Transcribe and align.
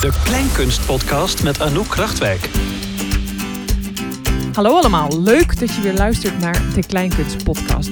De 0.00 0.12
Kleinkunst-podcast 0.24 1.42
met 1.42 1.60
Anouk 1.60 1.88
Krachtwijk. 1.88 2.50
Hallo 4.52 4.76
allemaal, 4.76 5.20
leuk 5.22 5.58
dat 5.58 5.74
je 5.74 5.80
weer 5.80 5.94
luistert 5.94 6.38
naar 6.38 6.62
de 6.74 6.86
Kleinkunst 6.86 7.44
podcast. 7.44 7.90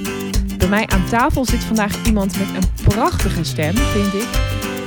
Bij 0.58 0.68
mij 0.68 0.86
aan 0.86 1.06
tafel 1.08 1.44
zit 1.44 1.64
vandaag 1.64 2.06
iemand 2.06 2.38
met 2.38 2.48
een 2.48 2.84
prachtige 2.84 3.44
stem, 3.44 3.76
vind 3.76 4.14
ik. 4.14 4.28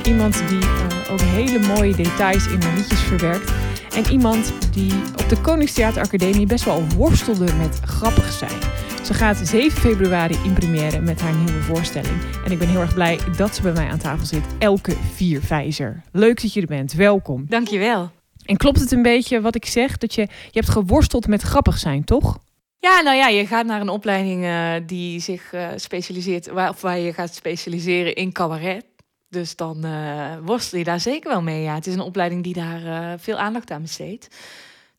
Iemand 0.04 0.42
die 0.48 0.58
uh, 0.58 1.12
ook 1.12 1.20
hele 1.20 1.58
mooie 1.58 1.94
details 1.94 2.46
in 2.46 2.62
haar 2.62 2.76
liedjes 2.76 3.00
verwerkt. 3.00 3.52
En 3.94 4.10
iemand 4.10 4.52
die 4.72 4.92
op 5.16 5.28
de 5.28 5.40
Koningstheateracademie 5.40 6.46
best 6.46 6.64
wel 6.64 6.84
worstelde 6.96 7.52
met 7.58 7.80
grappig 7.84 8.32
zijn. 8.32 8.58
Ze 9.02 9.14
gaat 9.14 9.36
7 9.36 9.80
februari 9.80 10.34
in 10.44 10.52
première 10.52 11.00
met 11.00 11.20
haar 11.20 11.34
nieuwe 11.34 11.62
voorstelling. 11.62 12.22
En 12.44 12.52
ik 12.52 12.58
ben 12.58 12.68
heel 12.68 12.80
erg 12.80 12.94
blij 12.94 13.18
dat 13.36 13.54
ze 13.54 13.62
bij 13.62 13.72
mij 13.72 13.88
aan 13.88 13.98
tafel 13.98 14.26
zit. 14.26 14.44
Elke 14.58 14.96
Vierwijzer. 15.14 16.02
Leuk 16.12 16.42
dat 16.42 16.52
je 16.52 16.60
er 16.60 16.66
bent. 16.66 16.92
Welkom. 16.92 17.44
Dankjewel. 17.48 18.10
En 18.44 18.56
klopt 18.56 18.80
het 18.80 18.92
een 18.92 19.02
beetje 19.02 19.40
wat 19.40 19.54
ik 19.54 19.66
zeg? 19.66 19.98
Dat 19.98 20.14
je, 20.14 20.20
je 20.20 20.58
hebt 20.60 20.68
geworsteld 20.68 21.26
met 21.26 21.42
grappig 21.42 21.78
zijn, 21.78 22.04
toch? 22.04 22.38
Ja, 22.78 23.00
nou 23.00 23.16
ja, 23.16 23.28
je 23.28 23.46
gaat 23.46 23.66
naar 23.66 23.80
een 23.80 23.88
opleiding 23.88 24.44
uh, 24.44 24.72
die 24.86 25.20
zich 25.20 25.52
uh, 25.52 25.68
specialiseert, 25.76 26.46
waar, 26.46 26.68
of 26.68 26.80
waar 26.80 26.98
je 26.98 27.12
gaat 27.12 27.34
specialiseren 27.34 28.14
in 28.14 28.32
cabaret. 28.32 28.84
Dus 29.28 29.56
dan 29.56 29.86
uh, 29.86 30.32
worstel 30.44 30.78
je 30.78 30.84
daar 30.84 31.00
zeker 31.00 31.30
wel 31.30 31.42
mee. 31.42 31.62
Ja, 31.62 31.74
het 31.74 31.86
is 31.86 31.94
een 31.94 32.00
opleiding 32.00 32.42
die 32.42 32.54
daar 32.54 33.18
veel 33.18 33.36
aandacht 33.36 33.70
aan 33.70 33.82
besteedt. 33.82 34.28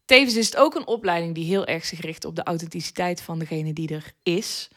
Tevens 0.06 0.36
is 0.36 0.46
het 0.46 0.58
ook 0.58 0.76
een 0.76 0.88
opleiding 0.88 1.36
die 1.36 1.46
heel 1.46 1.66
erg 1.66 1.86
zich 1.86 2.02
richt 2.02 2.26
op 2.26 2.36
de 2.36 2.44
authenticiteit 2.44 3.22
van 3.22 3.40
degene 3.40 3.74
die 3.74 3.94
er 3.94 4.14
is. 4.24 4.70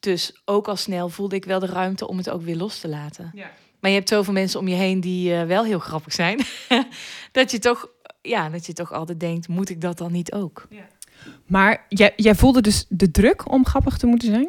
Dus 0.00 0.40
ook 0.44 0.68
al 0.68 0.76
snel 0.76 1.08
voelde 1.08 1.36
ik 1.36 1.44
wel 1.44 1.58
de 1.58 1.66
ruimte 1.66 2.08
om 2.08 2.16
het 2.16 2.30
ook 2.30 2.42
weer 2.42 2.56
los 2.56 2.78
te 2.78 2.88
laten. 2.88 3.30
Ja. 3.34 3.50
Maar 3.80 3.90
je 3.90 3.96
hebt 3.96 4.08
zoveel 4.08 4.32
mensen 4.32 4.60
om 4.60 4.68
je 4.68 4.74
heen 4.74 5.00
die 5.00 5.32
uh, 5.32 5.42
wel 5.42 5.64
heel 5.64 5.78
grappig 5.78 6.12
zijn. 6.12 6.40
dat, 7.32 7.50
je 7.50 7.58
toch, 7.58 7.88
ja, 8.22 8.48
dat 8.48 8.66
je 8.66 8.72
toch 8.72 8.92
altijd 8.92 9.20
denkt, 9.20 9.48
moet 9.48 9.68
ik 9.68 9.80
dat 9.80 9.98
dan 9.98 10.12
niet 10.12 10.32
ook? 10.32 10.66
Ja. 10.70 10.88
Maar 11.46 11.86
jij, 11.88 12.12
jij 12.16 12.34
voelde 12.34 12.60
dus 12.60 12.86
de 12.88 13.10
druk 13.10 13.50
om 13.50 13.66
grappig 13.66 13.98
te 13.98 14.06
moeten 14.06 14.28
zijn? 14.28 14.48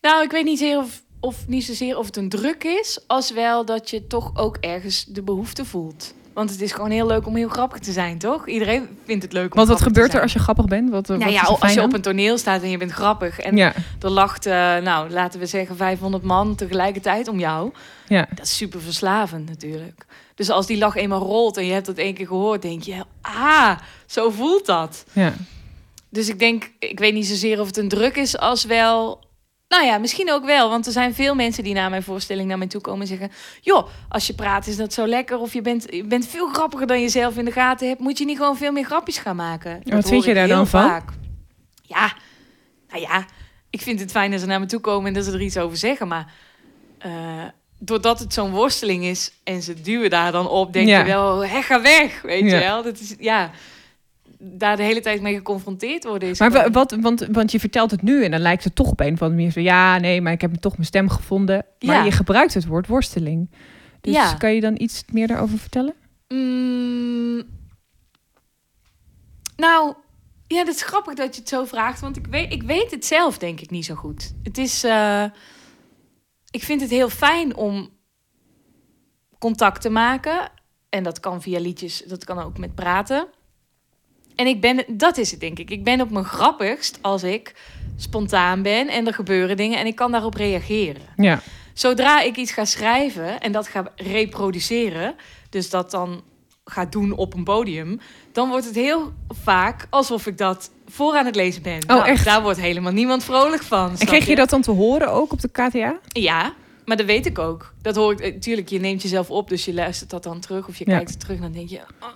Nou, 0.00 0.24
ik 0.24 0.30
weet 0.30 0.44
niet 0.44 0.58
zeer 0.58 0.78
of, 0.78 1.02
of 1.20 1.46
niet 1.46 1.64
zozeer 1.64 1.98
of 1.98 2.06
het 2.06 2.16
een 2.16 2.28
druk 2.28 2.64
is, 2.64 3.00
als 3.06 3.30
wel 3.30 3.64
dat 3.64 3.90
je 3.90 4.06
toch 4.06 4.36
ook 4.36 4.56
ergens 4.56 5.04
de 5.04 5.22
behoefte 5.22 5.64
voelt. 5.64 6.14
Want 6.38 6.50
het 6.50 6.60
is 6.60 6.72
gewoon 6.72 6.90
heel 6.90 7.06
leuk 7.06 7.26
om 7.26 7.36
heel 7.36 7.48
grappig 7.48 7.78
te 7.78 7.92
zijn, 7.92 8.18
toch? 8.18 8.48
Iedereen 8.48 8.98
vindt 9.04 9.22
het 9.22 9.32
leuk 9.32 9.50
om 9.50 9.56
Want 9.56 9.68
wat 9.68 9.82
gebeurt 9.82 10.14
er 10.14 10.20
als 10.20 10.32
je 10.32 10.38
grappig 10.38 10.64
bent? 10.64 10.90
Wat, 10.90 11.08
nou 11.08 11.24
wat 11.24 11.32
ja, 11.32 11.42
als 11.42 11.74
je 11.74 11.82
op 11.82 11.92
een 11.92 12.00
toneel 12.00 12.38
staat 12.38 12.62
en 12.62 12.70
je 12.70 12.76
bent 12.76 12.90
grappig... 12.90 13.38
en 13.38 13.56
ja. 13.56 13.72
er 14.00 14.10
lacht, 14.10 14.46
uh, 14.46 14.52
nou, 14.76 15.10
laten 15.10 15.40
we 15.40 15.46
zeggen 15.46 15.76
500 15.76 16.22
man 16.22 16.54
tegelijkertijd 16.54 17.28
om 17.28 17.38
jou... 17.38 17.72
Ja. 18.08 18.28
dat 18.34 18.44
is 18.44 18.56
super 18.56 18.80
verslavend 18.80 19.48
natuurlijk. 19.48 20.06
Dus 20.34 20.50
als 20.50 20.66
die 20.66 20.78
lach 20.78 20.96
eenmaal 20.96 21.20
rolt 21.22 21.56
en 21.56 21.66
je 21.66 21.72
hebt 21.72 21.86
dat 21.86 21.96
één 21.96 22.14
keer 22.14 22.26
gehoord... 22.26 22.62
denk 22.62 22.82
je, 22.82 23.04
ah, 23.20 23.78
zo 24.06 24.30
voelt 24.30 24.66
dat. 24.66 25.04
Ja. 25.12 25.34
Dus 26.08 26.28
ik 26.28 26.38
denk, 26.38 26.70
ik 26.78 26.98
weet 26.98 27.14
niet 27.14 27.26
zozeer 27.26 27.60
of 27.60 27.66
het 27.66 27.76
een 27.76 27.88
druk 27.88 28.16
is 28.16 28.38
als 28.38 28.64
wel 28.64 29.20
nou 29.68 29.84
ja, 29.84 29.98
misschien 29.98 30.32
ook 30.32 30.44
wel. 30.44 30.68
Want 30.68 30.86
er 30.86 30.92
zijn 30.92 31.14
veel 31.14 31.34
mensen 31.34 31.64
die 31.64 31.74
na 31.74 31.88
mijn 31.88 32.02
voorstelling 32.02 32.48
naar 32.48 32.58
mij 32.58 32.66
toe 32.66 32.80
komen 32.80 33.00
en 33.00 33.06
zeggen: 33.06 33.30
Joh, 33.60 33.88
als 34.08 34.26
je 34.26 34.34
praat 34.34 34.66
is 34.66 34.76
dat 34.76 34.92
zo 34.92 35.06
lekker. 35.06 35.38
Of 35.38 35.52
je 35.52 35.62
bent, 35.62 35.86
je 35.90 36.04
bent 36.04 36.26
veel 36.26 36.48
grappiger 36.48 36.86
dan 36.86 37.00
je 37.00 37.08
zelf 37.08 37.36
in 37.36 37.44
de 37.44 37.52
gaten 37.52 37.88
hebt. 37.88 38.00
Moet 38.00 38.18
je 38.18 38.24
niet 38.24 38.36
gewoon 38.36 38.56
veel 38.56 38.72
meer 38.72 38.84
grapjes 38.84 39.18
gaan 39.18 39.36
maken? 39.36 39.80
Dat 39.84 39.92
Wat 39.92 40.08
vind 40.08 40.24
je 40.24 40.34
daar 40.34 40.48
dan 40.48 40.66
van? 40.66 41.02
Ja, 41.82 42.12
nou 42.88 43.02
ja, 43.02 43.26
ik 43.70 43.80
vind 43.80 44.00
het 44.00 44.10
fijn 44.10 44.30
dat 44.30 44.40
ze 44.40 44.46
naar 44.46 44.60
me 44.60 44.66
toe 44.66 44.80
komen 44.80 45.06
en 45.06 45.14
dat 45.14 45.24
ze 45.24 45.32
er 45.32 45.40
iets 45.40 45.58
over 45.58 45.76
zeggen. 45.76 46.08
Maar 46.08 46.32
uh, 47.06 47.44
doordat 47.78 48.18
het 48.18 48.34
zo'n 48.34 48.50
worsteling 48.50 49.04
is 49.04 49.32
en 49.44 49.62
ze 49.62 49.80
duwen 49.80 50.10
daar 50.10 50.32
dan 50.32 50.48
op, 50.48 50.72
denk 50.72 50.88
je 50.88 51.04
wel: 51.04 51.46
Hé, 51.46 51.62
ga 51.62 51.82
weg. 51.82 52.22
Weet 52.22 52.50
je 52.50 52.58
wel? 52.58 52.82
Dat 52.82 52.98
is 52.98 53.14
ja 53.18 53.50
daar 54.38 54.76
de 54.76 54.82
hele 54.82 55.00
tijd 55.00 55.20
mee 55.20 55.34
geconfronteerd 55.34 56.04
worden. 56.04 56.28
Is 56.28 56.38
maar 56.38 56.70
wat, 56.70 56.96
want, 57.00 57.26
want 57.30 57.52
je 57.52 57.60
vertelt 57.60 57.90
het 57.90 58.02
nu 58.02 58.24
en 58.24 58.30
dan 58.30 58.40
lijkt 58.40 58.64
het 58.64 58.74
toch 58.74 58.90
op 58.90 59.00
een 59.00 59.12
of 59.12 59.22
andere 59.22 59.30
manier 59.30 59.50
zo... 59.50 59.60
ja, 59.60 59.98
nee, 59.98 60.20
maar 60.20 60.32
ik 60.32 60.40
heb 60.40 60.54
toch 60.54 60.72
mijn 60.72 60.86
stem 60.86 61.08
gevonden. 61.08 61.64
Maar 61.80 62.04
je 62.04 62.12
gebruikt 62.12 62.54
het 62.54 62.66
woord 62.66 62.86
worsteling. 62.86 63.50
Dus 64.00 64.14
ja. 64.14 64.34
kan 64.34 64.54
je 64.54 64.60
dan 64.60 64.74
iets 64.80 65.04
meer 65.12 65.26
daarover 65.26 65.58
vertellen? 65.58 65.94
Mm, 66.28 67.42
nou, 69.56 69.94
ja, 70.46 70.64
dat 70.64 70.74
is 70.74 70.82
grappig 70.82 71.14
dat 71.14 71.34
je 71.34 71.40
het 71.40 71.50
zo 71.50 71.64
vraagt. 71.64 72.00
Want 72.00 72.16
ik 72.16 72.26
weet, 72.26 72.52
ik 72.52 72.62
weet 72.62 72.90
het 72.90 73.04
zelf 73.04 73.38
denk 73.38 73.60
ik 73.60 73.70
niet 73.70 73.84
zo 73.84 73.94
goed. 73.94 74.34
Het 74.42 74.58
is... 74.58 74.84
Uh, 74.84 75.24
ik 76.50 76.62
vind 76.64 76.80
het 76.80 76.90
heel 76.90 77.08
fijn 77.08 77.56
om 77.56 77.88
contact 79.38 79.80
te 79.80 79.90
maken. 79.90 80.50
En 80.88 81.02
dat 81.02 81.20
kan 81.20 81.42
via 81.42 81.60
liedjes, 81.60 82.02
dat 82.06 82.24
kan 82.24 82.38
ook 82.38 82.58
met 82.58 82.74
praten. 82.74 83.28
En 84.38 84.46
ik 84.46 84.60
ben, 84.60 84.84
dat 84.86 85.16
is 85.16 85.30
het 85.30 85.40
denk 85.40 85.58
ik. 85.58 85.70
Ik 85.70 85.84
ben 85.84 86.00
op 86.00 86.10
mijn 86.10 86.24
grappigst 86.24 86.98
als 87.00 87.22
ik 87.22 87.54
spontaan 87.96 88.62
ben 88.62 88.88
en 88.88 89.06
er 89.06 89.14
gebeuren 89.14 89.56
dingen 89.56 89.78
en 89.78 89.86
ik 89.86 89.94
kan 89.94 90.12
daarop 90.12 90.34
reageren. 90.34 91.02
Ja. 91.16 91.40
Zodra 91.72 92.20
ik 92.20 92.36
iets 92.36 92.52
ga 92.52 92.64
schrijven 92.64 93.40
en 93.40 93.52
dat 93.52 93.68
ga 93.68 93.92
reproduceren, 93.96 95.14
dus 95.50 95.70
dat 95.70 95.90
dan 95.90 96.22
ga 96.64 96.84
doen 96.84 97.12
op 97.12 97.34
een 97.34 97.44
podium, 97.44 98.00
dan 98.32 98.48
wordt 98.48 98.64
het 98.64 98.74
heel 98.74 99.12
vaak 99.42 99.86
alsof 99.90 100.26
ik 100.26 100.38
dat 100.38 100.70
voor 100.86 101.16
aan 101.16 101.26
het 101.26 101.36
lezen 101.36 101.62
ben. 101.62 101.82
Oh, 101.82 101.88
nou, 101.88 102.06
echt? 102.06 102.24
Daar 102.24 102.42
wordt 102.42 102.60
helemaal 102.60 102.92
niemand 102.92 103.24
vrolijk 103.24 103.62
van. 103.62 103.90
En 103.98 104.06
kreeg 104.06 104.26
je, 104.26 104.34
dat 104.34 104.50
dan 104.50 104.62
te 104.62 104.70
horen 104.70 105.12
ook 105.12 105.32
op 105.32 105.40
de 105.40 105.48
KTA? 105.48 105.98
Ja, 106.08 106.54
maar 106.84 106.96
dat 106.96 107.06
weet 107.06 107.26
ik 107.26 107.38
ook. 107.38 107.74
Dat 107.82 107.96
hoor 107.96 108.12
ik 108.22 108.34
natuurlijk. 108.34 108.68
Je 108.68 108.80
neemt 108.80 109.02
jezelf 109.02 109.30
op, 109.30 109.48
dus 109.48 109.64
je 109.64 109.74
luistert 109.74 110.10
dat 110.10 110.22
dan 110.22 110.40
terug 110.40 110.68
of 110.68 110.76
je 110.76 110.84
kijkt 110.84 111.20
terug 111.20 111.36
en 111.36 111.42
dan 111.42 111.52
denk 111.52 111.68
je. 111.68 111.80
Oh, 112.00 112.08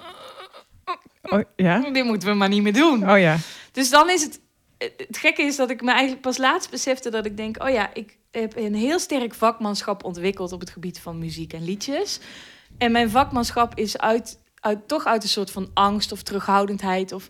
Oh, 1.23 1.41
ja? 1.57 1.91
Dit 1.91 2.05
moeten 2.05 2.29
we 2.29 2.35
maar 2.35 2.49
niet 2.49 2.63
meer 2.63 2.73
doen. 2.73 3.11
Oh 3.11 3.19
ja. 3.19 3.37
Dus 3.73 3.91
dan 3.91 4.11
is 4.11 4.23
het... 4.23 4.41
Het 4.97 5.17
gekke 5.17 5.43
is 5.43 5.57
dat 5.57 5.71
ik 5.71 5.83
me 5.83 5.91
eigenlijk 5.91 6.21
pas 6.21 6.39
laatst 6.39 6.71
besefte 6.71 7.11
dat 7.11 7.27
ik 7.27 7.37
denk... 7.37 7.63
Oh 7.63 7.71
ja, 7.71 7.95
ik 7.95 8.19
heb 8.31 8.57
een 8.57 8.75
heel 8.75 8.99
sterk 8.99 9.35
vakmanschap 9.35 10.05
ontwikkeld 10.05 10.53
op 10.53 10.61
het 10.61 10.71
gebied 10.71 11.01
van 11.01 11.19
muziek 11.19 11.53
en 11.53 11.65
liedjes. 11.65 12.21
En 12.79 12.93
mijn 12.93 13.11
vakmanschap 13.11 13.79
is 13.79 13.99
uit, 13.99 14.39
uit, 14.61 14.89
toch 14.89 15.05
uit 15.05 15.23
een 15.23 15.29
soort 15.29 15.51
van 15.51 15.71
angst 15.75 16.13
of 16.13 16.23
terughoudendheid... 16.23 17.13
of 17.13 17.29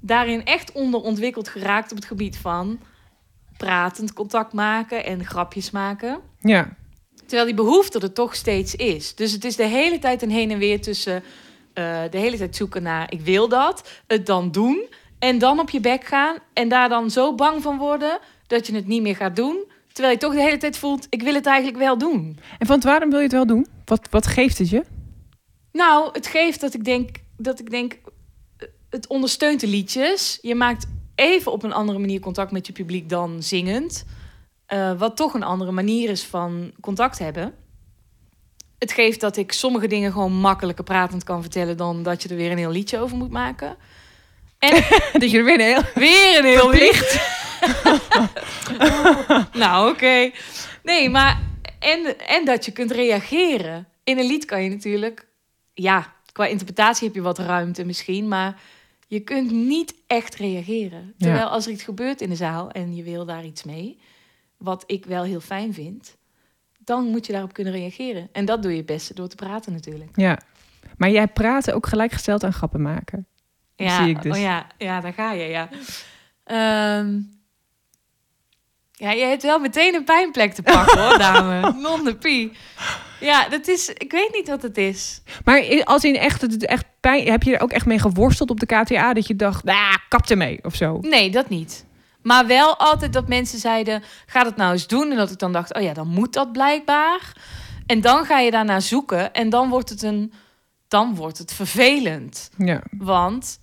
daarin 0.00 0.44
echt 0.44 0.72
onderontwikkeld 0.72 1.48
geraakt 1.48 1.90
op 1.90 1.96
het 1.96 2.06
gebied 2.06 2.36
van 2.36 2.80
pratend 3.56 4.12
contact 4.12 4.52
maken 4.52 5.04
en 5.04 5.24
grapjes 5.24 5.70
maken. 5.70 6.20
Ja. 6.40 6.76
Terwijl 7.16 7.44
die 7.44 7.54
behoefte 7.54 7.98
er 7.98 8.12
toch 8.12 8.34
steeds 8.34 8.74
is. 8.74 9.14
Dus 9.14 9.32
het 9.32 9.44
is 9.44 9.56
de 9.56 9.66
hele 9.66 9.98
tijd 9.98 10.22
een 10.22 10.30
heen 10.30 10.50
en 10.50 10.58
weer 10.58 10.80
tussen 10.80 11.22
uh, 11.74 12.00
de 12.10 12.18
hele 12.18 12.36
tijd 12.36 12.56
zoeken 12.56 12.82
naar 12.82 13.12
ik 13.12 13.20
wil 13.20 13.48
dat, 13.48 13.88
het 14.06 14.26
dan 14.26 14.50
doen 14.50 14.86
en 15.18 15.38
dan 15.38 15.60
op 15.60 15.70
je 15.70 15.80
bek 15.80 16.04
gaan 16.04 16.36
en 16.52 16.68
daar 16.68 16.88
dan 16.88 17.10
zo 17.10 17.34
bang 17.34 17.62
van 17.62 17.78
worden 17.78 18.18
dat 18.46 18.66
je 18.66 18.74
het 18.74 18.86
niet 18.86 19.02
meer 19.02 19.16
gaat 19.16 19.36
doen. 19.36 19.64
Terwijl 19.92 20.14
je 20.14 20.20
toch 20.20 20.32
de 20.32 20.40
hele 20.40 20.56
tijd 20.56 20.78
voelt, 20.78 21.06
ik 21.10 21.22
wil 21.22 21.34
het 21.34 21.46
eigenlijk 21.46 21.78
wel 21.78 21.98
doen. 21.98 22.38
En 22.58 22.66
van 22.66 22.80
waarom 22.80 23.10
wil 23.10 23.18
je 23.18 23.24
het 23.24 23.32
wel 23.32 23.46
doen? 23.46 23.66
Wat, 23.84 24.08
wat 24.10 24.26
geeft 24.26 24.58
het 24.58 24.70
je? 24.70 24.84
Nou, 25.72 26.08
het 26.12 26.26
geeft 26.26 26.60
dat 26.60 26.74
ik 26.74 26.84
denk, 26.84 27.16
dat 27.36 27.60
ik 27.60 27.70
denk, 27.70 27.98
het 28.90 29.06
ondersteunt 29.06 29.60
de 29.60 29.66
liedjes. 29.66 30.38
Je 30.42 30.54
maakt 30.54 30.86
even 31.14 31.52
op 31.52 31.62
een 31.62 31.72
andere 31.72 31.98
manier 31.98 32.20
contact 32.20 32.52
met 32.52 32.66
je 32.66 32.72
publiek 32.72 33.08
dan 33.08 33.42
zingend. 33.42 34.04
Uh, 34.72 34.98
wat 34.98 35.16
toch 35.16 35.34
een 35.34 35.42
andere 35.42 35.72
manier 35.72 36.10
is 36.10 36.24
van 36.24 36.72
contact 36.80 37.18
hebben 37.18 37.54
het 38.82 38.92
geeft 38.92 39.20
dat 39.20 39.36
ik 39.36 39.52
sommige 39.52 39.86
dingen 39.86 40.12
gewoon 40.12 40.32
makkelijker 40.32 40.84
pratend 40.84 41.24
kan 41.24 41.40
vertellen 41.40 41.76
dan 41.76 42.02
dat 42.02 42.22
je 42.22 42.28
er 42.28 42.36
weer 42.36 42.50
een 42.50 42.58
heel 42.58 42.70
liedje 42.70 42.98
over 42.98 43.16
moet 43.16 43.30
maken. 43.30 43.76
En 44.58 44.84
dat 45.20 45.30
je 45.30 45.38
er 45.38 45.44
weer 45.44 45.54
een 45.54 45.60
heel, 45.60 45.82
weer 45.94 46.38
een 46.38 46.44
heel 46.44 46.70
licht. 46.70 47.20
nou, 49.62 49.90
oké. 49.90 50.30
Nee, 50.82 51.10
maar 51.10 51.40
en, 51.78 52.18
en 52.18 52.44
dat 52.44 52.64
je 52.64 52.72
kunt 52.72 52.90
reageren. 52.90 53.88
In 54.04 54.18
een 54.18 54.26
lied 54.26 54.44
kan 54.44 54.62
je 54.62 54.70
natuurlijk, 54.70 55.26
ja, 55.74 56.12
qua 56.32 56.46
interpretatie 56.46 57.06
heb 57.06 57.14
je 57.16 57.22
wat 57.22 57.38
ruimte 57.38 57.84
misschien, 57.84 58.28
maar 58.28 58.60
je 59.06 59.20
kunt 59.20 59.50
niet 59.50 59.94
echt 60.06 60.34
reageren. 60.34 61.14
Terwijl 61.18 61.46
als 61.46 61.66
er 61.66 61.72
iets 61.72 61.84
gebeurt 61.84 62.20
in 62.20 62.28
de 62.28 62.36
zaal 62.36 62.70
en 62.70 62.96
je 62.96 63.02
wil 63.02 63.24
daar 63.24 63.44
iets 63.44 63.62
mee, 63.62 63.98
wat 64.56 64.84
ik 64.86 65.04
wel 65.04 65.22
heel 65.22 65.40
fijn 65.40 65.74
vind, 65.74 66.16
dan 66.92 67.10
moet 67.10 67.26
je 67.26 67.32
daarop 67.32 67.52
kunnen 67.52 67.72
reageren. 67.72 68.28
En 68.32 68.44
dat 68.44 68.62
doe 68.62 68.70
je 68.70 68.76
het 68.76 68.86
beste 68.86 69.14
door 69.14 69.28
te 69.28 69.36
praten 69.36 69.72
natuurlijk. 69.72 70.10
Ja, 70.14 70.38
maar 70.96 71.10
jij 71.10 71.26
praat 71.26 71.72
ook 71.72 71.86
gelijkgesteld 71.86 72.44
aan 72.44 72.52
grappen 72.52 72.82
maken. 72.82 73.26
Ja, 73.76 74.02
zie 74.02 74.08
ik 74.08 74.22
dus. 74.22 74.36
oh 74.36 74.42
ja, 74.42 74.66
ja, 74.78 75.00
daar 75.00 75.12
ga 75.12 75.32
je, 75.32 75.44
ja. 75.44 75.68
Um, 76.98 77.40
ja, 78.92 79.10
je 79.10 79.24
hebt 79.24 79.42
wel 79.42 79.58
meteen 79.58 79.94
een 79.94 80.04
pijnplek 80.04 80.52
te 80.52 80.62
pakken, 80.62 81.02
hoor, 81.02 81.18
dame. 81.28 81.72
Non 81.72 82.04
de 82.04 82.16
pie. 82.16 82.52
Ja, 83.20 83.48
dat 83.48 83.68
is, 83.68 83.88
ik 83.88 84.12
weet 84.12 84.30
niet 84.32 84.48
wat 84.48 84.62
het 84.62 84.78
is. 84.78 85.22
Maar 85.44 85.82
als 85.84 86.04
in 86.04 86.16
echt, 86.16 86.40
het 86.40 86.66
echt 86.66 86.84
pijn, 87.00 87.26
heb 87.26 87.42
je 87.42 87.54
er 87.54 87.62
ook 87.62 87.72
echt 87.72 87.86
mee 87.86 87.98
geworsteld 87.98 88.50
op 88.50 88.60
de 88.60 88.66
KTA 88.66 89.12
dat 89.12 89.26
je 89.26 89.36
dacht, 89.36 89.64
nou, 89.64 89.98
kap 90.08 90.28
ermee 90.28 90.58
of 90.62 90.74
zo? 90.74 90.98
Nee, 91.00 91.30
dat 91.30 91.48
niet. 91.48 91.84
Maar 92.22 92.46
wel 92.46 92.76
altijd 92.76 93.12
dat 93.12 93.28
mensen 93.28 93.58
zeiden: 93.58 94.02
ga 94.26 94.44
dat 94.44 94.56
nou 94.56 94.72
eens 94.72 94.86
doen. 94.86 95.10
En 95.10 95.16
dat 95.16 95.30
ik 95.30 95.38
dan 95.38 95.52
dacht: 95.52 95.74
oh 95.74 95.82
ja, 95.82 95.92
dan 95.92 96.08
moet 96.08 96.32
dat 96.32 96.52
blijkbaar. 96.52 97.36
En 97.86 98.00
dan 98.00 98.24
ga 98.24 98.38
je 98.38 98.50
daarna 98.50 98.80
zoeken. 98.80 99.32
En 99.32 99.50
dan 99.50 99.68
wordt 99.68 99.88
het 99.88 100.02
een 100.02 100.32
dan 100.92 101.14
wordt 101.14 101.38
het 101.38 101.52
vervelend. 101.52 102.50
Ja. 102.56 102.82
Want 102.90 103.58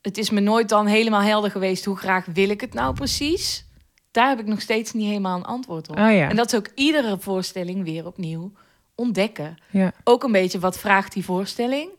het 0.00 0.18
is 0.18 0.30
me 0.30 0.40
nooit 0.40 0.68
dan 0.68 0.86
helemaal 0.86 1.20
helder 1.20 1.50
geweest 1.50 1.84
hoe 1.84 1.96
graag 1.96 2.24
wil 2.24 2.48
ik 2.48 2.60
het 2.60 2.74
nou 2.74 2.94
precies. 2.94 3.66
Daar 4.10 4.28
heb 4.28 4.38
ik 4.38 4.46
nog 4.46 4.60
steeds 4.60 4.92
niet 4.92 5.06
helemaal 5.06 5.36
een 5.36 5.44
antwoord 5.44 5.88
op. 5.88 5.98
Oh 5.98 6.12
ja. 6.12 6.28
En 6.28 6.36
dat 6.36 6.52
is 6.52 6.58
ook 6.58 6.68
iedere 6.74 7.18
voorstelling 7.18 7.84
weer 7.84 8.06
opnieuw 8.06 8.52
ontdekken. 8.94 9.56
Ja. 9.70 9.92
Ook 10.04 10.22
een 10.22 10.32
beetje 10.32 10.58
wat 10.58 10.78
vraagt 10.78 11.12
die 11.12 11.24
voorstelling. 11.24 11.90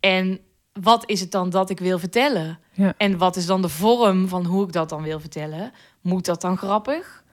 En 0.00 0.40
wat 0.72 1.10
is 1.10 1.20
het 1.20 1.30
dan 1.30 1.50
dat 1.50 1.70
ik 1.70 1.78
wil 1.78 1.98
vertellen? 1.98 2.58
Ja. 2.78 2.94
En 2.96 3.18
wat 3.18 3.36
is 3.36 3.46
dan 3.46 3.62
de 3.62 3.68
vorm 3.68 4.28
van 4.28 4.44
hoe 4.44 4.64
ik 4.64 4.72
dat 4.72 4.88
dan 4.88 5.02
wil 5.02 5.20
vertellen? 5.20 5.72
Moet 6.00 6.24
dat 6.24 6.40
dan 6.40 6.56
grappig? 6.56 7.24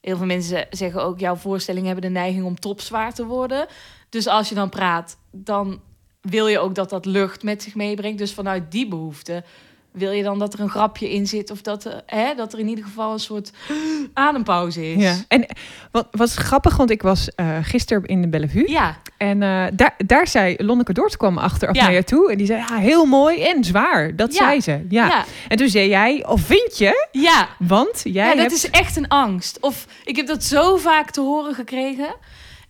Heel 0.00 0.16
veel 0.16 0.26
mensen 0.26 0.66
zeggen 0.70 1.02
ook, 1.02 1.18
jouw 1.18 1.36
voorstellingen 1.36 1.90
hebben 1.90 2.12
de 2.12 2.18
neiging 2.18 2.44
om 2.44 2.60
topzwaar 2.60 3.14
te 3.14 3.26
worden. 3.26 3.66
Dus 4.08 4.26
als 4.26 4.48
je 4.48 4.54
dan 4.54 4.68
praat, 4.68 5.18
dan 5.30 5.80
wil 6.20 6.46
je 6.46 6.58
ook 6.58 6.74
dat 6.74 6.90
dat 6.90 7.04
lucht 7.04 7.42
met 7.42 7.62
zich 7.62 7.74
meebrengt. 7.74 8.18
Dus 8.18 8.34
vanuit 8.34 8.70
die 8.70 8.88
behoefte 8.88 9.44
wil 9.92 10.10
je 10.12 10.22
dan 10.22 10.38
dat 10.38 10.52
er 10.54 10.60
een 10.60 10.68
grapje 10.70 11.10
in 11.10 11.26
zit... 11.26 11.50
of 11.50 11.62
dat, 11.62 11.84
er- 11.84 12.02
hè, 12.06 12.34
dat 12.34 12.52
er 12.52 12.58
in 12.58 12.68
ieder 12.68 12.84
geval 12.84 13.12
een 13.12 13.18
soort 13.18 13.50
adempauze 14.14 14.92
is. 14.92 15.02
Ja. 15.02 15.14
En 15.28 15.46
wat 15.90 16.08
was 16.10 16.36
grappig, 16.36 16.76
want 16.76 16.90
ik 16.90 17.02
was 17.02 17.28
eh 17.34 17.56
gisteren 17.62 18.04
in 18.04 18.22
de 18.22 18.28
Bellevue. 18.28 18.70
Ja, 18.70 18.96
En 19.16 19.42
eh, 19.42 19.66
daar, 19.72 19.94
daar 20.06 20.26
zei 20.26 20.54
Lonneke 20.58 20.92
Dort 20.92 21.16
kwam 21.16 21.38
achteraf 21.38 21.74
Ja. 21.74 21.82
naar 21.82 21.92
je 21.92 22.04
toe. 22.04 22.30
En 22.30 22.36
die 22.38 22.46
zei, 22.46 22.58
ja, 22.58 22.76
heel 22.76 23.04
mooi 23.04 23.42
en 23.42 23.64
zwaar. 23.64 24.16
Dat 24.16 24.32
Ja. 24.32 24.38
zei 24.38 24.60
ze. 24.60 24.86
Ja. 24.88 25.06
ja, 25.06 25.24
En 25.48 25.56
toen 25.56 25.68
zei 25.68 25.88
jij, 25.88 26.26
of 26.26 26.40
vind 26.40 26.78
je? 26.78 27.08
ja. 27.12 27.48
Want 27.58 28.00
jij 28.04 28.12
ja, 28.12 28.30
dat 28.30 28.38
hebt... 28.38 28.52
is 28.52 28.70
echt 28.70 28.96
een 28.96 29.08
angst. 29.08 29.60
Of 29.60 29.86
ik 30.04 30.16
heb 30.16 30.26
dat 30.26 30.44
zo 30.44 30.76
vaak 30.76 31.10
te 31.10 31.20
horen 31.20 31.54
gekregen. 31.54 32.14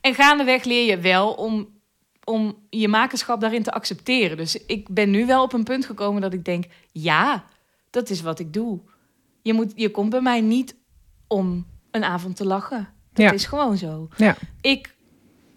En 0.00 0.14
gaandeweg 0.14 0.64
leer 0.64 0.86
je 0.86 0.98
wel 0.98 1.30
om, 1.32 1.68
om 2.30 2.56
je 2.70 2.88
makerschap 2.88 3.40
daarin 3.40 3.62
te 3.62 3.72
accepteren. 3.72 4.36
Dus 4.36 4.56
ik 4.66 4.88
ben 4.88 5.10
nu 5.10 5.26
wel 5.26 5.42
op 5.42 5.52
een 5.52 5.64
punt 5.64 5.84
gekomen 5.86 6.20
dat 6.22 6.32
ik 6.32 6.44
denk... 6.44 6.64
ja, 6.92 7.44
dat 7.90 8.10
is 8.10 8.20
wat 8.20 8.38
ik 8.38 8.52
doe. 8.52 8.80
Je, 9.42 9.52
moet, 9.52 9.72
je 9.74 9.90
komt 9.90 10.10
bij 10.10 10.20
mij 10.20 10.40
niet 10.40 10.74
om 11.26 11.66
een 11.90 12.04
avond 12.04 12.36
te 12.36 12.44
lachen. 12.46 12.88
Dat 13.12 13.24
Ja. 13.24 13.32
is 13.32 13.44
gewoon 13.44 13.76
zo. 13.76 14.08
Ja. 14.16 14.36
Ik 14.60 14.94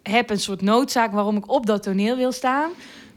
heb 0.03 0.29
een 0.29 0.39
soort 0.39 0.61
noodzaak 0.61 1.11
waarom 1.11 1.37
ik 1.37 1.49
op 1.51 1.65
dat 1.65 1.83
toneel 1.83 2.15
wil 2.15 2.31
staan. 2.31 2.71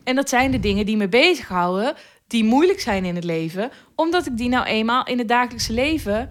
En 0.05 0.14
dat 0.14 0.29
zijn 0.29 0.50
de 0.50 0.61
dingen 0.61 0.87
die 0.87 0.97
me 0.97 1.08
bezighouden... 1.08 1.94
die 2.26 2.44
moeilijk 2.44 2.81
zijn 2.81 3.05
in 3.05 3.14
het 3.14 3.25
leven. 3.25 3.70
Omdat 3.94 4.26
ik 4.26 4.37
die 4.37 4.49
nou 4.49 4.64
eenmaal 4.67 5.06
in 5.06 5.19
het 5.19 5.29
dagelijkse 5.29 5.73
leven... 5.73 6.31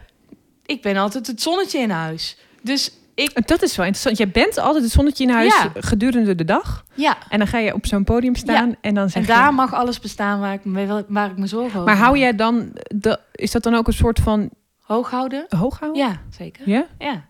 ik 0.65 0.81
ben 0.81 0.97
altijd 0.97 1.27
het 1.27 1.41
zonnetje 1.41 1.79
in 1.79 1.89
huis. 1.89 2.37
Dus 2.61 2.91
ik... 3.15 3.47
Dat 3.47 3.61
is 3.61 3.75
wel 3.75 3.85
interessant. 3.85 4.17
Jij 4.17 4.29
bent 4.43 4.57
altijd 4.57 4.83
het 4.83 4.93
zonnetje 4.93 5.23
in 5.23 5.29
huis 5.29 5.53
Ja. 5.53 5.71
gedurende 5.75 6.35
de 6.35 6.45
dag. 6.45 6.85
Ja, 6.93 7.17
En 7.29 7.37
dan 7.37 7.47
ga 7.47 7.57
je 7.57 7.73
op 7.73 7.85
zo'n 7.85 8.03
podium 8.03 8.35
staan 8.35 8.75
en 8.81 8.93
dan 8.93 9.03
en 9.03 9.09
zeg 9.09 9.25
daar 9.25 9.45
je... 9.45 9.51
mag 9.51 9.73
alles 9.73 9.99
bestaan 9.99 10.39
waar 10.39 10.53
ik 10.53 10.65
me, 10.65 11.05
waar 11.07 11.29
ik 11.31 11.37
me 11.37 11.47
zorgen 11.47 11.79
over 11.79 11.83
Maar 11.93 11.97
hou 12.03 12.17
jij 12.17 12.35
dan... 12.35 12.71
De, 12.95 13.19
is 13.31 13.51
dat 13.51 13.63
dan 13.63 13.75
ook 13.75 13.87
een 13.87 13.93
soort 13.93 14.19
van 14.19 14.49
Hoog 14.81 15.09
houden? 15.09 15.45
hoog 15.49 15.79
houden? 15.79 16.01
Ja, 16.07 16.21
zeker. 16.29 16.69
Ja? 16.69 16.85
Ja. 16.99 17.25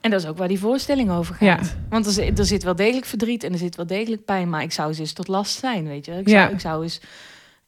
En 0.00 0.10
dat 0.10 0.20
is 0.22 0.26
ook 0.28 0.38
waar 0.38 0.48
die 0.48 0.58
voorstelling 0.58 1.10
over 1.10 1.34
gaat. 1.34 1.76
Want 1.90 2.06
er, 2.06 2.12
zit- 2.12 2.38
er 2.38 2.44
zit 2.44 2.62
wel 2.62 2.76
degelijk 2.76 3.06
verdriet 3.06 3.44
en 3.44 3.52
er 3.52 3.58
zit 3.58 3.76
wel 3.76 3.86
degelijk 3.86 4.24
pijn. 4.24 4.48
Maar 4.50 4.62
ik 4.62 4.72
zou 4.72 4.94
eens 4.98 5.12
tot 5.12 5.28
last 5.28 5.58
zijn, 5.58 5.86
weet 5.86 6.04
je. 6.04 6.12
Ik 6.12 6.28
zou, 6.28 6.40
Ja. 6.40 6.48
ik 6.48 6.60
zou, 6.60 6.82
eens, 6.82 7.00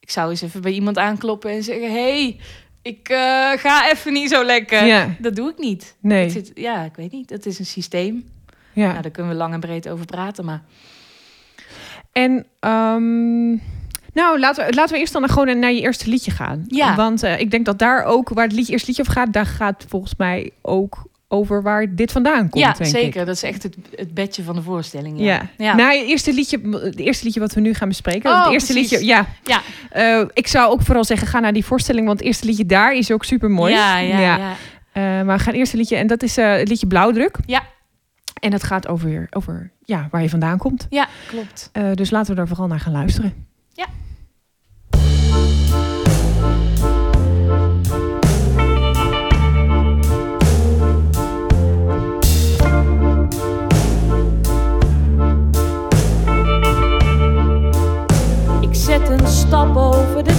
ik 0.00 0.10
zou 0.10 0.30
eens 0.30 0.42
even 0.42 0.60
bij 0.60 0.72
iemand 0.72 0.98
aankloppen 0.98 1.50
en 1.50 1.62
zeggen... 1.62 1.92
hey, 1.92 2.40
ik 2.88 3.08
eh, 3.08 3.50
ga 3.56 3.90
even 3.90 4.12
niet 4.12 4.30
zo 4.30 4.44
lekker. 4.44 4.84
Ja. 4.84 5.08
Dat 5.18 5.36
doe 5.36 5.50
ik 5.50 5.58
niet. 5.58 5.96
Nee. 6.00 6.30
Zit, 6.30 6.50
ja, 6.54 6.84
ik 6.84 6.96
weet 6.96 7.12
niet. 7.12 7.30
Het 7.30 7.46
is 7.46 7.58
een 7.58 7.66
systeem. 7.66 8.24
Ja. 8.72 8.88
Nou, 8.90 9.02
daar 9.02 9.10
kunnen 9.10 9.32
we 9.32 9.38
lang 9.38 9.54
en 9.54 9.60
breed 9.60 9.88
over 9.88 10.04
praten. 10.04 10.44
Maar 10.44 10.62
En 12.12 12.46
ehm, 12.60 13.48
nou, 14.12 14.38
laten 14.38 14.66
we, 14.66 14.74
laten 14.74 14.94
we 14.94 15.00
eerst 15.00 15.12
dan 15.12 15.28
gewoon 15.28 15.58
naar 15.58 15.72
je 15.72 15.80
eerste 15.80 16.08
liedje 16.08 16.30
gaan. 16.30 16.64
Ja. 16.66 16.94
Want 16.94 17.22
eh, 17.22 17.40
ik 17.40 17.50
denk 17.50 17.64
dat 17.64 17.78
daar 17.78 18.04
ook, 18.04 18.28
waar 18.28 18.44
het 18.44 18.52
liedje, 18.52 18.72
eerste 18.72 18.88
liedje 18.88 19.02
over 19.02 19.14
gaat, 19.14 19.32
daar 19.32 19.46
gaat 19.46 19.84
volgens 19.88 20.14
mij 20.16 20.50
ook 20.62 21.06
over 21.28 21.62
waar 21.62 21.94
dit 21.94 22.12
vandaan 22.12 22.48
komt. 22.48 22.64
ja, 22.64 22.72
denk 22.72 22.90
zeker. 22.90 23.20
Ik. 23.20 23.26
Dat 23.26 23.36
is 23.36 23.42
echt 23.42 23.62
het, 23.62 23.76
het 23.94 24.14
bedje 24.14 24.42
van 24.42 24.54
de 24.54 24.62
voorstelling. 24.62 25.18
Ja. 25.18 25.24
Ja. 25.24 25.48
Ja. 25.56 25.74
Nou, 25.74 25.98
het 25.98 26.08
eerste 26.08 26.32
liedje, 26.32 26.60
het 26.70 26.98
eerste 26.98 27.24
liedje 27.24 27.40
wat 27.40 27.52
we 27.52 27.60
nu 27.60 27.74
gaan 27.74 27.88
bespreken. 27.88 28.30
Oh, 28.30 28.44
het 28.44 28.52
eerste 28.52 28.72
precies. 28.72 28.90
liedje, 28.90 29.06
ja. 29.06 29.26
Ja. 29.44 29.60
Eh, 29.90 30.26
ik 30.32 30.46
zou 30.46 30.70
ook 30.70 30.82
vooral 30.82 31.04
zeggen, 31.04 31.28
ga 31.28 31.40
naar 31.40 31.52
die 31.52 31.64
voorstelling, 31.64 32.06
want 32.06 32.18
het 32.18 32.26
eerste 32.26 32.46
liedje 32.46 32.66
daar 32.66 32.94
is 32.94 33.10
ook 33.10 33.24
super 33.24 33.50
mooi. 33.50 33.72
Ja, 33.72 33.98
ja, 33.98 34.18
ja. 34.18 34.56
Eh, 34.92 35.02
maar 35.02 35.36
we 35.36 35.42
gaan 35.42 35.54
eerst 35.54 35.72
een 35.72 35.78
liedje, 35.78 35.96
en 35.96 36.06
dat 36.06 36.22
is 36.22 36.36
eh, 36.36 36.52
het 36.52 36.68
liedje 36.68 36.86
Blauwdruk. 36.86 37.36
Ja. 37.46 37.62
En 38.40 38.50
dat 38.50 38.62
gaat 38.62 38.88
over, 38.88 39.26
over 39.30 39.72
ja, 39.84 40.08
waar 40.10 40.22
je 40.22 40.28
vandaan 40.28 40.58
komt. 40.58 40.86
Ja, 40.90 41.08
klopt. 41.26 41.70
Dus 41.94 42.10
laten 42.10 42.30
we 42.30 42.36
daar 42.36 42.48
vooral 42.48 42.66
naar 42.66 42.80
gaan 42.80 42.92
luisteren. 42.92 43.46
Ja. 43.72 43.86
Zet 58.88 59.08
een 59.08 59.26
stap 59.26 59.76
over 59.76 60.24
de 60.24 60.37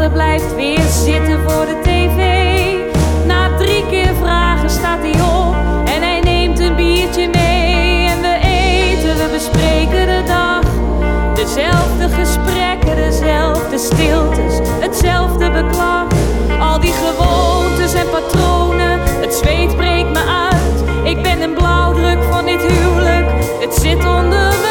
vader 0.00 0.16
blijft 0.16 0.54
weer 0.54 0.80
zitten 0.80 1.40
voor 1.48 1.66
de 1.66 1.78
tv. 1.82 2.24
Na 3.26 3.56
drie 3.56 3.86
keer 3.86 4.14
vragen 4.14 4.70
staat 4.70 4.98
hij 5.00 5.20
op 5.20 5.54
en 5.94 6.02
hij 6.02 6.20
neemt 6.20 6.58
een 6.58 6.76
biertje 6.76 7.28
mee. 7.28 8.06
En 8.06 8.20
we 8.20 8.38
eten, 8.42 9.16
we 9.16 9.28
bespreken 9.32 10.06
de 10.06 10.22
dag. 10.26 10.60
Dezelfde 11.34 12.08
gesprekken, 12.08 12.96
dezelfde 12.96 13.78
stiltes, 13.78 14.58
hetzelfde 14.80 15.50
beklag. 15.50 16.06
Al 16.60 16.80
die 16.80 16.92
gewoontes 16.92 17.94
en 17.94 18.10
patronen, 18.10 19.00
het 19.20 19.34
zweet 19.34 19.76
breekt 19.76 20.12
me 20.12 20.48
uit. 20.50 21.06
Ik 21.16 21.22
ben 21.22 21.40
een 21.40 21.54
blauwdruk 21.54 22.22
van 22.30 22.44
dit 22.44 22.62
huwelijk, 22.62 23.26
het 23.60 23.74
zit 23.74 24.06
onder 24.06 24.48
mijn 24.62 24.69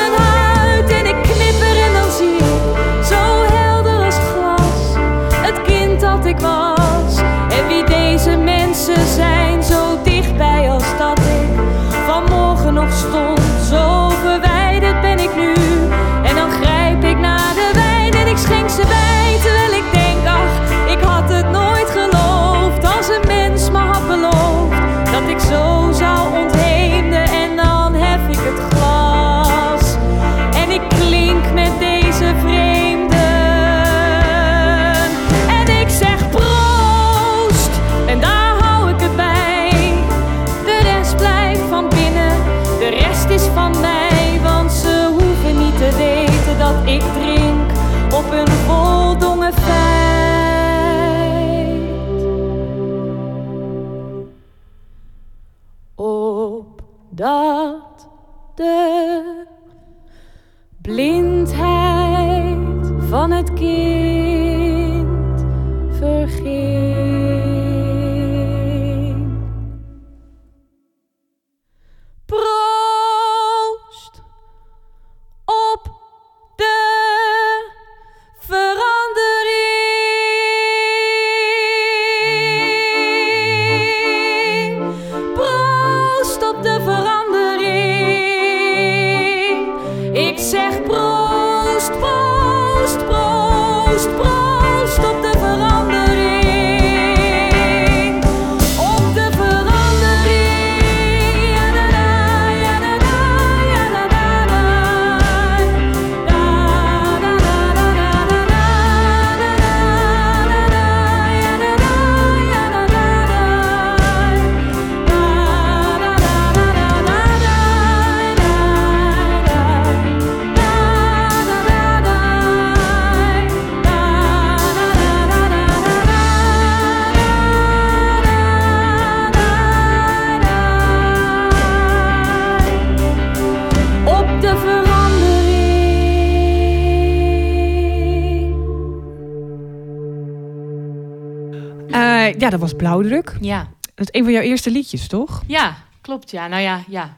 Eh, 141.91 142.33
ja, 142.39 142.49
dat 142.49 142.59
was 142.59 142.73
Blauwdruk. 142.73 143.37
Ja. 143.41 143.67
Dat 143.95 144.09
is 144.11 144.19
een 144.19 144.23
van 144.23 144.33
jouw 144.33 144.41
eerste 144.43 144.71
liedjes, 144.71 145.07
toch? 145.07 145.43
ja, 145.47 145.75
klopt. 146.01 146.31
Ja, 146.31 146.47
nou 146.47 146.61
ja, 146.61 146.83
ja. 146.87 147.17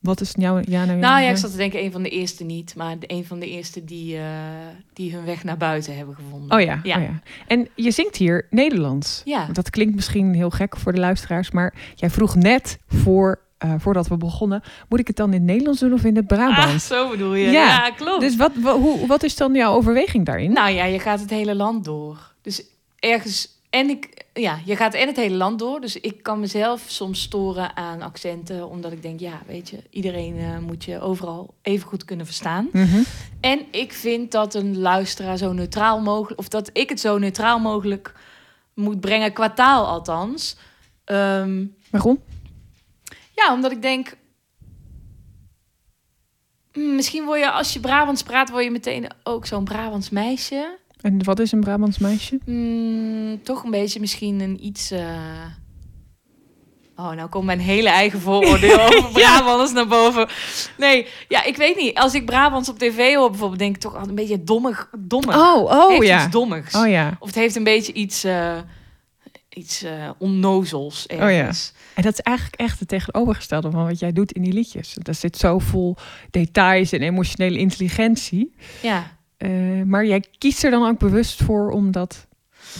Wat 0.00 0.20
is 0.20 0.32
jouw... 0.38 0.60
Ja, 0.64 0.84
nou, 0.84 0.98
Nou 0.98 1.22
ja, 1.22 1.30
ik 1.30 1.36
zat 1.36 1.50
te 1.50 1.56
denken, 1.56 1.84
een 1.84 1.92
van 1.92 2.02
de 2.02 2.08
eerste 2.08 2.44
niet. 2.44 2.74
Maar 2.76 2.96
een 3.00 3.24
van 3.24 3.38
de 3.38 3.50
eerste 3.50 3.84
die, 3.84 4.16
eh, 4.16 4.22
die 4.92 5.14
hun 5.14 5.24
weg 5.24 5.44
naar 5.44 5.56
buiten 5.56 5.96
hebben 5.96 6.14
gevonden. 6.14 6.56
Oh 6.58 6.64
ja, 6.64 6.80
Ja. 6.82 6.96
Oh 6.96 7.02
ja. 7.02 7.20
En 7.46 7.68
je 7.74 7.90
zingt 7.90 8.16
hier 8.16 8.46
Nederlands. 8.50 9.22
Ja. 9.24 9.46
Dat 9.52 9.70
klinkt 9.70 9.94
misschien 9.94 10.34
heel 10.34 10.50
gek 10.50 10.76
voor 10.76 10.92
de 10.92 11.00
luisteraars, 11.00 11.50
maar 11.50 11.74
jij 11.94 12.10
vroeg 12.10 12.34
net 12.34 12.78
voor, 12.88 13.40
eh, 13.58 13.74
voordat 13.78 14.08
we 14.08 14.16
begonnen, 14.16 14.62
moet 14.88 15.00
ik 15.00 15.06
het 15.06 15.16
dan 15.16 15.26
in 15.32 15.34
het 15.40 15.42
Nederlands 15.50 15.80
doen 15.80 15.92
of 15.92 16.04
in 16.04 16.16
het 16.16 16.30
Ah, 16.32 16.36
Brabants? 16.38 16.86
zo 16.86 17.10
bedoel 17.10 17.34
je. 17.34 17.44
Ja. 17.50 17.50
Ja, 17.66 17.90
klopt. 17.90 18.20
dus 18.20 18.36
wat, 18.36 18.52
wa- 18.56 18.78
hoe, 18.78 19.06
wat 19.06 19.22
is 19.22 19.36
dan 19.36 19.54
jouw 19.54 19.72
overweging 19.74 20.24
daarin? 20.26 20.52
Nou 20.52 20.70
ja, 20.70 20.84
je 20.84 20.98
gaat 20.98 21.20
het 21.20 21.30
hele 21.30 21.54
land 21.54 21.84
door. 21.84 22.32
Dus 22.42 22.64
ergens... 23.04 23.52
En 23.70 23.88
ik, 23.88 24.24
ja, 24.32 24.58
je 24.64 24.76
gaat 24.76 24.94
en 24.94 25.06
het 25.06 25.16
hele 25.16 25.34
land 25.36 25.58
door. 25.58 25.80
Dus 25.80 26.00
ik 26.00 26.22
kan 26.22 26.40
mezelf 26.40 26.84
soms 26.86 27.22
storen 27.22 27.76
aan 27.76 28.02
accenten. 28.02 28.68
Omdat 28.68 28.92
ik 28.92 29.02
denk, 29.02 29.20
ja, 29.20 29.42
weet 29.46 29.70
je, 29.70 29.82
iedereen 29.90 30.38
eh, 30.38 30.58
moet 30.58 30.84
je 30.84 31.00
overal 31.00 31.54
even 31.62 31.88
goed 31.88 32.04
kunnen 32.04 32.26
verstaan. 32.26 32.68
Mhm. 32.72 33.02
En 33.40 33.60
ik 33.70 33.92
vind 33.92 34.32
dat 34.32 34.54
een 34.54 34.78
luisteraar 34.78 35.36
zo 35.36 35.52
neutraal 35.52 36.00
mogelijk... 36.00 36.40
Of 36.40 36.48
dat 36.48 36.70
ik 36.72 36.88
het 36.88 37.00
zo 37.00 37.18
neutraal 37.18 37.58
mogelijk 37.58 38.14
moet 38.74 39.00
brengen, 39.00 39.32
qua 39.32 39.50
taal 39.50 39.86
althans. 39.86 40.56
Ehm, 41.04 41.64
Waarom? 41.90 42.22
ja, 43.34 43.52
omdat 43.52 43.72
ik 43.72 43.82
denk... 43.82 44.16
mm, 46.72 46.94
Misschien 46.94 47.24
word 47.24 47.40
je, 47.40 47.50
als 47.50 47.72
je 47.72 47.80
Brabants 47.80 48.22
praat, 48.22 48.50
word 48.50 48.64
je 48.64 48.70
meteen 48.70 49.10
ook 49.22 49.46
zo'n 49.46 49.64
Brabants 49.64 50.10
meisje. 50.10 50.78
En 51.04 51.24
wat 51.24 51.38
is 51.38 51.52
een 51.52 51.60
Brabants 51.60 51.98
meisje? 51.98 52.38
Mm, 52.44 53.42
toch 53.42 53.64
een 53.64 53.70
beetje 53.70 54.00
misschien 54.00 54.40
een 54.40 54.66
iets... 54.66 54.90
eh, 54.90 55.44
Oh, 56.96 57.10
nou 57.10 57.28
komt 57.28 57.44
mijn 57.44 57.60
hele 57.60 57.88
eigen 57.88 58.20
vooroordeel 58.20 58.80
over 58.86 59.10
Brabanders 59.12 59.72
naar 59.72 59.86
boven. 59.86 60.28
Nee, 60.78 61.06
ja, 61.28 61.44
ik 61.44 61.56
weet 61.56 61.76
niet. 61.76 61.98
Als 61.98 62.14
ik 62.14 62.26
Brabants 62.26 62.68
op 62.68 62.78
tv 62.78 63.14
hoor 63.14 63.30
bijvoorbeeld, 63.30 63.58
denk 63.58 63.74
ik 63.74 63.80
toch 63.80 63.92
altijd 63.92 64.08
een 64.08 64.14
beetje 64.14 64.44
dommig. 64.44 64.90
dommig. 64.98 65.36
Oh, 65.36 65.62
oh 65.62 65.88
heeft 65.88 66.06
ja. 66.06 66.22
iets 66.22 66.32
dommigs. 66.32 66.74
Oh 66.74 66.88
ja. 66.88 67.16
Of 67.18 67.26
het 67.26 67.36
heeft 67.36 67.56
een 67.56 67.64
beetje 67.64 67.92
iets, 67.92 68.24
eh, 68.24 68.58
iets 69.48 69.82
eh, 69.82 70.10
onnozels 70.18 71.06
Oh 71.06 71.20
ergens. 71.20 71.72
En 71.94 72.02
dat 72.02 72.12
is 72.12 72.20
eigenlijk 72.20 72.60
echt 72.60 72.78
het 72.78 72.88
tegenovergestelde 72.88 73.70
van 73.70 73.84
wat 73.84 73.98
jij 73.98 74.12
doet 74.12 74.32
in 74.32 74.42
die 74.42 74.52
liedjes. 74.52 74.94
Dat 74.94 75.16
zit 75.16 75.36
zo 75.36 75.58
vol 75.58 75.96
details 76.30 76.92
en 76.92 77.02
emotionele 77.02 77.58
intelligentie. 77.58 78.54
ja. 78.82 79.22
Eh, 79.44 79.82
maar 79.86 80.06
jij 80.06 80.24
kiest 80.38 80.64
er 80.64 80.70
dan 80.70 80.88
ook 80.88 80.98
bewust 80.98 81.42
voor 81.42 81.70
om 81.70 81.90
dat 81.90 82.26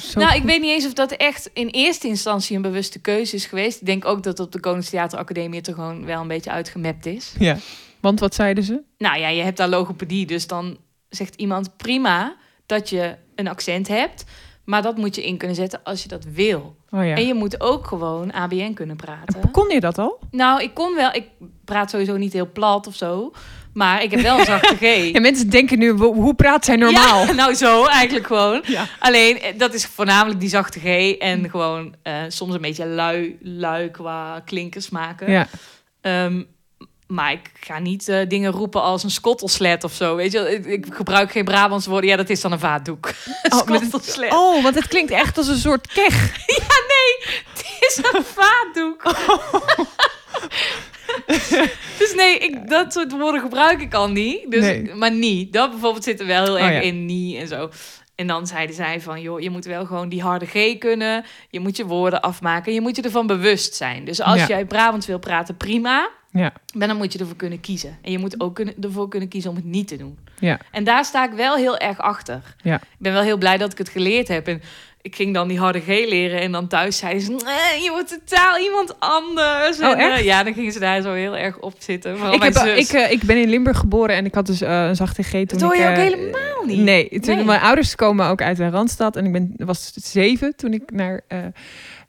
zo 0.00 0.21
Nou, 0.21 0.37
ik 0.37 0.42
weet 0.42 0.61
niet 0.61 0.71
eens 0.71 0.87
of 0.87 0.92
dat 0.92 1.12
echt 1.12 1.50
in 1.52 1.68
eerste 1.68 2.09
instantie 2.09 2.56
een 2.56 2.62
bewuste 2.62 3.00
keuze 3.00 3.37
is 3.37 3.47
geweest. 3.47 3.80
Ik 3.80 3.87
denk 3.87 4.04
ook 4.04 4.23
dat 4.23 4.40
op 4.40 4.52
de 4.52 4.61
Koningstheateracademie 4.61 5.59
het 5.59 5.66
er 5.66 5.75
gewoon 5.75 6.04
wel 6.04 6.21
een 6.21 6.28
beetje 6.28 6.50
uitgemapt 6.50 7.06
is. 7.06 7.35
Ja. 7.38 7.56
Want 8.00 8.21
wat 8.21 8.35
zeiden 8.35 8.64
ze? 8.64 8.83
Nou 8.99 9.18
ja, 9.18 9.28
je 9.28 9.42
hebt 9.42 9.56
daar 9.56 9.68
logopedie, 9.68 10.26
dus 10.26 10.47
dan 10.47 10.76
zegt 11.09 11.35
iemand 11.35 11.76
prima 11.76 12.37
dat 12.66 12.88
je 12.88 13.16
een 13.35 13.49
accent 13.49 13.88
hebt. 13.88 14.25
Maar 14.64 14.83
dat 14.83 14.97
moet 14.97 15.14
je 15.14 15.26
in 15.26 15.37
kunnen 15.37 15.56
zetten 15.56 15.80
als 15.83 16.02
je 16.02 16.09
dat 16.09 16.25
wil. 16.25 16.76
Oh 16.90 17.06
ja. 17.06 17.14
En 17.14 17.26
je 17.26 17.35
moet 17.35 17.61
ook 17.61 17.87
gewoon 17.87 18.33
ABN 18.33 18.73
kunnen 18.73 18.97
praten. 18.97 19.50
Kon 19.50 19.68
je 19.68 19.80
dat 19.80 19.99
al? 19.99 20.18
Nou, 20.30 20.62
ik 20.62 20.75
kon 20.75 20.94
wel. 20.94 21.14
Ik 21.14 21.28
praat 21.64 21.90
sowieso 21.90 22.16
niet 22.16 22.33
heel 22.33 22.52
plat 22.52 22.87
of 22.87 22.94
zo. 22.94 23.33
Maar 23.75 24.02
ik 24.02 24.11
heb 24.11 24.21
wel 24.21 24.38
een 24.38 24.45
zachte 24.45 24.76
G. 24.76 24.81
Ja, 25.14 25.21
mensen 25.21 25.50
denken 25.50 25.78
nu, 25.78 25.90
hoe 25.90 26.35
praat 26.35 26.64
zij 26.64 26.76
normaal? 26.76 27.26
Ja, 27.26 27.33
nou 27.43 27.54
zo 27.54 27.85
eigenlijk 27.85 28.26
gewoon. 28.26 28.62
Ja. 28.66 28.87
Alleen, 28.99 29.40
eh, 29.40 29.59
dat 29.59 29.75
is 29.75 29.87
voornamelijk 29.87 30.40
die 30.40 30.49
zachte 30.49 30.81
G. 30.81 31.16
En 31.19 31.50
gewoon 31.50 31.95
eh, 32.02 32.23
soms 32.28 32.54
een 32.54 32.61
beetje 32.61 32.87
lui, 32.87 33.38
lui 33.43 33.90
qua 33.90 34.43
klinkers 34.45 34.90
maken. 34.90 35.31
Ja. 35.31 35.49
Ehm, 36.00 36.43
maar 37.07 37.33
ik 37.33 37.50
ga 37.61 37.78
niet 37.78 38.09
eh, 38.09 38.28
dingen 38.28 38.50
roepen 38.50 38.83
als 38.83 39.02
een 39.02 39.11
skottelslet 39.11 39.85
of 39.85 39.93
zo. 39.93 40.16
Weet 40.16 40.33
je, 40.33 40.54
ik, 40.54 40.66
ik 40.66 40.87
gebruik 40.95 41.31
geen 41.31 41.45
Brabants 41.45 41.87
woorden. 41.87 42.11
Ja, 42.11 42.16
dat 42.16 42.31
is 42.31 42.40
dan 42.40 42.52
een 42.52 42.59
vaatdoek. 42.59 43.12
Oh, 43.49 43.59
skottelslet. 43.59 44.33
Oh, 44.33 44.62
want 44.62 44.75
het 44.75 44.88
klinkt 44.88 45.11
echt 45.11 45.38
als 45.38 45.49
een 45.49 45.57
soort 45.59 45.87
keg. 45.87 46.33
Het 47.52 47.64
is 47.81 48.00
een 48.12 48.25
vaatdoek. 48.25 49.02
dus 51.99 52.14
nee, 52.16 52.38
ik, 52.38 52.68
dat 52.68 52.92
soort 52.92 53.12
woorden 53.12 53.40
gebruik 53.40 53.80
ik 53.80 53.94
al 53.94 54.11
niet. 54.11 54.50
Dus, 54.50 54.61
Nee. 54.61 54.94
Maar 54.94 55.12
niet. 55.12 55.52
Dat 55.52 55.71
bijvoorbeeld 55.71 56.04
zit 56.04 56.21
er 56.21 56.26
wel 56.26 56.44
heel 56.44 56.59
erg 56.59 56.75
ja. 56.75 56.80
in, 56.80 57.06
niet 57.06 57.37
en 57.37 57.49
zo. 57.49 57.71
En 58.14 58.26
dan 58.26 58.47
zeiden 58.47 58.75
zij 58.75 59.00
van, 59.00 59.21
joh, 59.21 59.40
je 59.40 59.50
moet 59.50 59.64
wel 59.64 59.87
gewoon 59.87 60.09
die 60.09 60.23
harde 60.23 60.47
G 60.47 60.78
kunnen. 60.78 61.25
Je 61.50 61.61
moet 61.61 61.76
je 61.76 61.87
woorden 61.87 62.21
afmaken. 62.21 62.73
Je 62.73 62.80
moet 62.80 62.97
je 62.97 63.02
ervan 63.02 63.26
bewust 63.26 63.75
zijn. 63.75 64.04
Dus 64.04 64.21
als 64.21 64.40
Ja. 64.40 64.47
jij 64.47 64.64
Brabants 64.64 65.06
wil 65.06 65.18
praten, 65.18 65.56
prima. 65.56 66.11
Ja. 66.30 66.52
Maar 66.75 66.88
dan 66.88 66.97
moet 66.97 67.12
je 67.12 67.18
ervoor 67.18 67.37
kunnen 67.37 67.61
kiezen. 67.61 67.99
En 68.02 68.11
je 68.12 68.18
moet 68.18 68.40
ook 68.40 68.54
kunnen, 68.54 68.75
ervoor 68.80 69.09
kunnen 69.09 69.28
kiezen 69.28 69.50
om 69.50 69.56
het 69.56 69.64
niet 69.64 69.88
te 69.88 69.97
doen. 69.97 70.18
Ja. 70.38 70.59
En 70.71 70.85
daar 70.85 71.04
sta 71.04 71.25
ik 71.25 71.33
wel 71.33 71.54
heel 71.56 71.78
erg 71.78 71.99
achter. 71.99 72.54
Ja. 72.62 72.75
Ik 72.76 72.99
ben 72.99 73.12
wel 73.12 73.23
heel 73.23 73.37
blij 73.38 73.56
dat 73.56 73.73
ik 73.73 73.78
het 73.78 73.88
geleerd 73.88 74.28
heb. 74.28 74.49
En 74.49 74.62
ik 75.04 75.14
ging 75.16 75.34
dan 75.34 75.49
die 75.49 75.58
harde 75.58 75.80
G 75.80 75.87
leren. 75.87 76.40
En 76.40 76.52
dan 76.52 76.66
thuis 76.66 76.96
zeiden 76.96 77.23
ze, 77.23 77.30
nee, 77.30 77.82
je 77.82 77.90
wordt 77.90 78.08
totaal 78.08 78.58
iemand 78.58 78.94
anders. 78.99 79.80
Oh, 79.80 80.00
en, 80.00 80.12
eh, 80.12 80.25
ja, 80.25 80.42
dan 80.42 80.54
gingen 80.54 80.73
ze 80.73 80.78
daar 80.78 81.02
zo 81.02 81.12
heel 81.12 81.37
erg 81.37 81.58
op 81.58 81.75
zitten. 81.78 82.32
Ik, 82.32 82.42
heb, 82.42 82.52
zus. 82.54 82.88
ik, 82.88 82.96
eh, 82.96 83.11
ik 83.11 83.23
ben 83.23 83.37
in 83.37 83.49
Limburg 83.49 83.78
geboren 83.78 84.16
en 84.16 84.25
ik 84.25 84.34
had 84.34 84.46
dus 84.46 84.61
eh, 84.61 84.84
een 84.84 84.96
zachte 84.96 85.23
G 85.23 85.30
toen 85.30 85.46
dat 85.46 85.61
hoor 85.61 85.75
ik... 85.75 85.80
je 85.80 85.87
ook 85.87 85.92
eh, 85.92 86.02
helemaal 86.02 86.64
niet. 86.64 86.78
Nee, 86.78 87.20
toen, 87.20 87.37
Nee. 87.37 87.44
mijn 87.44 87.61
ouders 87.61 87.94
komen 87.94 88.26
ook 88.28 88.42
uit 88.42 88.56
de 88.56 88.68
Randstad 88.68 89.16
en 89.16 89.25
ik 89.25 89.32
ben, 89.32 89.54
was 89.56 89.92
zeven 89.94 90.56
toen 90.56 90.73
ik 90.73 90.90
naar, 90.90 91.20
eh, 91.28 91.38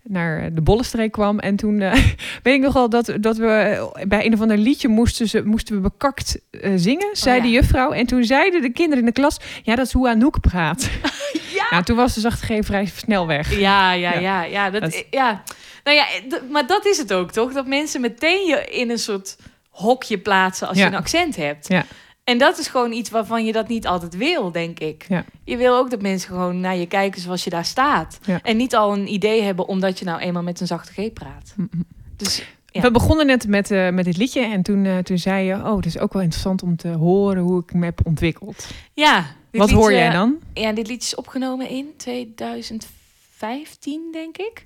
naar 0.07 0.53
de 0.53 0.61
Bollenstreek 0.61 1.11
kwam. 1.11 1.39
En 1.39 1.55
toen 1.55 1.81
eh, 1.81 1.93
weet 2.43 2.55
ik 2.55 2.61
nog 2.61 2.73
wel 2.73 2.89
dat, 2.89 3.13
dat 3.19 3.37
we 3.37 3.47
eh, 3.47 4.07
bij 4.07 4.25
een 4.25 4.33
of 4.33 4.41
ander 4.41 4.57
liedje 4.57 4.87
moesten, 4.87 5.27
ze, 5.27 5.45
moesten 5.45 5.75
we 5.75 5.81
bekakt 5.81 6.39
eh, 6.51 6.71
zingen, 6.75 7.09
zei 7.13 7.35
ja. 7.35 7.41
de 7.41 7.49
juffrouw. 7.49 7.91
En 7.91 8.05
toen 8.05 8.23
zeiden 8.23 8.61
de 8.61 8.69
kinderen 8.71 8.99
in 8.99 9.05
de 9.05 9.19
klas, 9.19 9.37
ja, 9.63 9.75
dat 9.75 9.85
is 9.85 9.93
hoe 9.93 10.09
Anouk 10.09 10.39
praat. 10.39 10.89
Ja. 11.53 11.67
Nou, 11.69 11.83
toen 11.83 11.95
was 11.95 12.13
de 12.13 12.19
zachte 12.19 12.45
G 12.61 12.65
vrij 12.65 12.85
snel 12.85 13.27
weg. 13.27 13.59
Ja, 13.59 13.91
ja, 13.93 14.13
Ja. 14.13 14.19
ja, 14.19 14.43
ja. 14.43 14.69
Dat, 14.69 14.81
Dat- 14.81 15.03
ja. 15.11 15.43
Nou 15.83 15.97
ja, 15.97 16.05
maar 16.51 16.67
dat 16.67 16.85
is 16.85 16.97
het 16.97 17.13
ook, 17.13 17.31
toch? 17.31 17.53
Dat 17.53 17.67
mensen 17.67 18.01
meteen 18.01 18.45
je 18.47 18.65
in 18.65 18.89
een 18.89 18.99
soort 18.99 19.37
hokje 19.69 20.17
plaatsen 20.17 20.67
als 20.67 20.77
Ja. 20.77 20.83
je 20.85 20.89
een 20.91 20.97
accent 20.97 21.35
hebt. 21.35 21.67
Ja. 21.67 21.85
En 22.25 22.37
dat 22.37 22.57
is 22.57 22.67
gewoon 22.67 22.91
iets 22.91 23.09
waarvan 23.09 23.45
je 23.45 23.51
dat 23.51 23.67
niet 23.67 23.87
altijd 23.87 24.15
wil, 24.15 24.51
denk 24.51 24.79
ik. 24.79 25.05
Ja. 25.09 25.25
Je 25.43 25.57
wil 25.57 25.77
ook 25.77 25.89
dat 25.89 26.01
mensen 26.01 26.29
gewoon 26.29 26.59
naar 26.59 26.75
je 26.75 26.87
kijken 26.87 27.21
zoals 27.21 27.43
je 27.43 27.49
daar 27.49 27.65
staat. 27.65 28.19
Ja. 28.25 28.39
En 28.41 28.57
niet 28.57 28.75
al 28.75 28.93
een 28.93 29.13
idee 29.13 29.41
hebben 29.41 29.67
omdat 29.67 29.99
je 29.99 30.05
nou 30.05 30.19
eenmaal 30.19 30.43
met 30.43 30.59
een 30.59 30.67
zachte 30.67 30.91
G 30.91 31.13
praat. 31.13 31.53
Mm. 31.55 31.69
Dus 32.17 32.43
Ja. 32.75 32.81
We 32.81 32.91
begonnen 32.91 33.25
net 33.25 33.47
met, 33.47 33.71
eh, 33.71 33.89
met 33.89 34.05
dit 34.05 34.17
liedje 34.17 34.41
en 34.41 34.61
toen, 34.61 34.85
eh, 34.85 34.97
toen 34.97 35.17
zei 35.17 35.45
je... 35.45 35.53
oh, 35.53 35.75
het 35.75 35.85
is 35.85 35.99
ook 35.99 36.13
wel 36.13 36.21
interessant 36.21 36.63
om 36.63 36.75
te 36.75 36.87
horen 36.87 37.41
hoe 37.41 37.61
ik 37.61 37.73
me 37.73 37.85
heb 37.85 38.05
ontwikkeld. 38.05 38.67
Ja. 38.93 39.25
Wat 39.51 39.71
hoor 39.71 39.93
jij 39.93 40.09
dan? 40.09 40.39
Ja, 40.53 40.71
dit 40.71 40.87
liedje 40.87 41.07
is 41.07 41.15
opgenomen 41.15 41.69
in 41.69 41.93
2015, 41.97 44.09
denk 44.11 44.37
ik. 44.37 44.65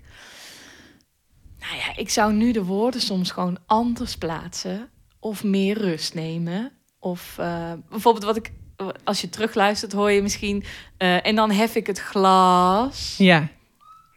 Nou 1.59 1.75
ja, 1.75 1.95
ik 1.95 2.09
zou 2.09 2.33
nu 2.33 2.51
de 2.51 2.63
woorden 2.63 3.01
soms 3.01 3.31
gewoon 3.31 3.57
anders 3.65 4.17
plaatsen. 4.17 4.89
Of 5.19 5.43
meer 5.43 5.77
rust 5.77 6.13
nemen. 6.13 6.71
Of 6.99 7.35
eh, 7.39 7.71
bijvoorbeeld 7.89 8.25
wat 8.25 8.35
ik... 8.35 8.51
Als 9.03 9.21
je 9.21 9.29
terugluistert 9.29 9.91
hoor 9.91 10.11
je 10.11 10.21
misschien... 10.21 10.63
eh, 10.97 11.25
en 11.25 11.35
dan 11.35 11.51
hef 11.51 11.75
ik 11.75 11.87
het 11.87 11.99
glas. 11.99 13.15
Ja. 13.17 13.47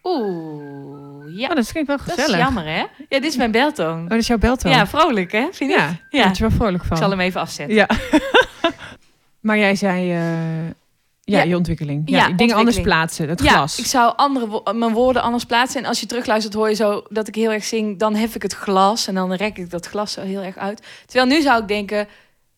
Oeh, 0.03 1.37
ja. 1.37 1.49
Oh, 1.49 1.55
dat 1.55 1.71
klinkt 1.71 1.87
wel 1.89 1.97
dat 1.97 2.09
gezellig. 2.09 2.31
is 2.31 2.37
jammer, 2.43 2.63
hè? 2.65 2.77
Ja, 2.79 2.87
dit 3.09 3.23
is 3.23 3.35
mijn 3.35 3.51
beltoon. 3.51 4.03
Oh, 4.03 4.09
dat 4.09 4.17
is 4.17 4.27
jouw 4.27 4.37
beltoon? 4.37 4.71
Ja, 4.71 4.87
vrolijk, 4.87 5.31
hè? 5.31 5.47
Vind 5.51 5.71
je? 5.71 5.77
ja. 5.77 5.85
Ja. 5.85 5.95
Daar 6.09 6.23
word 6.25 6.37
je 6.37 6.43
wel 6.47 6.51
vrolijk 6.57 6.83
van. 6.83 6.97
Ik 6.97 7.01
zal 7.03 7.11
hem 7.11 7.19
even 7.19 7.41
afzetten. 7.41 7.75
Ja. 7.75 7.87
maar 9.47 9.57
jij 9.57 9.75
zei... 9.75 10.11
eh, 10.11 10.65
ja, 11.25 11.37
Ja. 11.37 11.43
je 11.43 11.55
ontwikkeling. 11.57 12.09
Ja, 12.09 12.27
Ja, 12.27 12.33
dingen 12.33 12.55
anders 12.55 12.81
plaatsen. 12.81 13.29
Het 13.29 13.43
Ja, 13.43 13.51
glas. 13.51 13.79
ik 13.79 13.85
zou 13.85 14.13
andere 14.15 14.47
wo- 14.47 14.63
mijn 14.73 14.93
woorden 14.93 15.21
anders 15.21 15.43
plaatsen. 15.45 15.81
En 15.81 15.87
als 15.87 15.99
je 15.99 16.05
terugluistert, 16.05 16.53
hoor 16.53 16.69
je 16.69 16.75
zo 16.75 17.03
dat 17.09 17.27
ik 17.27 17.35
heel 17.35 17.51
erg 17.51 17.63
zing. 17.63 17.99
Dan 17.99 18.15
hef 18.15 18.35
ik 18.35 18.41
het 18.41 18.53
glas 18.53 19.07
en 19.07 19.15
dan 19.15 19.33
rek 19.33 19.57
ik 19.57 19.69
dat 19.69 19.85
glas 19.85 20.11
zo 20.11 20.21
heel 20.21 20.41
erg 20.41 20.57
uit. 20.57 20.83
Terwijl 21.05 21.25
nu 21.35 21.41
zou 21.41 21.61
ik 21.61 21.67
denken: 21.67 22.07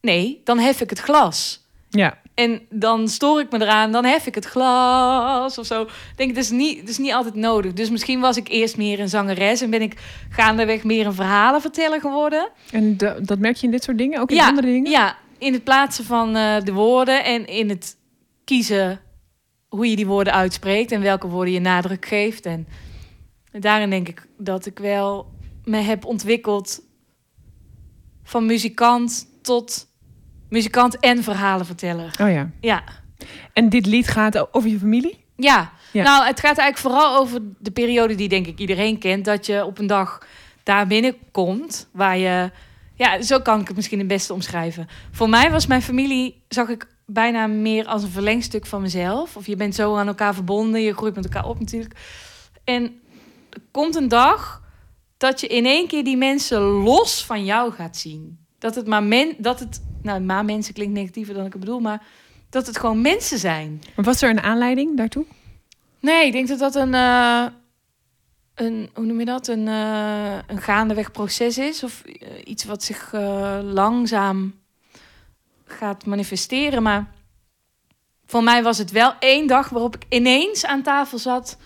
nee, 0.06 0.42
dan 0.44 0.60
hef 0.60 0.82
ik 0.82 0.90
het 0.90 1.00
glas. 1.00 1.64
Ja. 1.90 2.18
En 2.34 2.62
dan 2.70 3.08
stoor 3.08 3.40
ik 3.40 3.52
me 3.52 3.62
eraan, 3.62 3.92
dan 3.92 4.06
hef 4.06 4.26
ik 4.26 4.36
het 4.36 4.46
glas 4.46 5.58
of 5.58 5.66
zo. 5.66 5.82
Ik 5.82 5.90
Denk, 6.16 6.30
het 6.30 6.40
is 6.40 6.50
niet, 6.50 6.80
het 6.80 6.90
is 6.90 6.98
niet 6.98 7.14
altijd 7.14 7.36
nodig. 7.36 7.74
Dus 7.74 7.90
misschien 7.90 8.20
was 8.20 8.38
ik 8.38 8.48
eerst 8.48 8.78
meer 8.78 9.00
een 9.00 9.10
zangeres 9.10 9.62
en 9.62 9.70
ben 9.70 9.82
ik 9.82 10.26
gaandeweg 10.30 10.84
meer 10.84 11.06
een 11.06 11.14
verhalenverteller 11.14 12.00
geworden. 12.02 12.50
En 12.72 12.98
da- 12.98 13.20
dat 13.20 13.40
merk 13.40 13.56
je 13.56 13.66
in 13.66 13.72
dit 13.72 13.84
soort 13.84 13.98
dingen? 13.98 14.20
Ook 14.22 14.32
in 14.32 14.40
andere 14.40 14.68
dingen? 14.68 14.92
Ja, 14.92 15.18
in 15.38 15.54
het 15.54 15.64
plaatsen 15.64 16.06
van 16.06 16.36
eh, 16.36 16.62
de 16.64 16.74
woorden 16.74 17.24
en 17.24 17.48
in 17.48 17.70
het 17.70 17.98
kiezen 18.44 19.00
hoe 19.68 19.90
je 19.90 19.96
die 19.96 20.08
woorden 20.08 20.34
uitspreekt 20.34 20.92
en 20.92 21.02
welke 21.02 21.28
woorden 21.28 21.54
je 21.54 21.60
nadruk 21.60 22.06
geeft. 22.06 22.46
En 22.46 22.68
daarin 23.52 23.90
denk 23.90 24.08
ik 24.08 24.28
dat 24.38 24.66
ik 24.66 24.80
wel 24.80 25.32
me 25.64 25.78
heb 25.78 26.06
ontwikkeld 26.06 26.82
van 28.24 28.46
muzikant 28.46 29.28
tot 29.42 29.88
muzikant 30.50 31.00
en 31.00 31.24
verhalenverteller. 31.24 32.16
Oh 32.22 32.32
ja. 32.32 32.50
Ja. 32.62 32.84
En 33.54 33.70
dit 33.70 33.86
lied 33.86 34.08
gaat 34.08 34.54
over 34.54 34.70
je 34.70 34.80
familie? 34.80 35.24
Ja. 35.36 35.72
Ja. 35.92 36.04
nou, 36.04 36.26
het 36.26 36.40
gaat 36.40 36.58
eigenlijk 36.58 36.78
vooral 36.78 37.18
over 37.18 37.40
de 37.60 37.72
periode 37.72 38.16
die 38.16 38.30
denk 38.30 38.48
ik 38.48 38.60
iedereen 38.60 38.98
kent. 38.98 39.26
Dat 39.26 39.46
je 39.46 39.66
op 39.66 39.78
een 39.78 39.88
dag 39.88 40.28
daar 40.64 40.88
binnenkomt 40.88 41.90
waar 41.92 42.18
je... 42.18 42.52
Ja, 42.98 43.22
zo 43.22 43.40
kan 43.40 43.60
ik 43.60 43.68
het 43.68 43.76
misschien 43.76 44.00
het 44.00 44.08
beste 44.08 44.34
omschrijven. 44.34 44.88
Voor 45.12 45.30
mij 45.30 45.52
was 45.52 45.68
mijn 45.68 45.82
familie, 45.82 46.42
zag 46.48 46.70
ik 46.70 46.88
bijna 47.06 47.48
meer 47.48 47.86
als 47.86 48.04
een 48.04 48.10
verlengstuk 48.10 48.66
van 48.66 48.82
mezelf. 48.82 49.38
Of 49.38 49.46
je 49.46 49.56
bent 49.56 49.76
zo 49.76 49.96
aan 49.96 50.08
elkaar 50.08 50.34
verbonden, 50.34 50.82
je 50.82 50.94
groeit 50.94 51.16
met 51.16 51.26
elkaar 51.26 51.46
op 51.46 51.60
natuurlijk. 51.60 51.96
En 52.64 52.84
er 53.50 53.62
komt 53.72 53.96
een 53.96 54.08
dag 54.08 54.64
dat 55.18 55.40
je 55.40 55.48
in 55.48 55.66
één 55.66 55.88
keer 55.88 56.04
die 56.04 56.18
mensen 56.18 56.62
los 56.62 57.26
van 57.26 57.46
jou 57.46 57.72
gaat 57.72 57.98
zien. 57.98 58.40
Dat 58.60 58.76
het 58.76 58.88
maar 58.88 59.04
men, 59.04 59.36
dat 59.38 59.60
het, 59.60 59.82
nou, 60.06 60.22
maar 60.22 60.46
mensen 60.46 60.74
klinkt 60.74 60.94
negatiever 60.94 61.34
dan 61.34 61.46
ik 61.46 61.52
het 61.52 61.62
bedoel, 61.62 61.80
maar 61.80 62.04
dat 62.50 62.68
het 62.68 62.78
gewoon 62.78 63.02
mensen 63.02 63.38
zijn. 63.38 63.82
Maar 63.96 64.06
Was 64.06 64.22
er 64.22 64.30
een 64.30 64.42
aanleiding 64.42 64.98
daartoe? 64.98 65.26
Nee, 66.00 66.26
ik 66.26 66.32
denk 66.32 66.48
dat 66.48 66.60
dat 66.60 66.76
een, 66.76 66.94
eh, 66.94 67.46
een 68.56 68.90
hoe 68.94 69.06
noem 69.06 69.20
je 69.20 69.26
dat? 69.26 69.48
Een, 69.48 69.68
eh, 69.68 70.38
een 70.48 70.62
gaandeweg 70.62 71.12
proces 71.12 71.58
is. 71.58 71.84
Of 71.84 72.02
eh, 72.06 72.28
iets 72.44 72.64
wat 72.64 72.84
zich 72.84 73.14
langzaam 73.64 74.54
gaat 75.66 76.06
manifesteren. 76.06 76.84
Maar 76.84 77.12
voor 78.26 78.44
mij 78.44 78.64
was 78.64 78.78
het 78.78 78.92
wel 78.92 79.14
één 79.20 79.48
dag 79.48 79.70
waarop 79.70 79.96
ik 79.96 80.06
ineens 80.10 80.66
aan 80.66 80.82
tafel 80.82 81.18
zat... 81.18 81.58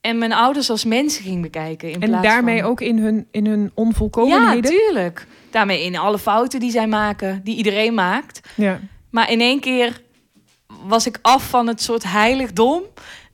en 0.00 0.18
mijn 0.18 0.32
ouders 0.32 0.70
als 0.70 0.84
mensen 0.84 1.22
ging 1.24 1.42
bekijken. 1.42 1.88
In 1.90 2.00
En 2.02 2.08
plaats 2.08 2.24
daarmee 2.26 2.60
van... 2.60 2.70
ook 2.70 2.80
in 2.80 2.98
hun, 2.98 3.28
in 3.30 3.46
hun 3.46 3.62
Ja, 3.62 3.70
onvolkomenheden? 3.74 4.70
tuurlijk. 4.70 5.26
Daarmee 5.50 5.84
in 5.84 5.96
alle 5.96 6.18
fouten 6.18 6.60
die 6.60 6.70
zij 6.70 6.86
maken, 6.86 7.40
die 7.44 7.56
iedereen 7.56 7.94
maakt. 7.94 8.40
Ja. 8.54 8.80
Maar 9.10 9.30
in 9.30 9.40
één 9.40 9.60
keer 9.60 10.00
was 10.86 11.06
ik 11.06 11.18
af 11.22 11.48
van 11.48 11.66
het 11.66 11.82
soort 11.82 12.02
heiligdom. 12.02 12.82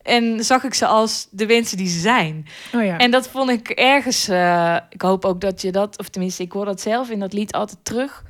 En 0.03 0.45
zag 0.45 0.65
ik 0.65 0.75
ze 0.75 0.87
als 0.87 1.29
de 1.31 1.47
mensen 1.47 1.77
die 1.77 1.89
ze 1.89 1.99
zijn. 1.99 2.47
Oh 2.75 2.85
ja. 2.85 2.99
En 2.99 3.11
dat 3.11 3.29
vond 3.29 3.51
ik 3.51 3.69
ergens. 3.71 4.29
eh, 4.29 4.77
ik 4.91 5.03
hoop 5.03 5.25
ook 5.25 5.41
dat 5.41 5.63
je 5.63 5.73
dat, 5.73 5.99
of 5.99 6.09
tenminste, 6.09 6.43
ik 6.43 6.53
hoor 6.53 6.65
dat 6.65 6.81
zelf 6.81 7.11
in 7.11 7.21
dat 7.21 7.33
lied 7.33 7.53
altijd 7.53 7.79
terug. 7.83 8.25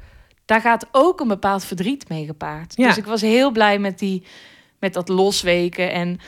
Daar 0.45 0.61
gaat 0.61 0.87
ook 0.93 1.21
een 1.21 1.29
bepaald 1.29 1.65
verdriet 1.65 2.09
mee 2.09 2.27
gepaard. 2.27 2.77
Ja. 2.77 2.89
Dus 2.89 2.97
ik 2.97 3.05
was 3.05 3.21
heel 3.21 3.51
blij 3.51 3.79
met, 3.79 3.99
die, 3.99 4.23
met 4.79 4.95
dat 4.95 5.09
losweken. 5.09 5.93
En, 5.93 6.21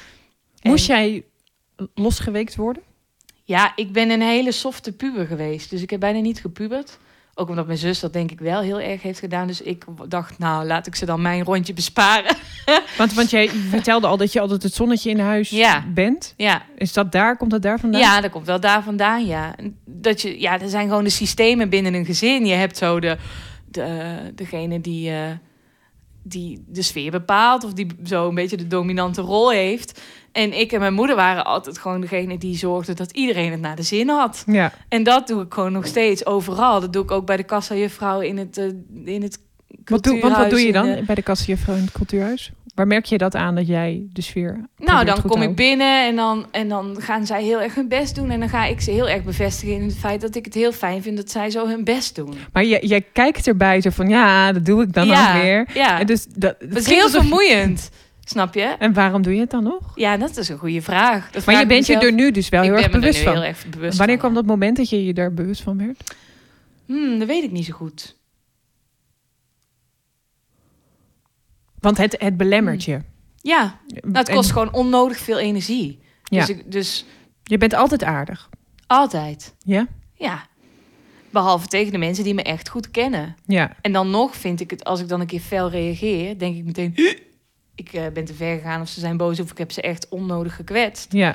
Moest 0.62 0.86
jij 0.86 1.24
losgeweekt 1.94 2.56
worden? 2.56 2.82
Ja, 3.44 3.72
ik 3.76 3.92
ben 3.92 4.10
een 4.10 4.22
hele 4.22 4.52
softe 4.52 4.92
puber 4.92 5.26
geweest. 5.26 5.70
Dus 5.70 5.82
ik 5.82 5.90
heb 5.90 6.00
bijna 6.00 6.20
niet 6.20 6.40
gepubert. 6.40 6.98
Ook 7.40 7.48
omdat 7.48 7.66
mijn 7.66 7.78
zus 7.78 8.00
dat 8.00 8.12
denk 8.12 8.30
ik 8.30 8.40
wel 8.40 8.60
heel 8.60 8.80
erg 8.80 9.02
heeft 9.02 9.18
gedaan. 9.18 9.46
Dus 9.46 9.60
ik 9.62 9.84
dacht, 10.08 10.38
nou, 10.38 10.66
laat 10.66 10.86
ik 10.86 10.94
ze 10.94 11.06
dan 11.06 11.22
mijn 11.22 11.44
rondje 11.44 11.72
besparen. 11.72 12.36
Want, 12.98 13.12
want 13.14 13.30
jij 13.30 13.48
vertelde 13.48 14.06
al 14.06 14.16
dat 14.16 14.32
je 14.32 14.40
altijd 14.40 14.62
het 14.62 14.74
zonnetje 14.74 15.10
in 15.10 15.18
huis 15.18 15.50
Ja. 15.50 15.84
bent. 15.94 16.34
Ja, 16.36 16.62
Is 16.76 16.92
dat 16.92 17.12
daar? 17.12 17.36
Komt 17.36 17.50
dat 17.50 17.62
daar 17.62 17.78
vandaan? 17.78 18.00
Ja, 18.00 18.20
dat 18.20 18.30
komt 18.30 18.46
wel 18.46 18.60
daar 18.60 18.82
vandaan, 18.82 19.26
ja. 19.26 19.54
Dat 19.84 20.22
je, 20.22 20.40
ja, 20.40 20.60
er 20.60 20.68
zijn 20.68 20.88
gewoon 20.88 21.04
de 21.04 21.10
systemen 21.10 21.68
binnen 21.68 21.94
een 21.94 22.04
gezin. 22.04 22.46
Je 22.46 22.54
hebt 22.54 22.76
zo 22.76 23.00
de, 23.00 23.16
de, 23.70 24.16
degene 24.34 24.80
die, 24.80 25.10
eh, 25.10 25.22
die 26.22 26.64
de 26.66 26.82
sfeer 26.82 27.10
bepaalt... 27.10 27.64
of 27.64 27.72
die 27.72 27.86
zo 28.04 28.28
een 28.28 28.34
beetje 28.34 28.56
de 28.56 28.66
dominante 28.66 29.20
rol 29.20 29.50
heeft. 29.50 30.00
En 30.38 30.58
ik 30.58 30.72
en 30.72 30.80
mijn 30.80 30.94
moeder 30.94 31.16
waren 31.16 31.44
altijd 31.44 31.78
gewoon 31.78 32.00
degene 32.00 32.38
die 32.38 32.56
zorgden... 32.56 32.96
dat 32.96 33.10
iedereen 33.10 33.50
het 33.50 33.60
naar 33.60 33.76
de 33.76 33.82
zin 33.82 34.08
had. 34.08 34.42
Ja. 34.46 34.72
En 34.88 35.02
dat 35.02 35.26
doe 35.26 35.42
ik 35.42 35.54
gewoon 35.54 35.72
nog 35.72 35.86
steeds 35.86 36.26
overal. 36.26 36.80
Dat 36.80 36.92
doe 36.92 37.02
ik 37.02 37.10
ook 37.10 37.26
bij 37.26 37.36
de 37.36 37.42
kassajuffrouw 37.42 38.20
in 38.20 38.38
het, 38.38 38.58
eh, 38.58 38.64
in 39.04 39.22
het 39.22 39.38
Wat 39.84 40.02
doe, 40.02 40.20
want 40.20 40.36
wat 40.36 40.50
doe 40.50 40.60
je 40.60 40.72
dan 40.72 40.86
de- 40.86 41.02
bij 41.06 41.14
de 41.14 41.22
kassenjuffrouw 41.22 41.74
in 41.74 41.80
het 41.82 41.92
cultuurhuis? 41.92 42.52
Waar 42.74 42.86
merk 42.86 43.04
je 43.04 43.18
dat 43.18 43.34
aan 43.34 43.54
dat 43.54 43.66
jij 43.66 44.06
de 44.12 44.22
sfeer 44.22 44.64
Nou, 44.76 45.04
dan 45.04 45.22
kom 45.22 45.42
ik 45.42 45.54
binnen 45.54 46.06
en 46.06 46.16
dan, 46.16 46.46
en 46.50 46.68
dan 46.68 46.96
gaan 46.98 47.26
zij 47.26 47.42
heel 47.42 47.60
erg 47.60 47.74
hun 47.74 47.88
best 47.88 48.14
doen. 48.14 48.30
En 48.30 48.40
dan 48.40 48.48
ga 48.48 48.64
ik 48.64 48.80
ze 48.80 48.90
heel 48.90 49.08
erg 49.08 49.22
bevestigen 49.24 49.74
in 49.74 49.82
het 49.82 49.96
feit 49.98 50.20
dat 50.20 50.34
ik 50.34 50.44
het 50.44 50.54
heel 50.54 50.72
fijn 50.72 51.02
vind 51.02 51.16
dat 51.16 51.30
zij 51.30 51.50
zo 51.50 51.66
hun 51.66 51.84
best 51.84 52.14
doen. 52.14 52.34
Maar 52.52 52.64
jij, 52.64 52.80
jij 52.82 53.04
kijkt 53.12 53.46
erbij 53.46 53.80
zo 53.80 53.90
van, 53.90 54.08
ja, 54.08 54.52
dat 54.52 54.64
doe 54.64 54.82
ik 54.82 54.92
dan 54.92 55.06
ja, 55.06 55.36
ook 55.36 55.42
weer. 55.42 55.68
Ja, 55.74 56.00
En 56.00 56.06
dus 56.06 56.26
dat, 56.26 56.54
het 56.58 56.76
is 56.76 56.86
heel 56.86 57.02
alsof 57.02 57.20
vermoeiend. 57.20 57.90
Snap 58.28 58.54
je? 58.54 58.60
En 58.78 58.92
waarom 58.92 59.22
doe 59.22 59.34
je 59.34 59.40
het 59.40 59.50
dan 59.50 59.62
nog? 59.62 59.92
Ja, 59.94 60.16
dat 60.16 60.36
is 60.36 60.48
een 60.48 60.58
goede 60.58 60.82
vraag. 60.82 61.24
Dat 61.24 61.32
Maar 61.32 61.42
vraag 61.42 61.60
je 61.60 61.66
bent 61.66 61.86
je 61.86 61.98
er 61.98 62.12
nu 62.12 62.30
dus 62.30 62.48
wel 62.48 62.62
heel 62.62 62.72
erg 62.74 62.84
er 62.84 62.90
bewust 62.90 63.18
nu 63.18 63.24
van. 63.24 63.32
heel 63.32 63.42
erg 63.44 63.66
bewust 63.68 63.98
Wanneer 63.98 64.18
van. 64.18 64.30
kwam 64.30 64.34
dat 64.34 64.46
moment 64.46 64.76
dat 64.76 64.88
je 64.88 65.04
je 65.04 65.14
daar 65.14 65.34
bewust 65.34 65.62
van 65.62 65.78
werd? 65.78 66.14
Hmm, 66.86 67.18
dat 67.18 67.28
weet 67.28 67.42
ik 67.42 67.50
niet 67.50 67.64
zo 67.64 67.72
goed. 67.74 68.16
Want 71.80 71.98
het, 71.98 72.14
het 72.18 72.36
belemmert 72.36 72.84
je. 72.84 73.00
Ja, 73.36 73.78
nou, 73.86 74.16
het 74.16 74.28
En 74.28 74.34
kost 74.34 74.50
gewoon 74.52 74.72
onnodig 74.72 75.18
veel 75.18 75.38
energie. 75.38 75.98
Ja. 76.22 76.38
Dus, 76.46 76.48
ik, 76.56 76.72
dus 76.72 77.04
Je 77.42 77.58
bent 77.58 77.74
altijd 77.74 78.04
aardig. 78.04 78.48
altijd. 78.86 79.54
Ja? 79.58 79.86
Ja. 80.14 80.46
Behalve 81.30 81.66
tegen 81.66 81.92
de 81.92 81.98
mensen 81.98 82.24
die 82.24 82.34
me 82.34 82.42
echt 82.42 82.68
goed 82.68 82.90
kennen. 82.90 83.36
Ja. 83.46 83.76
En 83.80 83.92
dan 83.92 84.10
nog 84.10 84.36
vind 84.36 84.60
ik 84.60 84.70
het, 84.70 84.84
als 84.84 85.00
ik 85.00 85.08
dan 85.08 85.20
een 85.20 85.26
keer 85.26 85.40
fel 85.40 85.70
reageer, 85.70 86.38
denk 86.38 86.56
ik 86.56 86.64
meteen, 86.64 86.94
ik 87.78 87.92
eh, 87.92 88.06
ben 88.12 88.24
te 88.24 88.34
ver 88.34 88.56
gegaan 88.56 88.80
of 88.80 88.88
ze 88.88 89.00
zijn 89.00 89.16
boos 89.16 89.40
of 89.40 89.50
ik 89.50 89.58
heb 89.58 89.72
ze 89.72 89.82
echt 89.82 90.08
onnodig 90.08 90.56
gekwetst. 90.56 91.12
Ja. 91.12 91.30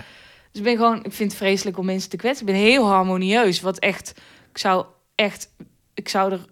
Dus 0.52 0.62
ik 0.62 0.64
ben 0.64 0.76
gewoon, 0.76 0.98
ik 1.04 1.14
vind 1.14 1.32
het 1.32 1.42
vreselijk 1.42 1.78
om 1.78 1.86
mensen 1.86 2.10
te 2.10 2.18
kwetsen. 2.18 2.48
Ik 2.48 2.54
ben 2.54 2.62
heel 2.62 2.88
harmonieus, 2.88 3.62
wat 3.62 3.80
echt, 3.80 4.14
ik 4.50 4.58
zou 4.58 4.86
echt, 5.16 5.50
ik 5.94 6.10
zou 6.10 6.32
er 6.32 6.46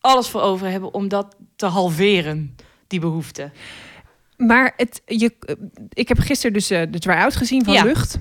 alles 0.00 0.28
voor 0.28 0.40
over 0.40 0.68
hebben 0.68 0.94
om 0.94 1.08
dat 1.08 1.36
te 1.56 1.66
halveren, 1.66 2.56
die 2.86 3.00
behoefte. 3.00 3.50
Maar 4.36 4.72
het, 4.76 5.02
je, 5.06 5.32
ik 5.88 6.08
heb 6.08 6.18
gisteren 6.18 6.52
dus 6.52 6.70
eh, 6.70 6.82
de 6.90 6.98
try-out 6.98 7.36
gezien 7.36 7.64
van 7.64 7.72
Ja. 7.74 7.84
Lucht. 7.84 8.18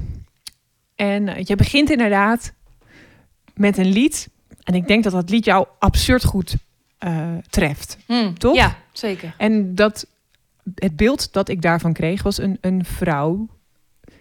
En 0.96 1.28
eh, 1.28 1.44
je 1.46 1.56
begint 1.56 1.90
inderdaad 1.92 2.54
met 3.56 3.78
een 3.78 3.90
lied. 3.90 4.30
En 4.64 4.74
ik 4.74 4.88
denk 4.88 5.04
dat 5.04 5.14
dat 5.14 5.30
lied 5.30 5.46
jou 5.46 5.68
absurd 5.80 6.24
goed 6.24 6.56
eh, 6.98 7.28
treft. 7.50 7.98
Hm, 8.06 8.34
Toch? 8.34 8.56
Ja, 8.56 8.78
zeker. 8.92 9.34
En 9.38 9.76
dat, 9.76 10.08
het 10.76 10.96
beeld 10.96 11.34
dat 11.34 11.50
ik 11.50 11.62
daarvan 11.62 11.94
kreeg 11.94 12.24
was 12.24 12.38
een, 12.38 12.58
een 12.62 12.86
vrouw, 12.86 13.48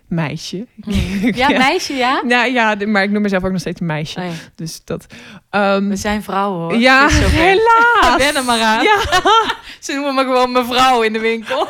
meisje. 0.08 0.66
Ja, 1.34 1.48
meisje, 1.48 1.94
ja? 1.94 2.22
Nou 2.24 2.52
ja, 2.52 2.76
maar 2.86 3.02
ik 3.02 3.10
noem 3.10 3.22
mezelf 3.22 3.44
ook 3.44 3.50
nog 3.50 3.60
steeds 3.60 3.80
een 3.80 3.86
meisje. 3.86 4.18
Oh 4.20 4.24
ja. 4.26 4.32
Dus 4.54 4.84
dat. 4.84 5.06
ehm, 5.50 5.88
We 5.88 5.96
zijn 5.96 6.22
vrouwen 6.22 6.60
hoor. 6.60 6.76
ja, 6.76 7.08
helaas. 7.10 8.16
Ben 8.16 8.36
er 8.36 8.44
maar 8.44 8.60
aan. 8.60 8.82
Ja, 8.82 8.96
Ze 9.80 9.92
noemen 9.92 10.14
me 10.14 10.20
gewoon 10.22 10.52
mevrouw 10.52 11.02
in 11.02 11.12
de 11.12 11.18
winkel. 11.20 11.68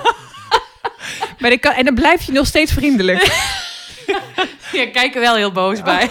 maar 1.39 1.51
ik 1.53 1.61
kan, 1.61 1.73
en 1.73 1.85
dan 1.85 1.95
blijf 1.95 2.23
je 2.23 2.33
nog 2.33 2.47
steeds 2.47 2.73
vriendelijk. 2.73 3.23
ja, 4.73 4.87
kijk 4.93 5.15
er 5.15 5.21
wel 5.21 5.35
heel 5.35 5.53
boos 5.53 5.83
bij. 5.83 6.09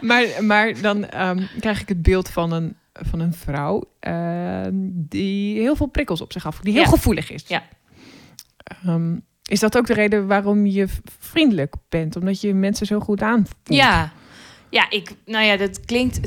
maar, 0.00 0.24
maar 0.40 0.80
dan 0.80 1.08
ehm, 1.08 1.42
krijg 1.60 1.80
ik 1.80 1.88
het 1.88 2.02
beeld 2.02 2.28
van 2.30 2.52
een, 2.52 2.76
van 3.00 3.20
een 3.20 3.34
vrouw 3.34 3.84
ehm, 4.00 4.74
die 4.92 5.60
heel 5.60 5.76
veel 5.76 5.86
prikkels 5.86 6.20
op 6.20 6.32
zich 6.32 6.46
af, 6.46 6.58
die 6.60 6.72
heel 6.72 6.82
Ja. 6.82 6.88
gevoelig 6.88 7.30
is. 7.30 7.44
Ja. 7.46 7.62
Ehm, 8.84 9.16
is 9.44 9.60
dat 9.60 9.76
ook 9.76 9.86
de 9.86 9.94
reden 9.94 10.26
waarom 10.26 10.66
je 10.66 10.86
vriendelijk 11.18 11.74
bent? 11.88 12.16
Omdat 12.16 12.40
je 12.40 12.54
mensen 12.54 12.86
zo 12.86 13.00
goed 13.00 13.22
aanvoelt? 13.22 13.56
Ja. 13.64 14.12
Ja, 14.70 14.90
ik, 14.90 15.14
nou 15.24 15.44
ja, 15.44 15.56
dat 15.56 15.84
klinkt. 15.84 16.20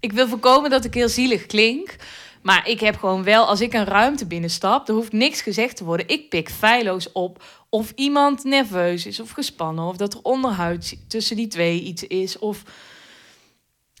Ik 0.00 0.12
wil 0.12 0.28
voorkomen 0.28 0.70
dat 0.70 0.84
ik 0.84 0.94
heel 0.94 1.08
zielig 1.08 1.46
klink. 1.46 1.96
Maar 2.42 2.68
ik 2.68 2.80
heb 2.80 2.96
gewoon 2.96 3.22
wel, 3.24 3.46
als 3.46 3.60
ik 3.60 3.72
een 3.72 3.84
ruimte 3.84 4.26
binnenstap, 4.26 4.88
er 4.88 4.94
hoeft 4.94 5.12
niks 5.12 5.40
gezegd 5.42 5.76
te 5.76 5.84
worden. 5.84 6.08
Ik 6.08 6.28
pik 6.28 6.50
feilloos 6.50 7.12
op 7.12 7.44
of 7.68 7.92
iemand 7.94 8.44
nerveus 8.44 9.06
is 9.06 9.20
of 9.20 9.30
gespannen. 9.30 9.84
Of 9.84 9.96
dat 9.96 10.14
er 10.14 10.20
onderhuid 10.22 10.98
tussen 11.08 11.36
die 11.36 11.46
twee 11.48 11.82
iets 11.82 12.06
is. 12.06 12.38
Of 12.38 12.62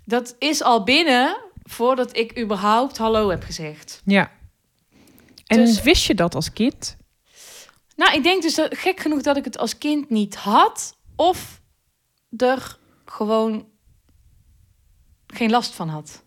dat 0.04 0.36
is 0.38 0.62
al 0.62 0.84
binnen 0.84 1.36
voordat 1.68 2.16
ik 2.16 2.38
überhaupt 2.38 2.98
hallo 2.98 3.28
heb 3.28 3.42
gezegd. 3.42 4.02
Ja. 4.04 4.30
En 5.46 5.58
Dus- 5.58 5.82
wist 5.82 6.04
je 6.04 6.14
dat 6.14 6.34
als 6.34 6.52
kind? 6.52 6.96
Nou, 7.96 8.16
ik 8.16 8.22
denk 8.22 8.42
dus 8.42 8.54
dat, 8.54 8.78
gek 8.78 9.00
genoeg 9.00 9.22
dat 9.22 9.36
ik 9.36 9.44
het 9.44 9.58
als 9.58 9.78
kind 9.78 10.10
niet 10.10 10.36
had. 10.36 10.96
Of 11.16 11.60
er 12.36 12.78
gewoon 13.04 13.66
geen 15.26 15.50
last 15.50 15.74
van 15.74 15.88
had. 15.88 16.22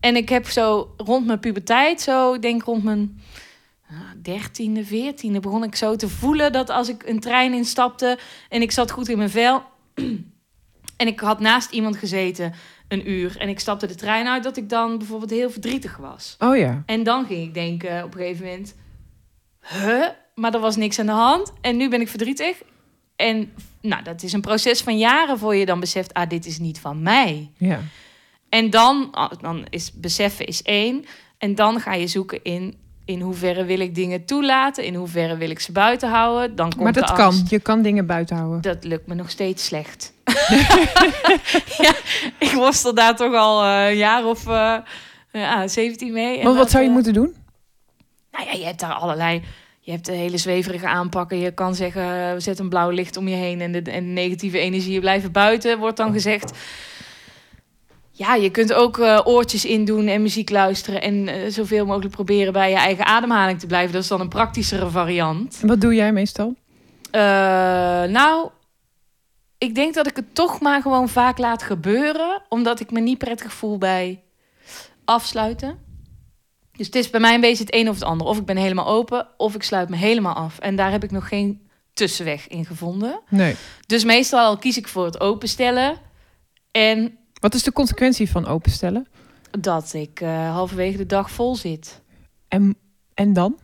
En 0.00 0.16
ik 0.16 0.28
heb 0.28 0.48
zo 0.48 0.94
rond 0.96 1.26
mijn 1.26 1.40
puberteit, 1.40 2.00
zo 2.00 2.34
ik 2.34 2.42
denk 2.42 2.62
rond 2.62 2.84
mijn 2.84 3.20
dertiende, 4.22 4.84
veertiende, 4.84 5.40
begon 5.40 5.64
ik 5.64 5.74
zo 5.74 5.96
te 5.96 6.08
voelen 6.08 6.52
dat 6.52 6.70
als 6.70 6.88
ik 6.88 7.02
een 7.02 7.20
trein 7.20 7.52
instapte 7.52 8.18
en 8.48 8.62
ik 8.62 8.70
zat 8.70 8.90
goed 8.90 9.08
in 9.08 9.18
mijn 9.18 9.30
vel 9.30 9.62
en 10.96 11.06
ik 11.06 11.20
had 11.20 11.40
naast 11.40 11.70
iemand 11.70 11.96
gezeten 11.96 12.54
een 12.88 13.10
uur 13.10 13.36
en 13.38 13.48
ik 13.48 13.60
stapte 13.60 13.86
de 13.86 13.94
trein 13.94 14.26
uit, 14.26 14.42
dat 14.42 14.56
ik 14.56 14.68
dan 14.68 14.98
bijvoorbeeld 14.98 15.30
heel 15.30 15.50
verdrietig 15.50 15.96
was. 15.96 16.36
Oh 16.38 16.56
ja. 16.56 16.82
En 16.86 17.02
dan 17.02 17.26
ging 17.26 17.42
ik 17.42 17.54
denken 17.54 18.04
op 18.04 18.14
een 18.14 18.20
gegeven 18.20 18.44
moment... 18.44 18.74
Huh? 19.60 20.06
Maar 20.34 20.54
er 20.54 20.60
was 20.60 20.76
niks 20.76 20.98
aan 20.98 21.06
de 21.06 21.12
hand. 21.12 21.52
En 21.60 21.76
nu 21.76 21.88
ben 21.88 22.00
ik 22.00 22.08
verdrietig. 22.08 22.62
En 23.16 23.52
nou, 23.80 24.02
dat 24.02 24.22
is 24.22 24.32
een 24.32 24.40
proces 24.40 24.80
van 24.80 24.98
jaren 24.98 25.38
voor 25.38 25.54
je 25.54 25.66
dan 25.66 25.80
beseft... 25.80 26.14
ah, 26.14 26.28
dit 26.28 26.46
is 26.46 26.58
niet 26.58 26.80
van 26.80 27.02
mij. 27.02 27.50
Ja. 27.56 27.80
En 28.48 28.70
dan, 28.70 29.08
ah, 29.10 29.32
dan 29.40 29.66
is 29.70 29.92
beseffen 29.92 30.46
is 30.46 30.62
één. 30.62 31.04
En 31.38 31.54
dan 31.54 31.80
ga 31.80 31.94
je 31.94 32.06
zoeken 32.06 32.42
in... 32.42 32.74
in 33.04 33.20
hoeverre 33.20 33.64
wil 33.64 33.80
ik 33.80 33.94
dingen 33.94 34.24
toelaten? 34.24 34.84
In 34.84 34.94
hoeverre 34.94 35.36
wil 35.36 35.50
ik 35.50 35.60
ze 35.60 35.72
buiten 35.72 36.08
houden? 36.08 36.56
Dan 36.56 36.70
komt 36.70 36.82
Maar 36.82 36.92
dat 36.92 37.12
kan. 37.12 37.46
Je 37.48 37.60
kan 37.60 37.82
dingen 37.82 38.06
buiten 38.06 38.36
houden. 38.36 38.60
Dat 38.60 38.84
lukt 38.84 39.06
me 39.06 39.14
nog 39.14 39.30
steeds 39.30 39.64
slecht. 39.64 40.12
ja, 41.84 41.92
ik 42.38 42.50
worstel 42.54 42.94
daar 42.94 43.16
toch 43.16 43.34
al 43.34 43.64
eh, 43.64 43.88
een 43.88 43.96
jaar 43.96 44.24
of 44.24 44.46
eh, 44.46 44.76
ja, 45.32 45.68
17 45.68 46.12
mee. 46.12 46.34
Want 46.34 46.46
wat 46.46 46.56
dat, 46.56 46.70
zou 46.70 46.82
je 46.82 46.88
eh, 46.88 46.94
moeten 46.94 47.12
doen? 47.12 47.34
nou 48.32 48.46
ja, 48.46 48.52
je 48.52 48.64
hebt 48.64 48.80
daar 48.80 48.92
allerlei. 48.92 49.42
Je 49.80 49.90
hebt 49.90 50.06
de 50.06 50.12
hele 50.12 50.38
zweverige 50.38 50.86
aanpakken. 50.86 51.38
Je 51.38 51.50
kan 51.50 51.74
zeggen, 51.74 52.42
zet 52.42 52.58
een 52.58 52.68
blauw 52.68 52.90
licht 52.90 53.16
om 53.16 53.28
je 53.28 53.34
heen 53.34 53.60
en 53.60 53.72
de, 53.72 53.78
en 53.78 54.04
de 54.04 54.12
negatieve 54.12 54.58
energieën 54.58 55.00
blijven 55.00 55.32
buiten, 55.32 55.78
wordt 55.78 55.96
dan 55.96 56.12
gezegd. 56.12 56.58
Ja, 58.10 58.34
je 58.34 58.50
kunt 58.50 58.72
ook 58.72 58.98
oortjes 59.24 59.64
indoen 59.64 60.06
en 60.06 60.22
muziek 60.22 60.50
luisteren 60.50 61.02
en 61.02 61.52
zoveel 61.52 61.86
mogelijk 61.86 62.14
proberen 62.14 62.52
bij 62.52 62.70
je 62.70 62.76
eigen 62.76 63.04
ademhaling 63.04 63.60
te 63.60 63.66
blijven. 63.66 63.92
Dat 63.92 64.02
is 64.02 64.08
dan 64.08 64.20
een 64.20 64.28
praktischere 64.28 64.90
variant. 64.90 65.60
Wat 65.62 65.80
doe 65.80 65.94
jij 65.94 66.12
meestal? 66.12 66.54
Nou, 68.08 68.50
ik 69.58 69.74
denk 69.74 69.94
dat 69.94 70.06
ik 70.06 70.16
het 70.16 70.34
toch 70.34 70.60
maar 70.60 70.82
gewoon 70.82 71.08
vaak 71.08 71.38
laat 71.38 71.62
gebeuren, 71.62 72.42
omdat 72.48 72.80
ik 72.80 72.90
me 72.90 73.00
niet 73.00 73.18
prettig 73.18 73.52
voel 73.52 73.78
bij 73.78 74.22
afsluiten. 75.04 75.78
Dus 76.72 76.86
het 76.86 76.94
is 76.94 77.10
bij 77.10 77.20
mij 77.20 77.34
een 77.34 77.40
beetje 77.40 77.64
het 77.64 77.74
een 77.74 77.88
of 77.88 77.94
het 77.94 78.04
ander. 78.04 78.26
Of 78.26 78.38
ik 78.38 78.44
ben 78.44 78.56
helemaal 78.56 78.86
open, 78.86 79.28
of 79.36 79.54
ik 79.54 79.62
sluit 79.62 79.88
me 79.88 79.96
helemaal 79.96 80.34
af. 80.34 80.58
En 80.58 80.76
daar 80.76 80.90
heb 80.90 81.04
ik 81.04 81.10
nog 81.10 81.28
geen 81.28 81.68
tussenweg 81.92 82.48
in 82.48 82.64
gevonden. 82.64 83.20
Nee. 83.28 83.56
Dus 83.86 84.04
meestal 84.04 84.58
kies 84.58 84.76
ik 84.76 84.88
voor 84.88 85.04
het 85.04 85.20
openstellen. 85.20 85.96
En 86.70 87.18
Wat 87.40 87.54
is 87.54 87.62
de 87.62 87.72
consequentie 87.72 88.30
van 88.30 88.46
openstellen? 88.46 89.06
dat 89.60 89.92
ik 89.92 90.20
eh, 90.20 90.52
halverwege 90.52 90.96
de 90.96 91.06
dag 91.06 91.30
vol 91.30 91.56
zit. 91.56 92.00
En, 92.48 92.76
en 93.14 93.32
dan? 93.32 93.58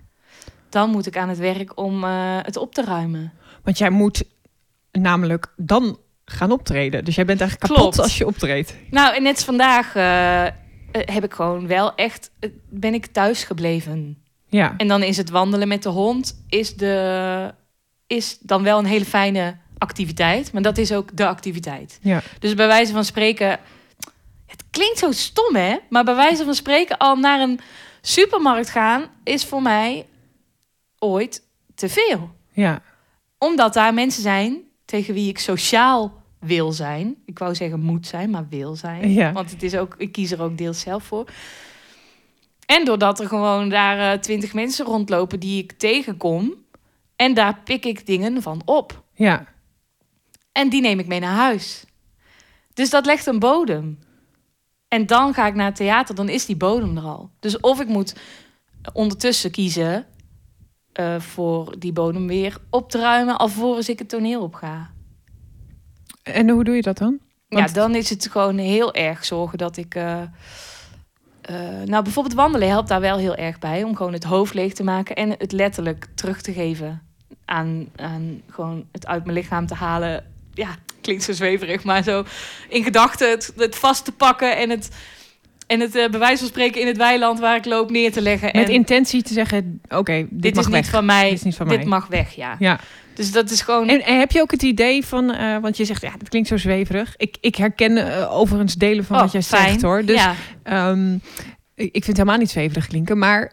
Dan 0.68 0.90
moet 0.90 1.06
ik 1.06 1.16
aan 1.16 1.28
het 1.28 1.38
werk 1.38 1.78
om 1.78 2.04
eh, 2.04 2.38
het 2.42 2.56
op 2.56 2.74
te 2.74 2.84
ruimen. 2.84 3.32
Want 3.62 3.78
jij 3.78 3.90
moet 3.90 4.24
namelijk 4.92 5.46
dan 5.56 5.98
gaan 6.24 6.52
optreden. 6.52 7.04
Dus 7.04 7.14
jij 7.14 7.24
bent 7.24 7.40
eigenlijk 7.40 7.72
kapot 7.72 7.98
als 7.98 8.18
je 8.18 8.26
optreedt. 8.26 8.74
Nou, 8.90 9.14
en 9.14 9.22
net 9.22 9.44
vandaag 9.44 9.94
eh, 9.94 10.46
eh, 10.46 10.52
heb 10.92 11.24
ik 11.24 11.32
gewoon 11.32 11.66
wel 11.66 11.94
echt... 11.94 12.30
eh, 12.40 12.50
ben 12.68 12.94
ik 12.94 13.06
thuis 13.06 13.44
gebleven. 13.44 14.22
Ja. 14.46 14.74
En 14.76 14.88
dan 14.88 15.02
is 15.02 15.16
het 15.16 15.30
wandelen 15.30 15.68
met 15.68 15.82
de 15.82 15.88
hond... 15.88 16.44
is, 16.48 16.76
de, 16.76 17.54
is 18.06 18.38
dan 18.40 18.62
wel 18.62 18.78
een 18.78 18.84
hele 18.84 19.04
fijne 19.04 19.56
activiteit. 19.78 20.52
Maar 20.52 20.62
dat 20.62 20.78
is 20.78 20.92
ook 20.92 21.16
de 21.16 21.26
activiteit. 21.26 21.98
Ja. 22.02 22.22
Dus 22.38 22.54
bij 22.54 22.66
wijze 22.66 22.92
van 22.92 23.04
spreken... 23.04 23.58
Het 24.46 24.64
klinkt 24.70 24.98
zo 24.98 25.12
stom, 25.12 25.56
hè? 25.56 25.76
Maar 25.88 26.04
bij 26.04 26.14
wijze 26.14 26.44
van 26.44 26.54
spreken 26.54 26.98
al 26.98 27.16
naar 27.16 27.40
een 27.40 27.60
supermarkt 28.00 28.70
gaan... 28.70 29.04
is 29.24 29.44
voor 29.44 29.62
mij 29.62 30.06
ooit 30.98 31.42
te 31.74 31.88
veel. 31.88 32.30
Ja. 32.52 32.82
Omdat 33.38 33.74
daar 33.74 33.94
mensen 33.94 34.22
zijn 34.22 34.69
tegen 34.90 35.14
wie 35.14 35.28
ik 35.28 35.38
sociaal 35.38 36.22
wil 36.38 36.72
zijn. 36.72 37.16
Ik 37.24 37.38
wou 37.38 37.54
zeggen 37.54 37.80
moet 37.80 38.06
zijn, 38.06 38.30
maar 38.30 38.46
wil 38.48 38.76
zijn. 38.76 39.12
Ja. 39.12 39.32
Want 39.32 39.50
het 39.50 39.62
is 39.62 39.76
ook, 39.76 39.94
ik 39.98 40.12
kies 40.12 40.30
er 40.30 40.42
ook 40.42 40.58
deels 40.58 40.80
zelf 40.80 41.04
voor. 41.04 41.30
En 42.66 42.84
doordat 42.84 43.20
er 43.20 43.28
gewoon 43.28 43.68
daar 43.68 44.12
eh, 44.12 44.18
twintig 44.18 44.54
mensen 44.54 44.84
rondlopen 44.84 45.40
die 45.40 45.62
ik 45.62 45.72
tegenkom. 45.72 46.54
En 47.16 47.34
daar 47.34 47.60
pik 47.64 47.84
ik 47.84 48.06
dingen 48.06 48.42
van 48.42 48.62
op. 48.64 49.02
Ja. 49.14 49.46
En 50.52 50.68
die 50.68 50.80
neem 50.80 50.98
ik 50.98 51.06
mee 51.06 51.20
naar 51.20 51.34
huis. 51.34 51.84
Dus 52.74 52.90
dat 52.90 53.06
legt 53.06 53.26
een 53.26 53.38
bodem. 53.38 53.98
En 54.88 55.06
dan 55.06 55.34
ga 55.34 55.46
ik 55.46 55.54
naar 55.54 55.66
het 55.66 55.76
theater, 55.76 56.14
dan 56.14 56.28
is 56.28 56.46
die 56.46 56.56
bodem 56.56 56.96
er 56.96 57.02
al. 57.02 57.30
Dus 57.40 57.60
of 57.60 57.80
ik 57.80 57.88
moet 57.88 58.14
ondertussen 58.92 59.50
kiezen 59.50 60.06
eh, 60.92 61.20
voor 61.20 61.74
die 61.78 61.92
bodem 61.92 62.26
weer 62.26 62.56
op 62.70 62.90
te 62.90 62.98
ruimen, 62.98 63.38
alvorens 63.38 63.88
ik 63.88 63.98
het 63.98 64.08
toneel 64.08 64.42
op 64.42 64.54
ga. 64.54 64.90
En 66.22 66.48
hoe 66.48 66.64
doe 66.64 66.74
je 66.74 66.82
dat 66.82 66.98
dan? 66.98 67.18
Want- 67.48 67.68
Ja, 67.68 67.74
dan 67.74 67.94
is 67.94 68.10
het 68.10 68.28
gewoon 68.30 68.58
heel 68.58 68.94
erg 68.94 69.24
zorgen 69.24 69.58
dat 69.58 69.76
ik. 69.76 69.94
eh, 69.94 70.22
eh, 71.40 71.82
nou, 71.84 72.02
bijvoorbeeld 72.02 72.34
wandelen 72.34 72.68
helpt 72.68 72.88
daar 72.88 73.00
wel 73.00 73.16
heel 73.18 73.34
erg 73.34 73.58
bij. 73.58 73.82
Om 73.82 73.96
gewoon 73.96 74.12
het 74.12 74.24
hoofd 74.24 74.54
leeg 74.54 74.72
te 74.72 74.82
maken 74.84 75.16
en 75.16 75.30
het 75.38 75.52
letterlijk 75.52 76.06
terug 76.14 76.40
te 76.42 76.52
geven. 76.52 77.02
Aan, 77.44 77.86
aan 77.96 78.42
gewoon 78.50 78.86
het 78.92 79.06
uit 79.06 79.24
mijn 79.24 79.36
lichaam 79.36 79.66
te 79.66 79.74
halen. 79.74 80.24
Ja, 80.54 80.74
klinkt 81.00 81.22
zo 81.22 81.32
zweverig, 81.32 81.84
maar 81.84 82.02
zo 82.02 82.24
in 82.68 82.84
gedachten 82.84 83.30
het, 83.30 83.52
het 83.56 83.76
vast 83.76 84.04
te 84.04 84.12
pakken 84.12 84.56
en 84.56 84.70
het. 84.70 84.88
En 85.70 85.80
het 85.80 85.92
bij 85.92 86.18
wijze 86.18 86.38
van 86.38 86.46
spreken 86.48 86.80
in 86.80 86.86
het 86.86 86.96
weiland 86.96 87.38
waar 87.38 87.56
ik 87.56 87.64
loop 87.64 87.90
neer 87.90 88.12
te 88.12 88.20
leggen. 88.20 88.50
Met 88.54 88.68
en 88.68 88.74
intentie 88.74 89.22
te 89.22 89.32
zeggen, 89.32 89.80
oké, 89.88 90.12
dit, 90.12 90.42
dit 90.42 90.54
mag 90.54 90.64
is 90.64 90.70
weg. 90.70 90.80
niet 90.80 90.90
van 90.90 91.04
mij. 91.04 91.24
Dit 91.24 91.32
is 91.38 91.42
niet 91.42 91.54
van 91.54 91.68
dit 91.68 91.78
mij. 91.78 91.86
mag 91.86 92.06
weg, 92.06 92.32
ja. 92.32 92.56
Ja. 92.58 92.80
Dus 93.14 93.32
dat 93.32 93.50
is 93.50 93.60
gewoon. 93.60 93.88
En, 93.88 94.02
en 94.04 94.18
heb 94.18 94.30
je 94.32 94.40
ook 94.40 94.50
het 94.50 94.62
idee 94.62 95.04
van, 95.04 95.30
eh, 95.30 95.58
want 95.58 95.76
je 95.76 95.84
zegt, 95.84 96.02
ja, 96.02 96.10
dat 96.18 96.28
klinkt 96.28 96.48
zo 96.48 96.56
zweverig. 96.56 97.14
Ik, 97.16 97.36
ik 97.40 97.54
herken 97.54 97.96
eh, 97.96 98.36
overigens 98.36 98.74
delen 98.74 99.04
van 99.04 99.16
Oh, 99.16 99.22
wat 99.22 99.32
jij 99.32 99.42
fijn. 99.42 99.68
zegt 99.68 99.82
hoor. 99.82 100.04
Dus 100.04 100.16
ja. 100.16 100.34
Ehm, 100.62 101.14
ik 101.74 101.90
vind 101.92 102.06
het 102.06 102.16
helemaal 102.16 102.38
niet 102.38 102.50
zweverig 102.50 102.86
klinken, 102.86 103.18
maar 103.18 103.52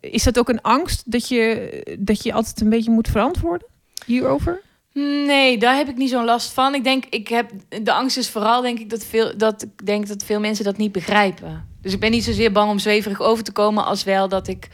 is 0.00 0.22
dat 0.22 0.38
ook 0.38 0.48
een 0.48 0.62
angst 0.62 1.10
dat 1.10 1.28
je, 1.28 1.96
dat 1.98 2.22
je 2.22 2.32
altijd 2.32 2.60
een 2.60 2.68
beetje 2.68 2.90
moet 2.90 3.08
verantwoorden 3.08 3.66
hierover? 4.06 4.60
Nee, 4.92 5.58
daar 5.58 5.76
heb 5.76 5.88
ik 5.88 5.96
niet 5.96 6.10
zo'n 6.10 6.24
last 6.24 6.52
van. 6.52 6.74
Ik 6.74 6.84
denk, 6.84 7.04
ik 7.04 7.28
heb 7.28 7.50
de 7.82 7.92
angst 7.92 8.16
is 8.16 8.30
vooral 8.30 8.62
denk 8.62 8.78
ik 8.78 8.90
dat 8.90 9.04
veel 9.04 9.36
dat 9.36 9.62
ik 9.62 9.86
denk 9.86 10.06
dat 10.06 10.24
veel 10.24 10.40
mensen 10.40 10.64
dat 10.64 10.76
niet 10.76 10.92
begrijpen. 10.92 11.68
Dus 11.80 11.92
ik 11.92 12.00
ben 12.00 12.10
niet 12.10 12.24
zozeer 12.24 12.52
bang 12.52 12.70
om 12.70 12.78
zweverig 12.78 13.20
over 13.20 13.44
te 13.44 13.52
komen 13.52 13.84
als 13.84 14.04
wel 14.04 14.28
dat 14.28 14.48
ik 14.48 14.68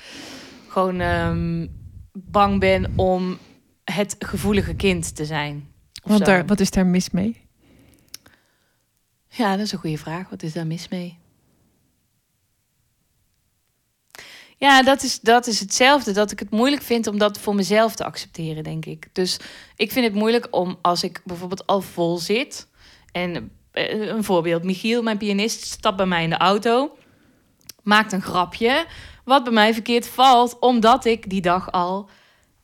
gewoon 0.68 1.00
ehm, 1.00 1.66
bang 2.12 2.60
ben 2.60 2.92
om 2.96 3.38
het 3.84 4.16
gevoelige 4.18 4.74
kind 4.74 5.16
te 5.16 5.24
zijn. 5.24 5.68
Want 6.02 6.24
daar, 6.24 6.46
wat 6.46 6.60
is 6.60 6.70
daar 6.70 6.86
mis 6.86 7.10
mee? 7.10 7.44
Ja, 9.28 9.56
dat 9.56 9.66
is 9.66 9.72
een 9.72 9.78
goede 9.78 9.98
vraag. 9.98 10.28
Wat 10.28 10.42
is 10.42 10.52
daar 10.52 10.66
mis 10.66 10.88
mee? 10.88 11.18
Ja, 14.58 14.82
dat 14.82 15.02
is, 15.02 15.20
dat 15.20 15.46
is 15.46 15.60
hetzelfde. 15.60 16.12
Dat 16.12 16.30
ik 16.30 16.38
het 16.38 16.50
moeilijk 16.50 16.82
vind 16.82 17.06
om 17.06 17.18
dat 17.18 17.38
voor 17.38 17.54
mezelf 17.54 17.94
te 17.94 18.04
accepteren, 18.04 18.64
denk 18.64 18.84
ik. 18.84 19.08
Dus 19.12 19.38
ik 19.76 19.92
vind 19.92 20.04
het 20.04 20.14
moeilijk 20.14 20.48
om 20.50 20.78
als 20.82 21.02
ik 21.02 21.20
bijvoorbeeld 21.24 21.66
al 21.66 21.80
vol 21.80 22.18
zit. 22.18 22.66
En 23.12 23.50
eh, 23.70 24.06
een 24.06 24.24
voorbeeld: 24.24 24.64
Michiel, 24.64 25.02
mijn 25.02 25.18
pianist, 25.18 25.64
stapt 25.64 25.96
bij 25.96 26.06
mij 26.06 26.22
in 26.22 26.30
de 26.30 26.36
auto. 26.36 26.96
Maakt 27.82 28.12
een 28.12 28.22
grapje. 28.22 28.86
Wat 29.24 29.44
bij 29.44 29.52
mij 29.52 29.72
verkeerd 29.72 30.08
valt, 30.08 30.58
omdat 30.58 31.04
ik 31.04 31.30
die 31.30 31.40
dag 31.40 31.72
al 31.72 32.08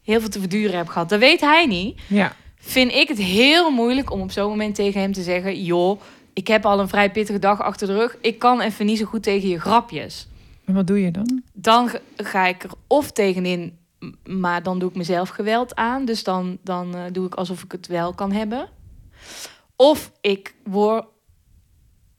heel 0.02 0.20
veel 0.20 0.28
te 0.28 0.40
verduren 0.40 0.76
heb 0.76 0.88
gehad. 0.88 1.08
Dat 1.08 1.18
weet 1.18 1.40
hij 1.40 1.66
niet. 1.66 2.00
Ja, 2.06 2.36
vind 2.56 2.92
ik 2.92 3.08
het 3.08 3.18
heel 3.18 3.70
moeilijk 3.70 4.10
om 4.10 4.20
op 4.20 4.30
zo'n 4.30 4.48
moment 4.48 4.74
tegen 4.74 5.00
hem 5.00 5.12
te 5.12 5.22
zeggen: 5.22 5.62
joh, 5.64 6.00
ik 6.32 6.46
heb 6.46 6.66
al 6.66 6.80
een 6.80 6.88
vrij 6.88 7.10
pittige 7.10 7.38
dag 7.38 7.60
achter 7.60 7.86
de 7.86 7.94
rug. 7.94 8.16
Ik 8.20 8.38
kan 8.38 8.60
even 8.60 8.86
niet 8.86 8.98
zo 8.98 9.04
goed 9.04 9.22
tegen 9.22 9.48
je 9.48 9.60
grapjes. 9.60 10.26
En 10.64 10.74
wat 10.74 10.86
doe 10.86 11.00
je 11.00 11.10
dan? 11.10 11.42
Dan 11.52 11.90
ga 12.16 12.46
ik 12.46 12.62
er 12.62 12.70
of 12.86 13.10
tegenin, 13.12 13.78
maar 14.24 14.62
dan 14.62 14.78
doe 14.78 14.88
ik 14.88 14.96
mezelf 14.96 15.28
geweld 15.28 15.74
aan. 15.74 16.04
Dus 16.04 16.24
dan, 16.24 16.58
dan 16.64 16.94
eh, 16.94 17.02
doe 17.12 17.26
ik 17.26 17.34
alsof 17.34 17.62
ik 17.62 17.72
het 17.72 17.86
wel 17.86 18.14
kan 18.14 18.32
hebben. 18.32 18.68
Of 19.76 20.12
ik 20.20 20.54
word 20.64 21.04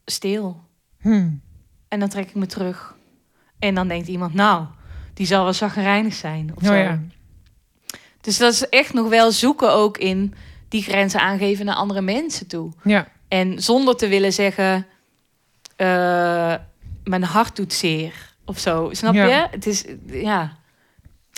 stil. 0.05 0.61
Hm. 0.99 1.29
En 1.87 1.99
dan 1.99 2.09
trek 2.09 2.27
ik 2.29 2.35
me 2.35 2.45
terug. 2.45 2.95
En 3.59 3.75
dan 3.75 3.87
denkt 3.87 4.07
iemand, 4.07 4.33
nou, 4.33 4.65
die 5.13 5.25
zal 5.25 5.43
wel 5.43 5.53
zagrijnig 5.53 6.13
zijn. 6.13 6.51
Of 6.55 6.61
Oh 6.61 6.67
zo. 6.67 6.73
ja. 6.73 6.99
Dus 8.21 8.37
dat 8.37 8.53
is 8.53 8.69
echt 8.69 8.93
nog 8.93 9.09
wel 9.09 9.31
zoeken 9.31 9.71
ook 9.71 9.97
in 9.97 10.33
die 10.69 10.81
grenzen 10.83 11.19
aangeven 11.19 11.65
naar 11.65 11.75
andere 11.75 12.01
mensen 12.01 12.47
toe. 12.47 12.71
Ja. 12.83 13.07
En 13.27 13.61
zonder 13.61 13.95
te 13.95 14.07
willen 14.07 14.33
zeggen, 14.33 14.85
eh, 15.75 16.55
mijn 17.03 17.23
hart 17.23 17.55
doet 17.55 17.73
zeer. 17.73 18.32
Of 18.45 18.59
zo, 18.59 18.89
snap 18.91 19.13
Ja. 19.13 19.25
je? 19.25 19.47
Het 19.51 19.65
is, 19.67 19.85
ja, 20.05 20.57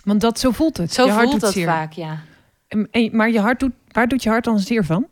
Want 0.03 0.21
dat, 0.21 0.39
zo 0.39 0.51
voelt 0.51 0.77
het. 0.77 0.93
zo 0.93 1.05
je 1.05 1.11
voelt 1.11 1.39
dat 1.41 1.53
zeer. 1.53 1.65
vaak, 1.65 1.91
ja. 1.93 2.19
En- 2.67 2.87
en- 2.91 3.15
maar 3.15 3.29
je 3.31 3.39
hart 3.39 3.59
doet, 3.59 3.71
waar 3.91 4.07
doet 4.07 4.23
je 4.23 4.29
hart 4.29 4.43
dan 4.43 4.59
zeer 4.59 4.85
van? 4.85 5.07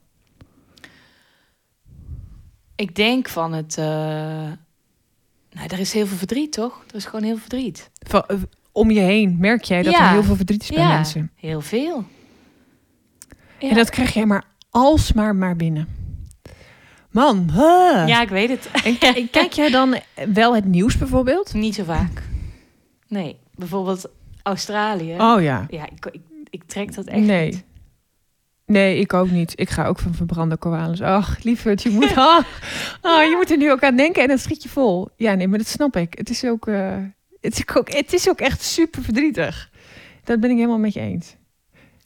Ik 2.75 2.95
denk 2.95 3.29
van 3.29 3.53
het... 3.53 3.77
eh, 3.77 3.85
nou, 5.51 5.67
er 5.67 5.79
is 5.79 5.93
heel 5.93 6.07
veel 6.07 6.17
verdriet, 6.17 6.51
toch? 6.51 6.83
Er 6.89 6.95
is 6.95 7.05
gewoon 7.05 7.23
heel 7.23 7.31
veel 7.37 7.41
verdriet. 7.49 7.89
Van, 8.07 8.23
eh, 8.27 8.37
om 8.71 8.91
je 8.91 8.99
heen 8.99 9.35
merk 9.39 9.63
jij 9.63 9.83
dat 9.83 9.93
Ja. 9.93 10.05
er 10.05 10.11
heel 10.11 10.23
veel 10.23 10.35
verdriet 10.35 10.61
is 10.61 10.69
bij 10.69 10.79
ja, 10.83 10.93
mensen. 10.93 11.31
heel 11.35 11.61
veel. 11.61 12.03
Ja. 13.59 13.69
En 13.69 13.75
dat 13.75 13.89
krijg 13.89 14.13
jij 14.13 14.25
maar 14.25 14.43
alsmaar 14.69 15.35
maar 15.35 15.55
binnen. 15.55 15.87
Man, 17.13 17.49
huh. 17.51 18.03
ja, 18.07 18.21
ik 18.21 18.29
weet 18.29 18.49
het. 18.49 18.69
En 19.15 19.29
kijk 19.29 19.53
jij 19.53 19.69
dan 19.69 19.95
wel 20.33 20.55
het 20.55 20.65
nieuws 20.65 20.97
bijvoorbeeld? 20.97 21.53
Niet 21.53 21.75
zo 21.75 21.83
vaak. 21.83 22.23
Nee, 23.07 23.37
bijvoorbeeld 23.55 24.09
Australië. 24.43 25.15
Oh 25.17 25.41
ja. 25.41 25.65
Ja, 25.69 25.85
ik, 25.85 26.05
ik, 26.11 26.21
ik 26.49 26.63
trek 26.63 26.95
dat 26.95 27.05
echt 27.05 27.21
Nee. 27.25 27.45
niet. 27.51 27.63
Nee, 28.65 28.99
ik 28.99 29.13
ook 29.13 29.29
niet. 29.29 29.59
Ik 29.59 29.69
ga 29.69 29.85
ook 29.85 29.99
van 29.99 30.13
verbrande 30.13 30.57
koalas. 30.57 31.01
Ach, 31.01 31.43
lieverd, 31.43 31.81
je 31.83 31.89
moet, 31.89 32.17
ah, 32.17 32.43
ah, 33.01 33.23
je 33.23 33.33
moet 33.37 33.51
er 33.51 33.57
nu 33.57 33.71
ook 33.71 33.83
aan 33.83 33.95
denken 33.95 34.21
en 34.21 34.27
dan 34.27 34.37
schiet 34.37 34.63
je 34.63 34.69
vol. 34.69 35.09
Ja, 35.15 35.33
nee, 35.33 35.47
maar 35.47 35.57
dat 35.57 35.67
snap 35.67 35.95
ik. 35.95 36.13
Het 36.17 36.29
is 36.29 36.45
ook, 36.45 36.67
eh, 36.67 36.97
het 37.41 37.53
is 37.57 37.77
ook, 37.77 37.93
het 37.93 38.13
is 38.13 38.29
ook 38.29 38.39
echt 38.39 38.61
super 38.61 39.03
verdrietig. 39.03 39.69
Dat 40.23 40.39
ben 40.39 40.49
ik 40.49 40.55
helemaal 40.55 40.77
met 40.77 40.93
je 40.93 40.99
eens. 40.99 41.35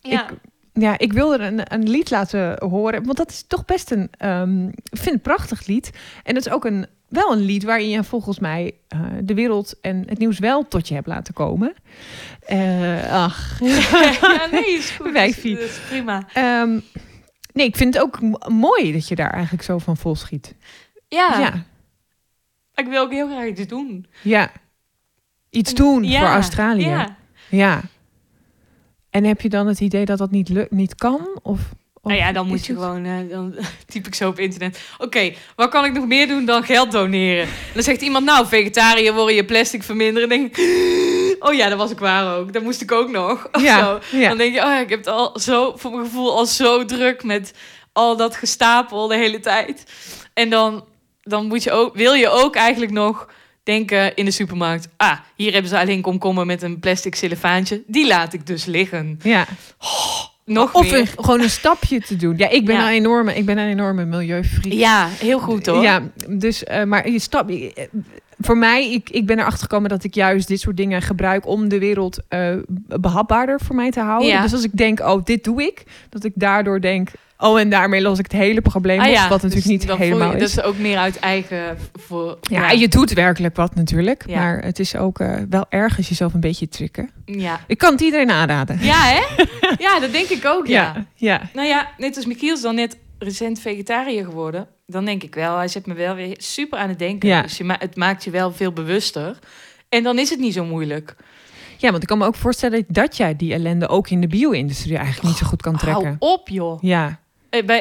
Ja. 0.01 0.29
Ik, 0.29 0.37
ja, 0.79 0.97
ik 0.97 1.13
wilde 1.13 1.37
een, 1.43 1.73
een 1.73 1.89
lied 1.89 2.09
laten 2.09 2.63
horen, 2.69 3.03
want 3.05 3.17
dat 3.17 3.29
is 3.29 3.43
toch 3.47 3.65
best 3.65 3.91
een, 3.91 4.09
ehm, 4.17 4.67
ik 4.67 4.73
vind 4.91 5.05
het 5.05 5.13
een 5.13 5.21
prachtig 5.21 5.65
lied. 5.65 5.89
En 6.23 6.35
het 6.35 6.45
is 6.45 6.51
ook 6.51 6.65
een, 6.65 6.85
wel 7.07 7.31
een 7.31 7.41
lied 7.41 7.63
waarin 7.63 7.89
je 7.89 8.03
volgens 8.03 8.39
mij 8.39 8.73
eh, 8.87 8.99
de 9.23 9.33
wereld 9.33 9.75
en 9.81 10.03
het 10.07 10.17
nieuws 10.17 10.39
wel 10.39 10.67
tot 10.67 10.87
je 10.87 10.93
hebt 10.93 11.07
laten 11.07 11.33
komen. 11.33 11.73
Eh, 12.45 13.13
ach, 13.13 13.59
ja, 14.21 14.47
nee, 14.51 14.77
is 14.77 14.89
goed. 14.89 15.11
Wijfie. 15.11 15.55
Dat 15.55 15.63
is, 15.63 15.69
dat 15.69 15.77
is 15.83 15.89
prima. 15.89 16.27
Ehm, 16.33 16.79
nee, 17.53 17.65
ik 17.65 17.75
vind 17.77 17.93
het 17.93 18.03
ook 18.03 18.19
mooi 18.49 18.91
dat 18.93 19.07
je 19.07 19.15
daar 19.15 19.31
eigenlijk 19.31 19.63
zo 19.63 19.77
van 19.77 19.97
vol 19.97 20.15
schiet. 20.15 20.55
Ja, 21.07 21.39
Ja, 21.39 21.63
ik 22.75 22.87
wil 22.87 23.01
ook 23.01 23.11
heel 23.11 23.27
graag 23.29 23.47
iets 23.47 23.67
doen. 23.67 24.07
ja. 24.21 24.51
Iets 25.49 25.73
doen 25.73 26.03
Ja, 26.03 26.19
voor 26.19 26.27
Australië. 26.27 26.85
Ja. 26.87 27.15
Ja. 27.49 27.81
En 29.17 29.23
heb 29.23 29.41
je 29.41 29.49
dan 29.49 29.67
het 29.67 29.79
idee 29.79 30.05
dat 30.05 30.17
dat 30.17 30.31
niet, 30.31 30.49
lu- 30.49 30.67
niet 30.69 30.95
kan? 30.95 31.27
Of, 31.43 31.59
of 31.93 32.03
Nou 32.03 32.15
ja, 32.17 32.31
dan 32.31 32.47
moet 32.47 32.65
je 32.65 32.73
het- 32.73 32.81
gewoon, 32.81 33.05
eh, 33.05 33.29
dan 33.29 33.55
typ 33.91 34.07
ik 34.07 34.15
zo 34.15 34.29
op 34.29 34.39
internet. 34.39 34.79
Oké, 34.97 35.33
wat 35.55 35.69
kan 35.69 35.85
ik 35.85 35.93
nog 35.93 36.05
meer 36.07 36.27
doen 36.27 36.45
dan 36.45 36.63
geld 36.63 36.91
doneren? 36.91 37.43
En 37.43 37.49
dan 37.73 37.83
zegt 37.83 38.01
iemand, 38.01 38.25
nou, 38.25 38.47
vegetariër 38.47 39.13
worden 39.13 39.35
je 39.35 39.45
plastic 39.45 39.83
verminderen. 39.83 40.29
Dan 40.29 40.37
denk 40.39 40.57
ik, 40.57 40.63
oh 41.47 41.53
ja, 41.53 41.69
dat 41.69 41.77
was 41.77 41.91
ik 41.91 41.99
waar 41.99 42.37
ook. 42.37 42.53
Dat 42.53 42.63
moest 42.63 42.81
ik 42.81 42.91
ook 42.91 43.09
nog. 43.11 43.47
Ja. 43.61 43.99
Dan 44.11 44.37
denk 44.37 44.53
je, 44.53 44.59
oh 44.59 44.65
ja, 44.67 44.79
ik 44.79 44.89
heb 44.89 44.99
het 44.99 45.07
al 45.07 45.39
zo, 45.39 45.73
voor 45.75 45.91
mijn 45.91 46.05
gevoel, 46.05 46.37
al 46.37 46.45
zo 46.45 46.85
druk 46.85 47.23
met 47.23 47.53
al 47.93 48.17
dat 48.17 48.35
gestapel 48.35 49.07
de 49.07 49.15
hele 49.15 49.39
tijd. 49.39 49.83
En 50.33 50.49
dan, 50.49 50.85
dan 51.21 51.45
moet 51.47 51.63
je 51.63 51.71
ook, 51.71 51.95
wil 51.95 52.13
je 52.13 52.29
ook 52.29 52.55
eigenlijk 52.55 52.91
nog 52.91 53.27
denken 53.67 54.15
in 54.15 54.25
de 54.25 54.31
supermarkt. 54.31 54.87
Ah, 54.97 55.17
hier 55.35 55.51
hebben 55.51 55.69
ze 55.69 55.79
alleen 55.79 56.01
komkommer 56.01 56.45
met 56.45 56.61
een 56.61 56.79
plastic 56.79 57.15
cellofaantje. 57.15 57.83
Die 57.87 58.07
laat 58.07 58.33
ik 58.33 58.47
dus 58.47 58.65
liggen. 58.65 59.19
Ja. 59.23 59.45
Nog 60.45 60.73
of 60.73 60.91
meer. 60.91 60.99
een, 60.99 61.07
gewoon 61.07 61.41
een 61.41 61.49
stapje 61.49 62.01
te 62.01 62.15
doen. 62.15 62.37
Ja, 62.37 62.49
ik 62.49 62.65
ben, 62.65 62.75
Ja. 62.75 62.87
een, 62.87 62.93
enorme, 62.93 63.33
ik 63.35 63.45
ben 63.45 63.57
een 63.57 63.69
enorme 63.69 64.05
milieufreak. 64.05 64.73
Ja, 64.73 65.07
heel 65.07 65.39
goed 65.39 65.65
hoor. 65.65 65.83
Ja, 65.83 66.01
dus, 66.29 66.63
eh, 66.63 66.83
maar 66.83 67.09
je 67.09 67.19
stap, 67.19 67.49
eh, 67.49 67.69
voor 68.39 68.57
mij, 68.57 68.91
ik, 68.91 69.09
ik 69.09 69.25
ben 69.25 69.39
erachter 69.39 69.61
gekomen 69.61 69.89
dat 69.89 70.03
ik 70.03 70.13
juist 70.13 70.47
dit 70.47 70.59
soort 70.59 70.77
dingen 70.77 71.01
gebruik 71.01 71.47
om 71.47 71.69
de 71.69 71.79
wereld 71.79 72.19
eh, 72.27 72.55
behapbaarder 72.99 73.59
voor 73.59 73.75
mij 73.75 73.91
te 73.91 73.99
houden. 73.99 74.27
Ja. 74.27 74.41
Dus 74.41 74.53
als 74.53 74.63
ik 74.63 74.77
denk, 74.77 74.99
oh, 74.99 75.23
dit 75.23 75.43
doe 75.43 75.63
ik, 75.63 75.83
dat 76.09 76.23
ik 76.23 76.31
daardoor 76.35 76.81
denk, 76.81 77.09
oh, 77.37 77.59
en 77.59 77.69
daarmee 77.69 78.01
los 78.01 78.19
ik 78.19 78.23
het 78.31 78.41
hele 78.41 78.61
probleem 78.61 78.99
Ah 78.99 79.07
op, 79.07 79.13
ja, 79.13 79.21
wat 79.29 79.41
natuurlijk 79.41 79.53
dus 79.55 79.65
niet 79.65 79.85
voel 79.85 79.97
je- 79.97 80.03
helemaal 80.03 80.31
Dat 80.31 80.41
is. 80.41 80.57
is 80.57 80.63
ook 80.63 80.77
meer 80.77 80.97
uit 80.97 81.19
eigen 81.19 81.77
voor. 81.93 82.37
Ja, 82.41 82.71
je 82.71 82.87
doet 82.87 83.13
werkelijk 83.13 83.55
wat 83.55 83.75
natuurlijk, 83.75 84.23
Ja. 84.27 84.39
maar 84.39 84.63
het 84.63 84.79
is 84.79 84.95
ook 84.95 85.19
eh, 85.19 85.35
wel 85.49 85.65
erg 85.69 85.97
als 85.97 86.07
jezelf 86.09 86.33
een 86.33 86.39
beetje 86.39 86.69
trikken. 86.69 87.09
ja. 87.25 87.59
Ik 87.67 87.77
kan 87.77 87.91
het 87.91 88.01
iedereen 88.01 88.31
aanraden. 88.31 88.77
Ja, 88.81 89.01
hè? 89.03 89.21
Ja, 89.85 89.99
dat 89.99 90.11
denk 90.11 90.29
ik 90.29 90.45
ook. 90.45 90.67
Ja. 90.67 91.05
ja. 91.15 91.41
Nou 91.53 91.67
ja, 91.67 91.89
net 91.97 92.15
als 92.15 92.25
Michiel 92.25 92.53
is 92.55 92.61
dan 92.61 92.75
net 92.75 92.97
recent 93.19 93.59
vegetariër 93.59 94.25
geworden. 94.25 94.67
Dan 94.85 95.05
denk 95.05 95.23
ik 95.23 95.35
wel, 95.35 95.57
hij 95.57 95.67
zet 95.67 95.85
me 95.85 95.93
wel 95.93 96.15
weer 96.15 96.35
super 96.37 96.79
aan 96.79 96.89
het 96.89 96.99
denken. 96.99 97.29
Ja. 97.29 97.41
Dus 97.41 97.57
je 97.57 97.63
ma- 97.63 97.75
het 97.79 97.95
maakt 97.95 98.23
je 98.23 98.29
wel 98.29 98.51
veel 98.53 98.71
bewuster. 98.71 99.39
En 99.89 100.03
dan 100.03 100.19
is 100.19 100.29
het 100.29 100.39
niet 100.39 100.53
zo 100.53 100.65
moeilijk. 100.65 101.15
Ja, 101.77 101.89
want 101.89 102.01
ik 102.01 102.07
kan 102.09 102.17
me 102.17 102.25
ook 102.25 102.35
voorstellen 102.35 102.83
dat 102.87 103.17
jij 103.17 103.35
die 103.35 103.53
ellende 103.53 103.87
ook 103.87 104.09
in 104.09 104.21
de 104.21 104.27
bio-industrie 104.27 104.95
eigenlijk 104.97 105.27
niet 105.27 105.37
zo 105.37 105.45
goed 105.45 105.61
kan 105.61 105.77
trekken. 105.77 106.03
Hou 106.19 106.33
op, 106.33 106.47
joh. 106.49 106.77
Ja, 106.81 107.19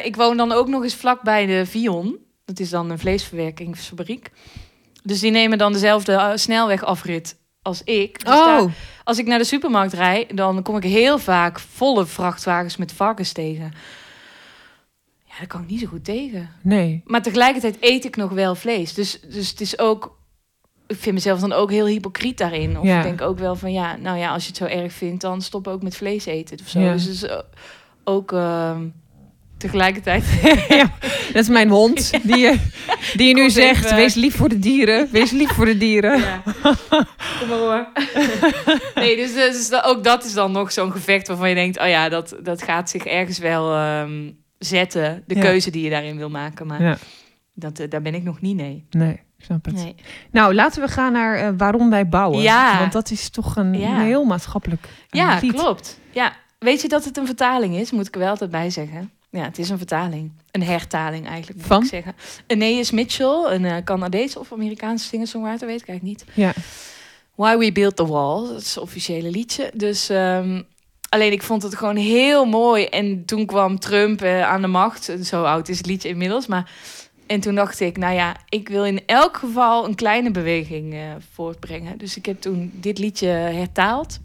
Ik 0.05 0.17
woon 0.17 0.37
dan 0.37 0.53
ook 0.53 0.69
nog 0.69 0.83
eens 0.83 0.95
vlak 0.95 1.23
bij 1.23 1.47
de 1.47 1.67
Vion. 1.67 2.17
Dat 2.45 2.59
is 2.61 2.71
dan 2.71 2.91
een 2.91 2.99
vleesverwerkingsfabriek. 2.99 4.31
Dus 5.03 5.21
die 5.21 5.31
nemen 5.31 5.59
dan 5.59 5.73
dezelfde 5.73 6.13
eh, 6.13 6.31
snelwegafrit 6.35 7.37
als 7.63 7.83
ik. 7.83 8.25
Dus 8.25 8.35
daar- 8.35 8.61
oh, 8.63 8.71
Als 9.05 9.19
ik 9.19 9.27
naar 9.27 9.39
de 9.39 9.45
supermarkt 9.45 9.93
rijd, 9.93 10.37
dan 10.37 10.63
kom 10.63 10.77
ik 10.77 10.83
heel 10.83 11.19
vaak 11.19 11.59
volle 11.61 12.07
vrachtwagens 12.07 12.77
met 12.77 12.93
varkens 12.93 13.33
tegen. 13.33 13.73
Ja, 15.25 15.33
daar 15.39 15.47
kan 15.47 15.61
ik 15.63 15.69
niet 15.69 15.81
zo 15.81 15.87
goed 15.87 16.05
tegen. 16.05 16.51
nee. 16.63 17.03
Maar 17.05 17.23
tegelijkertijd 17.23 17.77
eet 17.81 18.05
ik 18.05 18.17
nog 18.17 18.31
wel 18.31 18.55
vlees. 18.55 18.95
Dus, 18.95 19.21
dus 19.21 19.51
het 19.51 19.61
is 19.61 19.79
ook... 19.79 20.19
Ik 20.87 20.97
vind 20.97 21.15
mezelf 21.15 21.41
dan 21.41 21.53
ook 21.53 21.71
heel 21.71 21.87
hypocriet 21.87 22.39
daarin. 22.39 22.79
Of 22.79 22.85
Ja. 22.87 22.97
ik 22.97 23.03
denk 23.03 23.21
ook 23.21 23.39
wel 23.39 23.57
van, 23.57 23.73
ja, 23.73 23.97
nou 23.97 24.19
ja, 24.19 24.31
als 24.33 24.43
je 24.43 24.49
het 24.49 24.57
zo 24.57 24.65
erg 24.65 24.93
vindt... 24.93 25.21
dan 25.21 25.43
stop 25.43 25.69
ook 25.69 25.83
met 25.83 25.97
vlees 25.97 26.27
eten 26.27 26.59
of 26.61 26.69
zo. 26.69 26.81
Ja. 26.81 26.93
Dus 26.93 27.05
het 27.05 27.13
is 27.23 27.29
ook 28.05 28.33
ehm, 28.33 28.89
tegelijkertijd... 29.59 30.25
ja, 30.69 30.93
dat 31.33 31.43
is 31.43 31.49
mijn 31.49 31.69
hond. 31.69 32.11
Die 32.23 32.37
je, 32.37 32.57
die 33.15 33.29
je 33.29 33.35
nu 33.35 33.41
Komt 33.41 33.53
zegt, 33.53 33.85
even- 33.85 33.97
wees 33.97 34.15
lief 34.15 34.37
voor 34.37 34.49
de 34.49 34.59
dieren. 34.59 35.09
Wees 35.11 35.31
lief 35.31 35.51
voor 35.53 35.65
de 35.65 35.77
dieren. 35.79 36.19
Ja. 36.21 36.43
Kom 37.39 37.49
maar 37.49 37.59
hoor. 37.59 37.87
nee, 38.95 39.17
dus, 39.17 39.35
dus 39.35 39.69
dat- 39.69 39.85
ook 39.85 40.05
dat 40.05 40.25
is 40.25 40.33
dan 40.33 40.53
nog 40.53 40.73
zo'n 40.73 40.93
gevecht 40.93 41.29
waarvan 41.29 41.49
je 41.49 41.55
denkt... 41.55 41.79
oh 41.81 41.89
ja, 41.89 42.09
dat, 42.09 42.37
dat 42.43 42.63
gaat 42.63 42.91
zich 42.91 43.05
ergens 43.05 43.39
wel 43.39 43.75
ehm, 43.75 44.31
zetten. 44.59 45.23
De 45.27 45.35
Ja. 45.35 45.41
keuze 45.41 45.71
die 45.71 45.83
je 45.85 45.91
daarin 45.91 46.17
wil 46.17 46.31
maken. 46.31 46.67
Maar 46.67 46.83
Ja, 46.83 46.97
dat, 47.55 47.79
eh, 47.79 47.91
daar 47.91 48.03
ben 48.03 48.15
ik 48.15 48.23
nog 48.23 48.41
niet, 48.41 48.57
nee. 48.57 48.87
nee, 48.91 49.13
ik 49.13 49.45
snap 49.45 49.65
het. 49.65 49.75
nee. 49.75 49.95
Nou, 50.31 50.55
laten 50.55 50.83
we 50.83 50.89
gaan 50.89 51.13
naar 51.13 51.37
eh, 51.37 51.49
waarom 51.57 51.91
wij 51.91 52.09
bouwen. 52.09 52.43
Ja. 52.43 52.79
Want 52.79 52.93
dat 52.93 53.11
is 53.11 53.29
toch 53.31 53.57
een, 53.57 53.75
een 53.75 54.01
heel 54.01 54.25
maatschappelijk 54.25 54.83
eh, 55.11 55.21
Ja, 55.21 55.39
lied. 55.43 55.53
klopt. 55.53 56.01
Ja. 56.11 56.33
Weet 56.59 56.83
je 56.83 56.89
dat 56.89 57.05
het 57.05 57.17
een 57.17 57.27
vertaling 57.27 57.77
is? 57.77 57.91
Moet 57.91 58.07
ik 58.07 58.15
er 58.15 58.21
wel 58.21 58.29
altijd 58.29 58.51
bij 58.51 58.71
zeggen. 58.71 59.11
Ja, 59.37 59.43
het 59.43 59.59
is 59.59 59.69
een 59.69 59.79
vertaling. 59.79 60.33
Een 60.51 60.63
hertaling 60.63 61.27
eigenlijk, 61.27 61.59
moet 61.59 61.67
Van? 61.67 61.83
ik 61.83 61.89
zeggen. 61.89 62.15
Aeneas 62.47 62.91
Mitchell, 62.91 63.45
een 63.49 63.65
eh, 63.65 63.77
Canadees 63.85 64.37
of 64.37 64.53
Amerikaanse 64.53 65.07
singer-songwriter, 65.07 65.67
weet 65.67 65.81
ik 65.81 65.89
eigenlijk 65.89 66.19
niet. 66.19 66.35
Ja. 66.35 66.53
Why 67.35 67.57
We 67.57 67.73
Built 67.73 67.97
the 67.97 68.07
Wall, 68.07 68.47
dat 68.47 68.61
is 68.61 68.75
het 68.75 68.83
officiële 68.83 69.31
liedje. 69.31 69.71
Dus 69.75 70.09
ehm, 70.09 70.63
alleen 71.09 71.33
ik 71.33 71.43
vond 71.43 71.63
het 71.63 71.77
gewoon 71.77 71.97
heel 71.97 72.45
mooi. 72.45 72.85
En 72.85 73.25
toen 73.25 73.47
kwam 73.47 73.79
Trump 73.79 74.23
eh, 74.23 74.43
aan 74.43 74.61
de 74.61 74.67
macht. 74.67 75.13
Zo 75.23 75.45
oud 75.45 75.69
is 75.69 75.77
het 75.77 75.87
liedje 75.87 76.09
inmiddels. 76.09 76.47
Maar 76.47 76.71
en 77.27 77.41
toen 77.41 77.55
dacht 77.55 77.81
ik, 77.81 77.97
nou 77.97 78.15
ja, 78.15 78.37
ik 78.49 78.69
wil 78.69 78.85
in 78.85 79.01
elk 79.07 79.37
geval 79.37 79.85
een 79.85 79.95
kleine 79.95 80.31
beweging 80.31 80.95
eh, 80.95 81.01
voortbrengen. 81.33 81.99
Dus 81.99 82.17
ik 82.17 82.27
heb 82.27 82.41
toen 82.41 82.71
dit 82.75 82.99
liedje 82.99 83.27
hertaald 83.29 84.19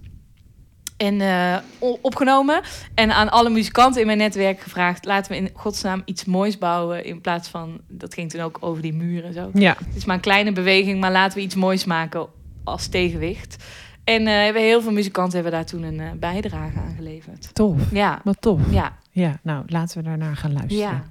en 1.02 1.22
eh, 1.22 1.58
opgenomen. 2.02 2.62
En 2.94 3.12
aan 3.12 3.30
alle 3.30 3.50
muzikanten 3.50 4.00
in 4.02 4.06
mijn 4.08 4.18
netwerk 4.18 4.60
gevraagd: 4.60 5.06
laten 5.06 5.32
we 5.32 5.38
in 5.38 5.50
godsnaam 5.54 6.02
iets 6.06 6.26
moois 6.26 6.58
bouwen. 6.58 7.06
In 7.06 7.22
plaats 7.22 7.48
van, 7.50 7.82
dat 7.88 8.14
ging 8.14 8.30
toen 8.32 8.42
ook 8.42 8.58
over 8.60 8.82
die 8.82 8.94
muren 8.94 9.24
en 9.28 9.34
zo. 9.34 9.50
Ja, 9.54 9.76
Het 9.86 9.96
is 9.96 10.06
maar 10.06 10.16
een 10.16 10.22
kleine 10.22 10.52
beweging, 10.52 11.00
maar 11.00 11.12
laten 11.12 11.38
we 11.38 11.44
iets 11.44 11.56
moois 11.56 11.86
maken 11.86 12.28
als 12.64 12.88
tegenwicht. 12.88 13.64
En 14.04 14.28
eh, 14.28 14.34
hebben 14.44 14.62
heel 14.62 14.82
veel 14.82 14.92
muzikanten 14.92 15.34
hebben 15.34 15.52
daar 15.52 15.66
toen 15.66 15.84
een 15.84 16.00
eh, 16.00 16.12
bijdrage 16.20 16.78
aan 16.80 16.94
geleverd. 16.96 17.50
tof. 17.54 17.82
Ja, 17.92 18.22
Wat 18.24 18.38
tof. 18.40 18.60
ja. 18.70 18.98
Ja, 19.12 19.40
nou, 19.44 19.64
laten 19.68 19.98
we 19.98 20.04
daarnaar 20.04 20.36
gaan 20.36 20.54
luisteren. 20.54 21.04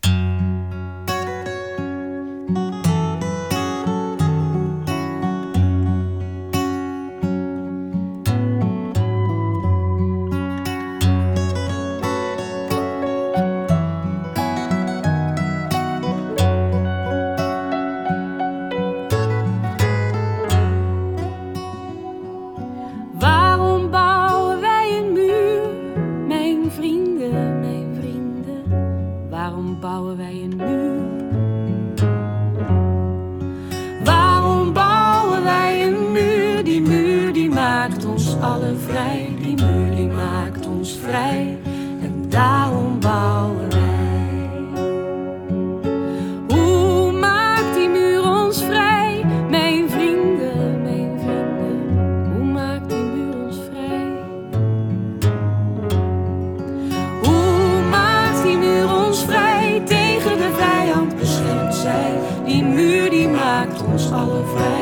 Ja. 0.00 0.35
Maakt 64.26 64.38
ons 64.38 64.75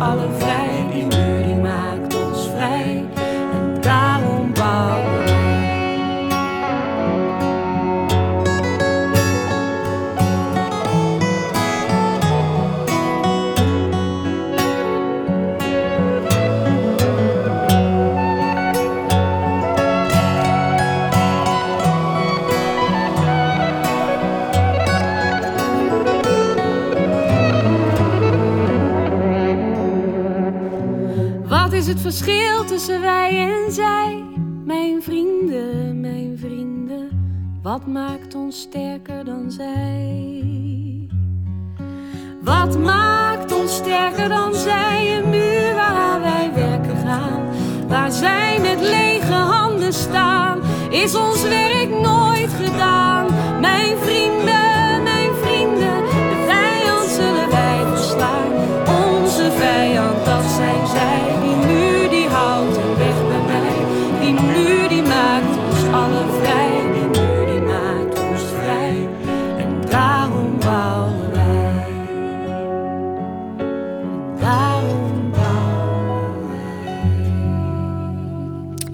maakt 0.00 0.24
ons 0.24 0.69
verschil 32.12 32.64
tussen 32.64 33.00
wij 33.00 33.50
en 33.50 33.72
zij? 33.72 34.24
Mijn 34.64 35.02
vrienden, 35.02 36.00
mijn 36.00 36.38
vrienden. 36.38 37.08
Wat 37.62 37.86
maakt 37.86 38.34
ons 38.34 38.60
sterker 38.60 39.24
dan 39.24 39.50
zij? 39.50 41.08
Wat 42.42 42.78
maakt 42.78 43.52
ons 43.52 43.76
sterker 43.76 44.28
dan 44.28 44.54
zij? 44.54 45.18
Een 45.18 45.30
muur 45.30 45.74
waaraan 45.74 46.20
wij 46.20 46.50
werken 46.54 46.96
gaan. 46.96 47.48
Waar 47.88 48.12
zij 48.12 48.58
met 48.60 48.80
lege 48.80 49.32
handen 49.32 49.92
staan. 49.92 50.60
Is 50.90 51.14
ons 51.14 51.42
werk 51.42 51.90
nooit 51.90 52.50
gedaan? 52.62 53.26
Mijn 53.60 53.96
vrienden, 53.98 54.69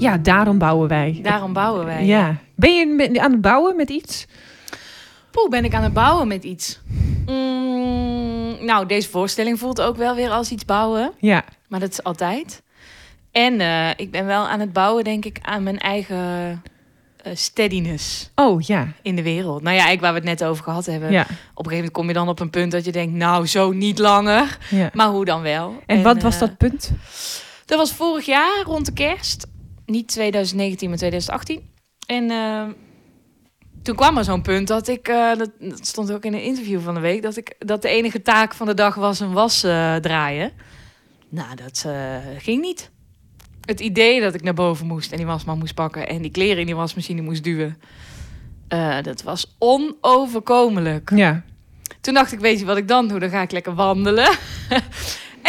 Ja, 0.07 0.19
daarom 0.19 0.59
bouwen 0.59 0.89
wij. 0.89 1.19
Daarom 1.23 1.53
bouwen 1.53 1.85
wij. 1.85 2.05
Ja. 2.05 2.37
Ben 2.55 2.71
je 2.73 3.21
aan 3.21 3.33
het 3.33 3.41
bouwen 3.41 3.77
met 3.77 3.91
iets? 3.91 4.27
Poeh, 5.31 5.51
ben 5.51 5.65
ik 5.65 5.75
aan 5.75 5.83
het 5.83 5.93
bouwen 5.93 6.29
met 6.29 6.45
iets? 6.45 6.81
Mm, 7.27 8.65
nou, 8.65 8.87
deze 8.87 9.09
voorstelling 9.11 9.59
voelt 9.59 9.81
ook 9.81 9.97
wel 9.97 10.15
weer 10.15 10.31
als 10.31 10.51
iets 10.51 10.65
bouwen. 10.65 11.13
Ja. 11.19 11.45
Maar 11.69 11.81
dat 11.81 11.91
is 11.91 12.03
altijd. 12.03 12.63
En 13.33 13.61
eh, 13.61 13.89
ik 13.97 14.11
ben 14.11 14.27
wel 14.27 14.49
aan 14.49 14.61
het 14.61 14.73
bouwen, 14.73 15.05
denk 15.05 15.25
ik, 15.25 15.39
aan 15.43 15.63
mijn 15.63 15.79
eigen 15.79 16.63
eh, 17.23 17.33
steadiness 17.35 18.31
Oh, 18.35 18.61
ja. 18.61 18.89
in 19.03 19.17
de 19.17 19.23
wereld. 19.23 19.63
Nou 19.63 19.77
ja, 19.77 19.83
eigenlijk 19.85 20.01
waar 20.01 20.23
we 20.23 20.29
het 20.29 20.39
net 20.39 20.49
over 20.49 20.65
gehad 20.65 20.87
hebben. 20.87 21.11
Ja. 21.11 21.23
Op 21.23 21.29
een 21.29 21.37
gegeven 21.55 21.75
moment 21.75 21.93
kom 21.93 22.07
je 22.09 22.13
dan 22.13 22.29
op 22.29 22.41
een 22.41 22.51
punt 22.51 22.73
dat 22.73 22.85
je 22.85 22.93
denkt, 22.93 23.15
nou, 23.15 23.47
zo 23.47 23.73
niet 23.73 23.99
langer. 23.99 24.59
ja. 24.71 24.91
Maar 24.93 25.09
hoe 25.09 25.25
dan 25.25 25.43
wel? 25.43 25.75
En 25.87 26.03
wat 26.03 26.23
was 26.23 26.35
eh, 26.35 26.41
dat 26.41 26.57
punt? 26.57 26.93
Dat 27.65 27.79
was 27.79 27.93
vorig 27.93 28.27
jaar 28.27 28.63
rond 28.65 28.87
de 28.87 28.93
kerst. 28.93 29.47
Niet 29.87 30.09
2019, 30.09 30.89
maar 30.89 30.99
2018. 30.99 31.71
En 32.07 32.31
eh, 32.31 32.69
toen 33.87 33.97
kwam 33.97 34.19
er 34.19 34.25
zo'n 34.25 34.43
punt 34.43 34.69
dat 34.69 34.89
ik, 34.89 35.09
eh, 35.09 35.37
dat, 35.37 35.51
dat 35.59 35.87
stond 35.87 36.13
ook 36.13 36.25
in 36.25 36.35
een 36.35 36.43
interview 36.43 36.81
van 36.81 36.95
de 36.95 37.01
week, 37.01 37.23
dat, 37.23 37.37
ik, 37.37 37.55
dat 37.59 37.83
de 37.83 37.89
enige 37.89 38.23
taak 38.23 38.55
van 38.55 38.67
de 38.67 38.75
dag 38.75 38.95
was 38.95 39.21
een 39.21 39.33
was 39.33 39.63
eh, 39.63 39.95
draaien. 39.95 40.53
Nou, 41.29 41.55
dat 41.55 41.85
eh, 41.87 42.17
ging 42.39 42.61
niet. 42.61 42.91
Het 43.61 43.81
idee 43.81 44.21
dat 44.21 44.35
ik 44.35 44.43
naar 44.43 44.55
boven 44.55 44.87
moest 44.87 45.11
en 45.11 45.17
die 45.17 45.27
wasman 45.27 45.59
moest 45.59 45.75
pakken 45.75 46.09
en 46.09 46.23
die 46.23 46.31
kleren 46.31 46.61
in 46.61 46.67
die 46.67 46.75
wasmachine 46.75 47.23
moest 47.23 47.45
duwen, 47.45 47.79
dat 49.03 49.23
was 49.23 49.57
onoverkomelijk. 49.59 51.11
Ja. 51.15 51.45
Toen 52.01 52.15
dacht 52.15 52.33
ik, 52.33 52.39
weet 52.39 52.59
je 52.59 52.65
wat 52.65 52.77
ik 52.77 52.89
dan 52.89 53.09
doe? 53.09 53.19
Dan 53.19 53.31
ga 53.31 53.43
ik 53.43 53.51
lekker 53.51 53.75
wandelen. 53.75 54.29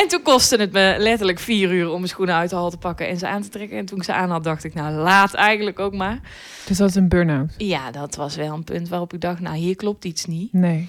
En 0.02 0.08
toen 0.08 0.22
kostte 0.22 0.56
het 0.56 0.72
me 0.72 0.96
letterlijk 1.00 1.40
vier 1.40 1.72
uur 1.72 1.90
om 1.90 1.96
mijn 1.96 2.08
schoenen 2.08 2.36
uit 2.36 2.50
de 2.50 2.56
hal 2.56 2.70
te 2.70 2.78
pakken 2.78 3.08
en 3.08 3.18
ze 3.18 3.28
aan 3.28 3.42
te 3.42 3.50
trekken. 3.50 3.78
En 3.78 3.86
toen 3.86 3.98
ik 3.98 4.04
ze 4.04 4.14
aan 4.14 4.30
had, 4.30 4.44
dacht 4.44 4.64
ik, 4.64 4.74
nou 4.74 4.94
laat 4.94 5.34
eigenlijk 5.34 5.80
ook 5.80 5.96
maar. 5.96 6.20
Dus 6.66 6.78
dat 6.78 6.90
is 6.90 6.96
een 6.96 7.10
burn-out? 7.10 7.54
Ja, 7.58 7.92
dat 7.92 8.16
was 8.16 8.36
wel 8.36 8.54
een 8.54 8.64
punt 8.64 8.90
waarop 8.90 9.14
ik 9.14 9.22
dacht, 9.22 9.40
nou 9.40 9.56
hier 9.56 9.76
klopt 9.76 10.06
iets 10.06 10.26
niet. 10.26 10.54
Nee. 10.54 10.88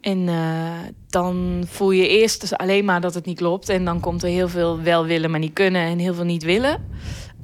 En 0.00 0.28
eh, 0.28 0.70
dan 1.08 1.64
voel 1.66 1.90
je 1.90 2.08
eerst 2.08 2.40
dus 2.40 2.56
alleen 2.56 2.84
maar 2.84 3.00
dat 3.00 3.14
het 3.14 3.26
niet 3.26 3.38
klopt. 3.38 3.68
En 3.68 3.84
dan 3.84 4.00
komt 4.00 4.22
er 4.22 4.28
heel 4.28 4.48
veel 4.48 4.80
wel 4.80 5.04
willen, 5.04 5.30
maar 5.30 5.40
niet 5.40 5.52
kunnen 5.52 5.82
en 5.82 5.98
heel 5.98 6.14
veel 6.14 6.24
niet 6.24 6.42
willen. 6.42 6.88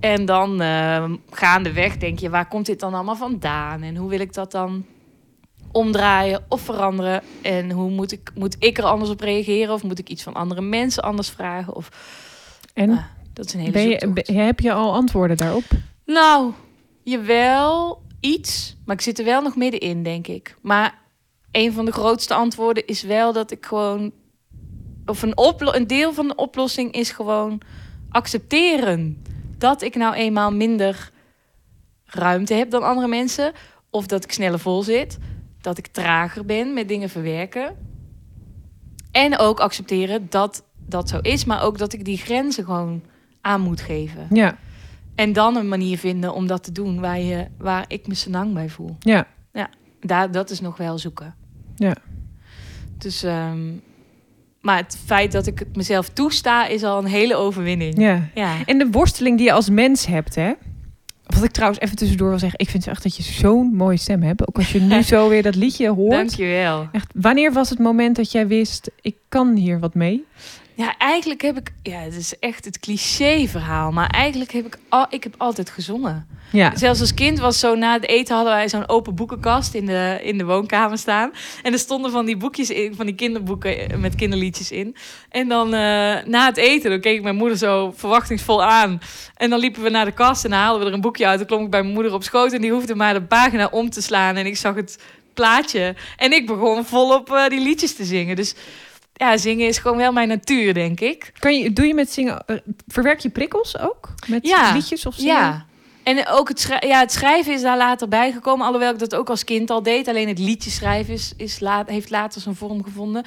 En 0.00 0.24
dan 0.24 0.60
eh, 0.60 1.10
gaandeweg 1.30 1.96
denk 1.96 2.18
je, 2.18 2.30
waar 2.30 2.48
komt 2.48 2.66
dit 2.66 2.80
dan 2.80 2.94
allemaal 2.94 3.16
vandaan? 3.16 3.82
En 3.82 3.96
hoe 3.96 4.10
wil 4.10 4.20
ik 4.20 4.34
dat 4.34 4.52
dan 4.52 4.84
omdraaien 5.72 6.44
of 6.48 6.60
veranderen? 6.60 7.22
En 7.42 7.70
hoe 7.70 7.90
moet 7.90 8.12
ik, 8.12 8.30
moet 8.34 8.56
ik 8.58 8.78
er 8.78 8.84
anders 8.84 9.10
op 9.10 9.20
reageren? 9.20 9.74
Of 9.74 9.82
moet 9.82 9.98
ik 9.98 10.08
iets 10.08 10.22
van 10.22 10.34
andere 10.34 10.60
mensen 10.60 11.02
anders 11.02 11.28
vragen? 11.28 11.74
Of, 11.74 11.88
En 12.74 12.90
ah, 12.90 13.04
dat 13.32 13.46
is 13.46 13.54
een 13.54 13.60
hele 13.60 13.72
ben 13.72 13.88
je, 13.88 14.10
ben- 14.12 14.36
heb 14.36 14.60
je 14.60 14.72
al 14.72 14.94
antwoorden 14.94 15.36
daarop? 15.36 15.64
Nou, 16.04 16.52
jawel. 17.02 18.02
iets, 18.20 18.76
maar 18.84 18.94
ik 18.94 19.02
zit 19.02 19.18
er 19.18 19.24
wel 19.24 19.42
nog 19.42 19.56
middenin, 19.56 20.02
denk 20.02 20.26
ik. 20.26 20.56
Maar 20.62 20.98
een 21.52 21.72
van 21.72 21.84
de 21.84 21.92
grootste 21.92 22.34
antwoorden 22.34 22.86
is 22.86 23.02
wel 23.02 23.32
dat 23.32 23.50
ik 23.50 23.66
gewoon... 23.66 24.12
Of 25.06 25.22
een, 25.22 25.32
een 25.58 25.86
deel 25.86 26.12
van 26.12 26.28
de 26.28 26.34
oplossing 26.34 26.92
is 26.92 27.10
gewoon 27.10 27.60
accepteren. 28.10 29.22
Dat 29.58 29.82
ik 29.82 29.94
nou 29.94 30.14
eenmaal 30.14 30.52
minder 30.52 31.10
ruimte 32.04 32.54
heb 32.54 32.70
dan 32.70 32.82
andere 32.82 33.08
mensen. 33.08 33.52
Of 33.90 34.06
dat 34.06 34.24
ik 34.24 34.32
sneller 34.32 34.58
vol 34.58 34.82
zit. 34.82 35.18
Dat 35.66 35.78
ik 35.78 35.86
trager 35.86 36.44
ben 36.44 36.74
met 36.74 36.88
dingen 36.88 37.08
verwerken. 37.08 37.74
En 39.10 39.38
ook 39.38 39.60
accepteren 39.60 40.26
dat 40.30 40.64
dat 40.88 41.08
zo 41.08 41.18
is. 41.22 41.44
Maar 41.44 41.62
ook 41.62 41.78
dat 41.78 41.92
ik 41.92 42.04
die 42.04 42.16
grenzen 42.18 42.64
gewoon 42.64 43.02
aan 43.40 43.60
moet 43.60 43.80
geven. 43.80 44.26
Ja, 44.30 44.58
En 45.14 45.32
dan 45.32 45.56
een 45.56 45.68
manier 45.68 45.98
vinden 45.98 46.34
om 46.34 46.46
dat 46.46 46.62
te 46.64 46.72
doen 46.72 47.00
waar, 47.00 47.20
je, 47.20 47.46
waar 47.58 47.84
ik 47.88 48.06
me 48.06 48.14
senang 48.14 48.54
bij 48.54 48.68
voel. 48.68 48.96
ja, 49.00 49.26
Daar, 50.00 50.30
dat 50.30 50.50
is 50.50 50.60
nog 50.60 50.76
wel 50.76 50.98
zoeken. 50.98 51.34
Ja. 51.76 51.94
Dus, 52.98 53.22
ehm, 53.22 53.58
maar 54.60 54.76
het 54.76 54.98
feit 55.04 55.32
dat 55.32 55.46
ik 55.46 55.58
het 55.58 55.76
mezelf 55.76 56.08
toesta 56.08 56.66
is 56.66 56.82
al 56.82 56.98
een 56.98 57.06
hele 57.06 57.34
overwinning. 57.36 57.98
ja. 57.98 58.28
Ja. 58.34 58.54
En 58.66 58.78
de 58.78 58.90
worsteling 58.90 59.36
die 59.36 59.46
je 59.46 59.52
als 59.52 59.70
mens 59.70 60.06
hebt, 60.06 60.34
hè? 60.34 60.52
Wat 61.36 61.44
ik 61.44 61.50
trouwens 61.50 61.80
even 61.80 61.96
tussendoor 61.96 62.28
wil 62.28 62.38
zeggen, 62.38 62.58
ik 62.58 62.70
vind 62.70 62.86
echt 62.86 63.02
dat 63.02 63.16
je 63.16 63.22
zo'n 63.22 63.74
mooie 63.74 63.96
stem 63.96 64.22
hebt. 64.22 64.48
Ook 64.48 64.56
als 64.56 64.72
je 64.72 64.80
nu 64.80 65.02
zo 65.14 65.28
weer 65.28 65.42
dat 65.42 65.54
liedje 65.54 65.88
hoort. 65.88 66.10
Dankjewel. 66.10 66.88
Echt, 66.92 67.12
wanneer 67.14 67.52
was 67.52 67.70
het 67.70 67.78
moment 67.78 68.16
dat 68.16 68.32
jij 68.32 68.46
wist, 68.46 68.90
ik 69.00 69.16
kan 69.28 69.54
hier 69.54 69.80
wat 69.80 69.94
mee? 69.94 70.24
Ja, 70.74 70.96
eigenlijk 70.98 71.42
heb 71.42 71.56
ik... 71.56 71.72
Ja, 71.82 71.98
het 71.98 72.14
is 72.14 72.38
echt 72.38 72.64
het 72.64 72.78
cliché 72.78 73.46
verhaal. 73.48 73.92
Maar 73.92 74.06
eigenlijk 74.06 74.52
heb 74.52 74.66
ik... 74.66 74.78
Al, 74.88 75.06
ik 75.10 75.22
heb 75.22 75.34
altijd 75.38 75.70
gezongen. 75.70 76.26
Ja, 76.52 76.76
Zelfs 76.76 77.00
als 77.00 77.14
kind 77.14 77.38
was 77.38 77.58
zo 77.58 77.74
na 77.74 77.92
het 77.92 78.06
eten 78.06 78.34
hadden 78.34 78.54
wij 78.54 78.68
zo'n 78.68 78.88
open 78.88 79.14
boekenkast 79.14 79.74
in 79.74 79.86
de, 79.86 80.20
in 80.22 80.38
de 80.38 80.44
woonkamer 80.44 80.98
staan. 80.98 81.30
En 81.62 81.72
er 81.72 81.78
stonden 81.78 82.10
van 82.10 82.26
die 82.26 82.36
boekjes 82.36 82.70
in, 82.70 82.94
van 82.94 83.06
die 83.06 83.14
kinderboeken 83.14 84.00
met 84.00 84.14
kinderliedjes 84.14 84.70
in. 84.70 84.96
En 85.30 85.48
dan 85.48 85.66
eh, 85.74 85.80
na 86.24 86.46
het 86.46 86.56
eten, 86.56 86.90
dan 86.90 87.00
keek 87.00 87.16
ik 87.16 87.22
mijn 87.22 87.36
moeder 87.36 87.58
zo 87.58 87.92
verwachtingsvol 87.96 88.62
aan. 88.64 89.00
En 89.34 89.50
dan 89.50 89.58
liepen 89.58 89.82
we 89.82 89.88
naar 89.88 90.04
de 90.04 90.12
kast 90.12 90.44
en 90.44 90.50
dan 90.50 90.58
haalden 90.58 90.80
we 90.80 90.86
er 90.86 90.92
een 90.94 91.00
boekje 91.00 91.26
uit. 91.26 91.38
Dan 91.38 91.46
klom 91.46 91.64
ik 91.64 91.70
bij 91.70 91.82
mijn 91.82 91.94
moeder 91.94 92.12
op 92.14 92.22
schoot 92.22 92.52
en 92.52 92.60
die 92.60 92.72
hoefde 92.72 92.94
maar 92.94 93.14
de 93.14 93.22
pagina 93.22 93.68
om 93.70 93.90
te 93.90 94.02
slaan. 94.02 94.36
En 94.36 94.46
ik 94.46 94.56
zag 94.56 94.74
het 94.74 94.98
plaatje. 95.34 95.94
En 96.16 96.32
ik 96.32 96.46
begon 96.46 96.84
volop 96.84 97.32
eh, 97.32 97.48
die 97.48 97.60
liedjes 97.60 97.94
te 97.96 98.04
zingen. 98.04 98.36
Dus 98.36 98.54
ja, 99.14 99.36
zingen 99.36 99.66
is 99.66 99.78
gewoon 99.78 99.96
wel 99.96 100.12
mijn 100.12 100.28
natuur, 100.28 100.74
denk 100.74 101.00
ik. 101.00 101.32
kan 101.38 101.58
je, 101.58 101.72
doe 101.72 101.86
je 101.86 101.94
met 101.94 102.10
zingen, 102.12 102.46
eh, 102.46 102.56
verwerk 102.88 103.20
je 103.20 103.30
prikkels 103.30 103.78
ook? 103.78 104.14
Met 104.26 104.46
Ja, 104.46 104.72
liedjes 104.72 105.06
of 105.06 105.14
zingen? 105.14 105.34
Ja. 105.34 105.65
En 106.06 106.26
ook 106.28 106.48
het, 106.48 106.60
schrij- 106.60 106.82
ja, 106.86 107.00
het 107.00 107.12
schrijven 107.12 107.52
is 107.52 107.62
daar 107.62 107.76
later 107.76 108.08
bijgekomen. 108.08 108.66
Alhoewel 108.66 108.92
ik 108.92 108.98
dat 108.98 109.14
ook 109.14 109.30
als 109.30 109.44
kind 109.44 109.70
al 109.70 109.82
deed. 109.82 110.08
Alleen 110.08 110.28
het 110.28 110.38
liedje 110.38 110.70
schrijven 110.70 111.14
is, 111.14 111.32
is 111.36 111.60
laat, 111.60 111.88
heeft 111.88 112.10
later 112.10 112.40
zijn 112.40 112.54
vorm 112.54 112.84
gevonden. 112.84 113.24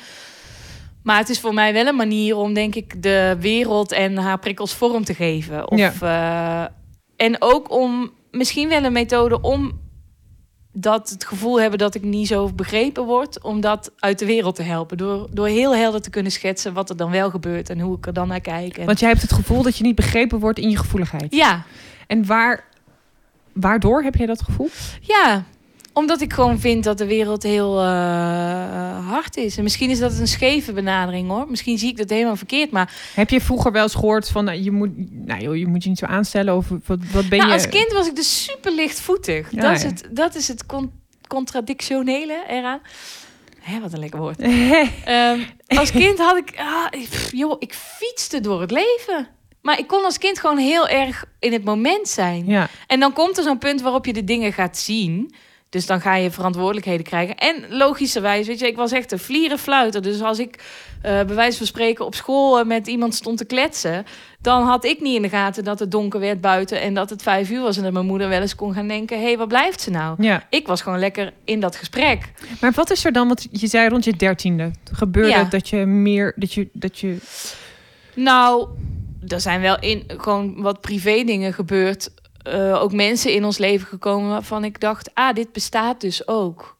Maar 1.03 1.17
het 1.17 1.29
is 1.29 1.39
voor 1.39 1.53
mij 1.53 1.73
wel 1.73 1.85
een 1.87 1.95
manier 1.95 2.35
om, 2.35 2.53
denk 2.53 2.75
ik, 2.75 3.03
de 3.03 3.37
wereld 3.39 3.91
en 3.91 4.17
haar 4.17 4.39
prikkels 4.39 4.73
vorm 4.73 5.03
te 5.03 5.13
geven. 5.13 5.71
Of, 5.71 6.01
eh, 6.01 6.63
en 7.15 7.35
ook 7.39 7.71
om 7.71 8.11
misschien 8.31 8.69
wel 8.69 8.83
een 8.83 8.91
methode 8.93 9.41
om 9.41 9.79
dat 10.73 11.09
het 11.09 11.25
gevoel 11.25 11.61
hebben 11.61 11.79
dat 11.79 11.95
ik 11.95 12.03
niet 12.03 12.27
zo 12.27 12.49
begrepen 12.53 13.03
word, 13.05 13.41
om 13.43 13.61
dat 13.61 13.91
uit 13.97 14.19
de 14.19 14.25
wereld 14.25 14.55
te 14.55 14.63
helpen. 14.63 14.97
Door, 14.97 15.27
door 15.31 15.47
heel 15.47 15.75
helder 15.75 16.01
te 16.01 16.09
kunnen 16.09 16.31
schetsen 16.31 16.73
wat 16.73 16.89
er 16.89 16.97
dan 16.97 17.11
wel 17.11 17.29
gebeurt 17.29 17.69
en 17.69 17.79
hoe 17.79 17.97
ik 17.97 18.05
er 18.05 18.13
dan 18.13 18.27
naar 18.27 18.41
kijk. 18.41 18.77
En, 18.77 18.85
Want 18.85 18.99
jij 18.99 19.09
hebt 19.09 19.21
het 19.21 19.33
gevoel 19.33 19.61
dat 19.63 19.77
je 19.77 19.83
niet 19.83 19.95
begrepen 19.95 20.39
wordt 20.39 20.59
in 20.59 20.69
je 20.69 20.77
gevoeligheid. 20.77 21.35
ja, 21.35 21.63
En 22.09 22.25
waar, 22.25 22.63
waardoor 23.53 24.03
heb 24.03 24.15
jij 24.15 24.25
dat 24.25 24.41
gevoel? 24.41 24.69
Ja, 25.01 25.43
omdat 25.93 26.21
ik 26.21 26.33
gewoon 26.33 26.59
vind 26.59 26.83
dat 26.83 26.97
de 26.97 27.05
wereld 27.05 27.43
heel 27.43 27.79
eh, 27.79 29.07
hard 29.07 29.37
is. 29.37 29.57
En 29.57 29.63
misschien 29.63 29.89
is 29.89 29.99
dat 29.99 30.17
een 30.17 30.27
scheve 30.27 30.73
benadering 30.73 31.29
hoor. 31.29 31.45
Misschien 31.49 31.77
zie 31.77 31.89
ik 31.89 31.97
dat 31.97 32.09
helemaal 32.09 32.35
verkeerd. 32.35 32.71
Maar 32.71 32.93
Heb 33.13 33.29
je 33.29 33.41
vroeger 33.41 33.71
wel 33.71 33.83
eens 33.83 33.95
gehoord 33.95 34.29
van, 34.29 34.45
nou, 34.45 34.61
je, 34.61 34.71
moet, 34.71 34.89
nou, 35.25 35.41
joh, 35.41 35.55
je 35.55 35.67
moet 35.67 35.83
je 35.83 35.89
niet 35.89 35.97
zo 35.97 36.05
aanstellen? 36.05 36.55
Of 36.55 36.67
wat, 36.69 36.99
wat 37.11 37.29
ben 37.29 37.37
nou, 37.37 37.49
je... 37.49 37.55
als 37.55 37.69
kind 37.69 37.91
was 37.91 38.07
ik 38.07 38.15
dus 38.15 38.43
super 38.43 38.71
lichtvoetig. 38.71 39.51
Ja, 39.51 39.61
dat, 39.61 39.71
is 39.71 39.81
ja. 39.81 39.87
het, 39.87 40.07
dat 40.11 40.35
is 40.35 40.47
het 40.47 40.65
con- 40.65 40.91
contradictionele 41.27 42.43
eraan. 42.47 42.79
Hè, 43.59 43.79
wat 43.79 43.93
een 43.93 43.99
lekker 43.99 44.19
woord. 44.19 44.39
Ehm, 45.05 45.39
als 45.67 45.91
kind 45.91 46.17
had 46.17 46.37
ik... 46.37 46.53
Ah, 46.57 46.85
pff, 46.89 47.31
joh, 47.31 47.55
ik 47.59 47.73
fietste 47.73 48.41
door 48.41 48.61
het 48.61 48.71
leven. 48.71 49.27
Maar 49.61 49.79
ik 49.79 49.87
kon 49.87 50.03
als 50.03 50.17
kind 50.17 50.39
gewoon 50.39 50.57
heel 50.57 50.87
erg 50.87 51.25
in 51.39 51.53
het 51.53 51.63
moment 51.63 52.07
zijn. 52.07 52.45
ja, 52.45 52.67
En 52.87 52.99
dan 52.99 53.13
komt 53.13 53.37
er 53.37 53.43
zo'n 53.43 53.57
punt 53.57 53.81
waarop 53.81 54.05
je 54.05 54.13
de 54.13 54.23
dingen 54.23 54.53
gaat 54.53 54.77
zien. 54.77 55.33
Dus 55.69 55.85
dan 55.85 56.01
ga 56.01 56.15
je 56.15 56.31
verantwoordelijkheden 56.31 57.05
krijgen. 57.05 57.37
En 57.37 57.55
logischerwijs, 57.69 58.47
weet 58.47 58.59
je, 58.59 58.67
ik 58.67 58.75
was 58.75 58.91
echt 58.91 59.11
een 59.11 59.19
vlierenfluiter. 59.19 60.01
Dus 60.01 60.21
als 60.21 60.39
ik 60.39 60.63
eh 61.01 61.11
bij 61.11 61.35
wijze 61.35 61.57
van 61.57 61.67
spreken 61.67 62.05
op 62.05 62.15
school 62.15 62.59
eh, 62.59 62.65
met 62.65 62.87
iemand 62.87 63.15
stond 63.15 63.37
te 63.37 63.45
kletsen... 63.45 64.05
dan 64.41 64.63
had 64.63 64.85
ik 64.85 65.01
niet 65.01 65.15
in 65.15 65.21
de 65.21 65.29
gaten 65.29 65.63
dat 65.63 65.79
het 65.79 65.91
donker 65.91 66.19
werd 66.19 66.41
buiten... 66.41 66.81
en 66.81 66.93
dat 66.93 67.09
het 67.09 67.21
vijf 67.21 67.49
uur 67.49 67.61
was 67.61 67.77
en 67.77 67.83
dat 67.83 67.91
mijn 67.91 68.05
moeder 68.05 68.29
wel 68.29 68.41
eens 68.41 68.55
kon 68.55 68.73
gaan 68.73 68.87
denken... 68.87 69.17
hé, 69.17 69.23
hey, 69.23 69.37
waar 69.37 69.47
blijft 69.47 69.81
ze 69.81 69.89
nou? 69.89 70.23
ja. 70.23 70.45
Ik 70.49 70.67
was 70.67 70.81
gewoon 70.81 70.99
lekker 70.99 71.33
in 71.43 71.59
dat 71.59 71.75
gesprek. 71.75 72.31
Maar 72.61 72.71
wat 72.71 72.91
is 72.91 73.05
er 73.05 73.11
dan, 73.11 73.27
want 73.27 73.47
je 73.51 73.67
zei 73.67 73.89
rond 73.89 74.03
je 74.03 74.13
dertiende, 74.13 74.71
gebeurde 74.93 75.29
Ja. 75.29 75.43
dat 75.43 75.69
je 75.69 75.77
meer, 75.85 76.33
dat 76.35 76.53
je, 76.53 76.67
dat 76.73 76.99
je... 76.99 77.17
Nou, 78.13 78.67
er 79.27 79.41
zijn 79.41 79.61
wel 79.61 79.79
in 79.79 80.03
gewoon 80.07 80.61
wat 80.61 80.81
privé 80.81 81.23
dingen 81.23 81.53
gebeurd. 81.53 82.09
Eh, 82.43 82.81
ook 82.81 82.93
mensen 82.93 83.33
in 83.33 83.45
ons 83.45 83.57
leven 83.57 83.87
gekomen 83.87 84.29
waarvan 84.29 84.63
ik 84.63 84.79
dacht, 84.79 85.09
ah, 85.13 85.33
dit 85.35 85.51
bestaat 85.51 86.01
dus 86.01 86.27
ook. 86.27 86.77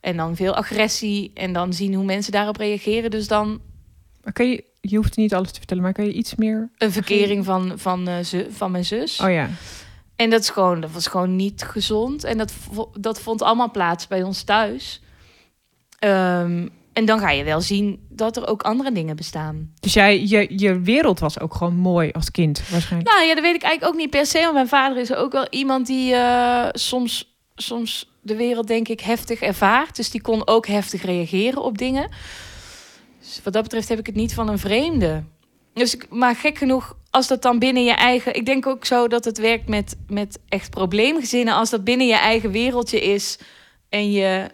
En 0.00 0.16
dan 0.16 0.36
veel 0.36 0.54
agressie 0.54 1.30
en 1.34 1.52
dan 1.52 1.72
zien 1.72 1.94
hoe 1.94 2.04
mensen 2.04 2.32
daarop 2.32 2.56
reageren. 2.56 3.10
Dus 3.10 3.28
dan 3.28 3.60
Maar 4.22 4.32
kan 4.32 4.48
je, 4.50 4.64
je 4.80 4.96
hoeft 4.96 5.16
niet 5.16 5.34
alles 5.34 5.50
te 5.50 5.58
vertellen, 5.58 5.82
maar 5.82 5.92
kan 5.92 6.04
je 6.04 6.12
iets 6.12 6.34
meer... 6.34 6.70
een 6.78 6.92
verkering 6.92 7.44
van, 7.44 7.72
van, 7.76 8.08
eh, 8.08 8.14
zu- 8.22 8.46
van 8.50 8.70
mijn 8.70 8.84
zus. 8.84 9.20
Oh 9.20 9.30
ja, 9.30 9.48
En 10.16 10.30
dat, 10.30 10.40
is 10.40 10.50
gewoon, 10.50 10.80
dat 10.80 10.90
was 10.90 11.06
gewoon 11.06 11.36
niet 11.36 11.62
gezond. 11.62 12.24
En 12.24 12.38
dat, 12.38 12.52
dat 12.98 13.20
vond 13.20 13.42
allemaal 13.42 13.70
plaats 13.70 14.06
bij 14.06 14.22
ons 14.22 14.42
thuis. 14.42 15.00
Ehm, 15.98 16.68
en 17.00 17.06
dan 17.06 17.18
ga 17.18 17.30
je 17.30 17.44
wel 17.44 17.60
zien 17.60 18.06
dat 18.08 18.36
er 18.36 18.46
ook 18.48 18.62
andere 18.62 18.92
dingen 18.92 19.16
bestaan. 19.16 19.72
dus 19.80 19.92
jij, 19.92 20.20
je, 20.26 20.46
je 20.56 20.80
wereld 20.80 21.18
was 21.20 21.40
ook 21.40 21.54
gewoon 21.54 21.76
mooi 21.76 22.10
als 22.12 22.30
kind, 22.30 22.68
waarschijnlijk. 22.70 23.12
Nou 23.14 23.26
ja, 23.26 23.34
dat 23.34 23.42
weet 23.44 23.54
ik 23.54 23.62
eigenlijk 23.62 23.94
ook 23.94 24.00
niet 24.00 24.10
per 24.10 24.26
se. 24.26 24.40
Want 24.40 24.52
mijn 24.52 24.68
vader 24.68 24.98
is 24.98 25.14
ook 25.14 25.32
wel 25.32 25.46
iemand 25.50 25.86
die 25.86 26.14
eh, 26.14 26.66
soms, 26.72 27.34
soms 27.54 28.10
de 28.22 28.36
wereld, 28.36 28.66
denk 28.66 28.88
ik, 28.88 29.00
heftig 29.00 29.40
ervaart. 29.40 29.96
Dus 29.96 30.10
die 30.10 30.20
kon 30.20 30.46
ook 30.46 30.66
heftig 30.66 31.02
reageren 31.02 31.62
op 31.62 31.78
dingen. 31.78 32.08
Dus 33.20 33.40
wat 33.44 33.52
dat 33.52 33.62
betreft 33.62 33.88
heb 33.88 33.98
ik 33.98 34.06
het 34.06 34.14
niet 34.14 34.34
van 34.34 34.48
een 34.48 34.58
vreemde. 34.58 35.22
Dus, 35.74 35.94
ik- 35.94 36.06
maar 36.10 36.36
gek 36.36 36.58
genoeg, 36.58 36.96
als 37.10 37.26
dat 37.28 37.42
dan 37.42 37.58
binnen 37.58 37.84
je 37.84 37.92
eigen... 37.92 38.34
Ik 38.34 38.46
denk 38.46 38.66
ook 38.66 38.84
zo 38.84 39.08
dat 39.08 39.24
het 39.24 39.38
werkt 39.38 39.68
met, 39.68 39.96
met 40.08 40.38
echt 40.48 40.70
probleemgezinnen. 40.70 41.54
Als 41.54 41.70
dat 41.70 41.84
binnen 41.84 42.06
je 42.06 42.14
eigen 42.18 42.50
wereldje 42.50 43.00
is 43.00 43.38
en 43.88 44.12
je 44.12 44.46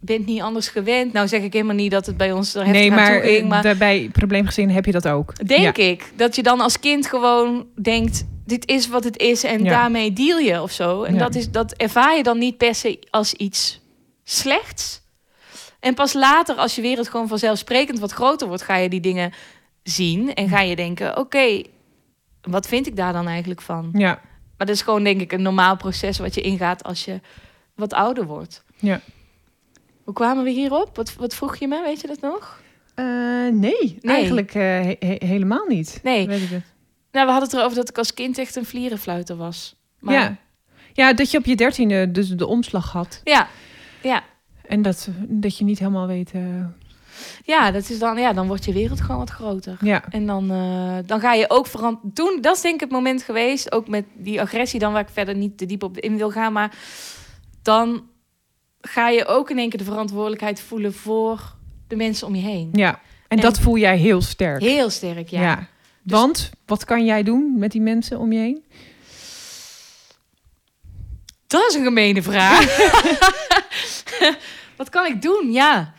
bent 0.00 0.26
niet 0.26 0.40
anders 0.40 0.68
gewend. 0.68 1.12
Nou 1.12 1.28
zeg 1.28 1.42
ik 1.42 1.52
helemaal 1.52 1.74
niet 1.74 1.90
dat 1.90 2.06
het 2.06 2.16
bij 2.16 2.32
ons 2.32 2.54
er 2.54 2.64
heftig 2.64 2.80
nee, 2.80 2.90
maar, 2.90 3.20
ging, 3.20 3.42
eh, 3.42 3.48
maar 3.48 3.76
bij- 3.76 4.08
probleemgezin 4.12 4.70
heb 4.70 4.84
je 4.84 4.92
dat 4.92 5.08
ook. 5.08 5.46
Denk 5.46 5.76
Ja. 5.76 5.84
ik. 5.84 6.12
Dat 6.16 6.36
je 6.36 6.42
dan 6.42 6.60
als 6.60 6.78
kind 6.80 7.06
gewoon 7.06 7.66
denkt, 7.82 8.24
dit 8.46 8.66
is 8.68 8.88
wat 8.88 9.04
het 9.04 9.16
is 9.18 9.44
en 9.44 9.64
Ja. 9.64 9.70
daarmee 9.70 10.12
deal 10.12 10.38
je 10.38 10.62
of 10.62 10.70
zo. 10.70 11.02
En 11.02 11.12
Ja. 11.14 11.18
dat, 11.18 11.34
is, 11.34 11.50
dat 11.50 11.72
ervaar 11.72 12.16
je 12.16 12.22
dan 12.22 12.38
niet 12.38 12.56
per 12.56 12.74
se 12.74 12.98
als 13.10 13.34
iets 13.34 13.80
slechts. 14.24 15.02
En 15.80 15.94
pas 15.94 16.12
later, 16.12 16.54
als 16.56 16.74
je 16.74 16.82
wereld 16.82 17.08
gewoon 17.08 17.28
vanzelfsprekend 17.28 17.98
wat 17.98 18.12
groter 18.12 18.48
wordt, 18.48 18.62
ga 18.62 18.76
je 18.76 18.88
die 18.88 19.00
dingen 19.00 19.32
zien 19.82 20.34
en 20.34 20.48
ga 20.48 20.60
je 20.60 20.76
denken, 20.76 21.16
oké, 21.18 21.62
wat 22.42 22.66
vind 22.68 22.86
ik 22.86 22.96
daar 22.96 23.12
dan 23.12 23.26
eigenlijk 23.28 23.60
van? 23.60 23.88
Ja, 23.92 24.20
Maar 24.56 24.66
dat 24.66 24.76
is 24.76 24.82
gewoon 24.82 25.04
denk 25.04 25.20
ik 25.20 25.32
een 25.32 25.42
normaal 25.42 25.76
proces 25.76 26.18
wat 26.18 26.34
je 26.34 26.40
ingaat 26.40 26.82
als 26.84 27.04
je 27.04 27.20
wat 27.74 27.92
ouder 27.94 28.24
wordt. 28.26 28.64
ja. 28.76 29.00
Hoe 30.08 30.16
kwamen 30.16 30.44
we 30.44 30.50
hierop? 30.50 30.96
Wat, 30.96 31.14
wat 31.14 31.34
vroeg 31.34 31.56
je 31.56 31.68
me? 31.68 31.82
Weet 31.82 32.00
je 32.00 32.06
dat 32.06 32.20
nog? 32.20 32.60
Eh, 32.94 33.04
nee, 33.04 33.50
Nee. 33.50 33.98
eigenlijk 34.14 34.54
eh, 34.54 34.62
he- 34.62 34.96
he- 34.98 35.26
helemaal 35.26 35.64
niet. 35.66 36.00
Nee. 36.02 36.26
Weet 36.26 36.42
ik 36.42 36.48
het. 36.50 36.64
Nou, 37.12 37.26
we 37.26 37.32
hadden 37.32 37.48
het 37.50 37.58
erover 37.58 37.76
dat 37.76 37.88
ik 37.88 37.98
als 37.98 38.14
kind 38.14 38.38
echt 38.38 38.56
een 38.56 38.64
vlierenfluiter 38.64 39.36
was. 39.36 39.74
Maar 39.98 40.14
Ja. 40.14 40.36
ja, 40.92 41.12
dat 41.12 41.30
je 41.30 41.38
op 41.38 41.44
je 41.44 41.56
dertiende 41.56 42.10
dus 42.10 42.28
de 42.28 42.46
omslag 42.46 42.92
had. 42.92 43.20
Ja, 43.24 43.48
ja. 44.02 44.22
En 44.66 44.82
dat, 44.82 45.08
dat 45.28 45.58
je 45.58 45.64
niet 45.64 45.78
helemaal 45.78 46.06
weet... 46.06 46.30
eh, 46.32 46.64
Ja, 47.44 47.70
dat 47.70 47.88
is 47.90 47.98
dan, 47.98 48.18
ja, 48.18 48.32
dan 48.32 48.46
wordt 48.46 48.64
je 48.64 48.72
wereld 48.72 49.00
gewoon 49.00 49.18
wat 49.18 49.30
groter. 49.30 49.76
ja, 49.80 50.04
En 50.10 50.26
dan, 50.26 50.48
dan 51.06 51.20
ga 51.20 51.32
je 51.32 51.50
ook 51.50 51.66
veranderen. 51.66 52.12
Toen, 52.12 52.38
dat 52.40 52.56
is 52.56 52.62
denk 52.62 52.74
ik 52.74 52.80
het 52.80 52.90
moment 52.90 53.22
geweest, 53.22 53.72
ook 53.72 53.88
met 53.88 54.04
die 54.16 54.40
agressie, 54.40 54.80
dan 54.80 54.92
waar 54.92 55.02
ik 55.02 55.08
verder 55.12 55.34
niet 55.36 55.58
te 55.58 55.66
diep 55.66 55.82
op 55.82 55.98
in 55.98 56.16
wil 56.16 56.30
gaan, 56.30 56.52
maar 56.52 56.74
dan 57.62 58.02
ga 58.88 59.08
je 59.08 59.26
ook 59.26 59.50
in 59.50 59.58
één 59.58 59.68
keer 59.68 59.78
de 59.78 59.84
verantwoordelijkheid 59.84 60.60
voelen 60.60 60.94
voor 60.94 61.54
de 61.88 61.96
mensen 61.96 62.26
om 62.26 62.34
je 62.34 62.42
heen. 62.42 62.68
ja. 62.72 63.00
En, 63.28 63.36
En- 63.36 63.42
dat 63.42 63.58
voel 63.60 63.76
jij 63.76 63.96
heel 63.96 64.22
sterk. 64.22 64.60
Heel 64.60 64.90
sterk, 64.90 65.28
ja. 65.28 65.40
Ja. 65.40 65.68
Want 66.02 66.50
wat 66.66 66.84
kan 66.84 67.04
jij 67.04 67.22
doen 67.22 67.58
met 67.58 67.72
die 67.72 67.80
mensen 67.80 68.18
om 68.18 68.32
je 68.32 68.38
heen? 68.38 68.64
Dat 71.46 71.64
is 71.68 71.74
een 71.74 71.84
gemene 71.84 72.22
vraag. 72.22 72.66
Wat 74.76 74.88
kan 74.88 75.06
ik 75.06 75.22
doen? 75.22 75.52
Ja. 75.52 75.94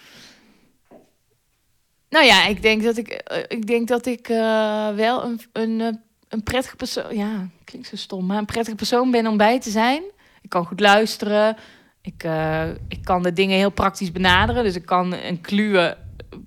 Nou 2.09 2.25
ja, 2.25 2.45
ik 2.45 2.61
denk 2.61 2.83
dat 2.83 2.97
ik, 2.97 3.07
eh, 3.07 3.43
ik, 3.47 3.67
denk 3.67 3.87
dat 3.87 4.05
ik 4.05 4.29
eh, 4.29 4.89
wel 4.95 5.23
een, 5.23 5.41
een, 5.51 5.81
eh, 5.81 5.87
een 6.29 6.43
prettige 6.43 6.75
persoon... 6.75 7.15
Ja, 7.15 7.47
klinkt 7.63 7.87
zo 7.87 7.95
stom, 7.95 8.25
maar 8.25 8.37
een 8.37 8.45
prettige 8.45 8.75
persoon 8.75 9.11
ben 9.11 9.27
om 9.27 9.37
bij 9.37 9.59
te 9.59 9.69
zijn. 9.69 10.03
Ik 10.41 10.49
kan 10.49 10.65
goed 10.65 10.79
luisteren. 10.79 11.57
Ik, 12.01 12.23
eh, 12.23 12.69
ik 12.87 12.99
kan 13.03 13.23
de 13.23 13.33
dingen 13.33 13.57
heel 13.57 13.69
praktisch 13.69 14.11
benaderen. 14.11 14.63
Dus 14.63 14.75
ik 14.75 14.85
kan 14.85 15.13
een 15.13 15.41
kluwe 15.41 15.97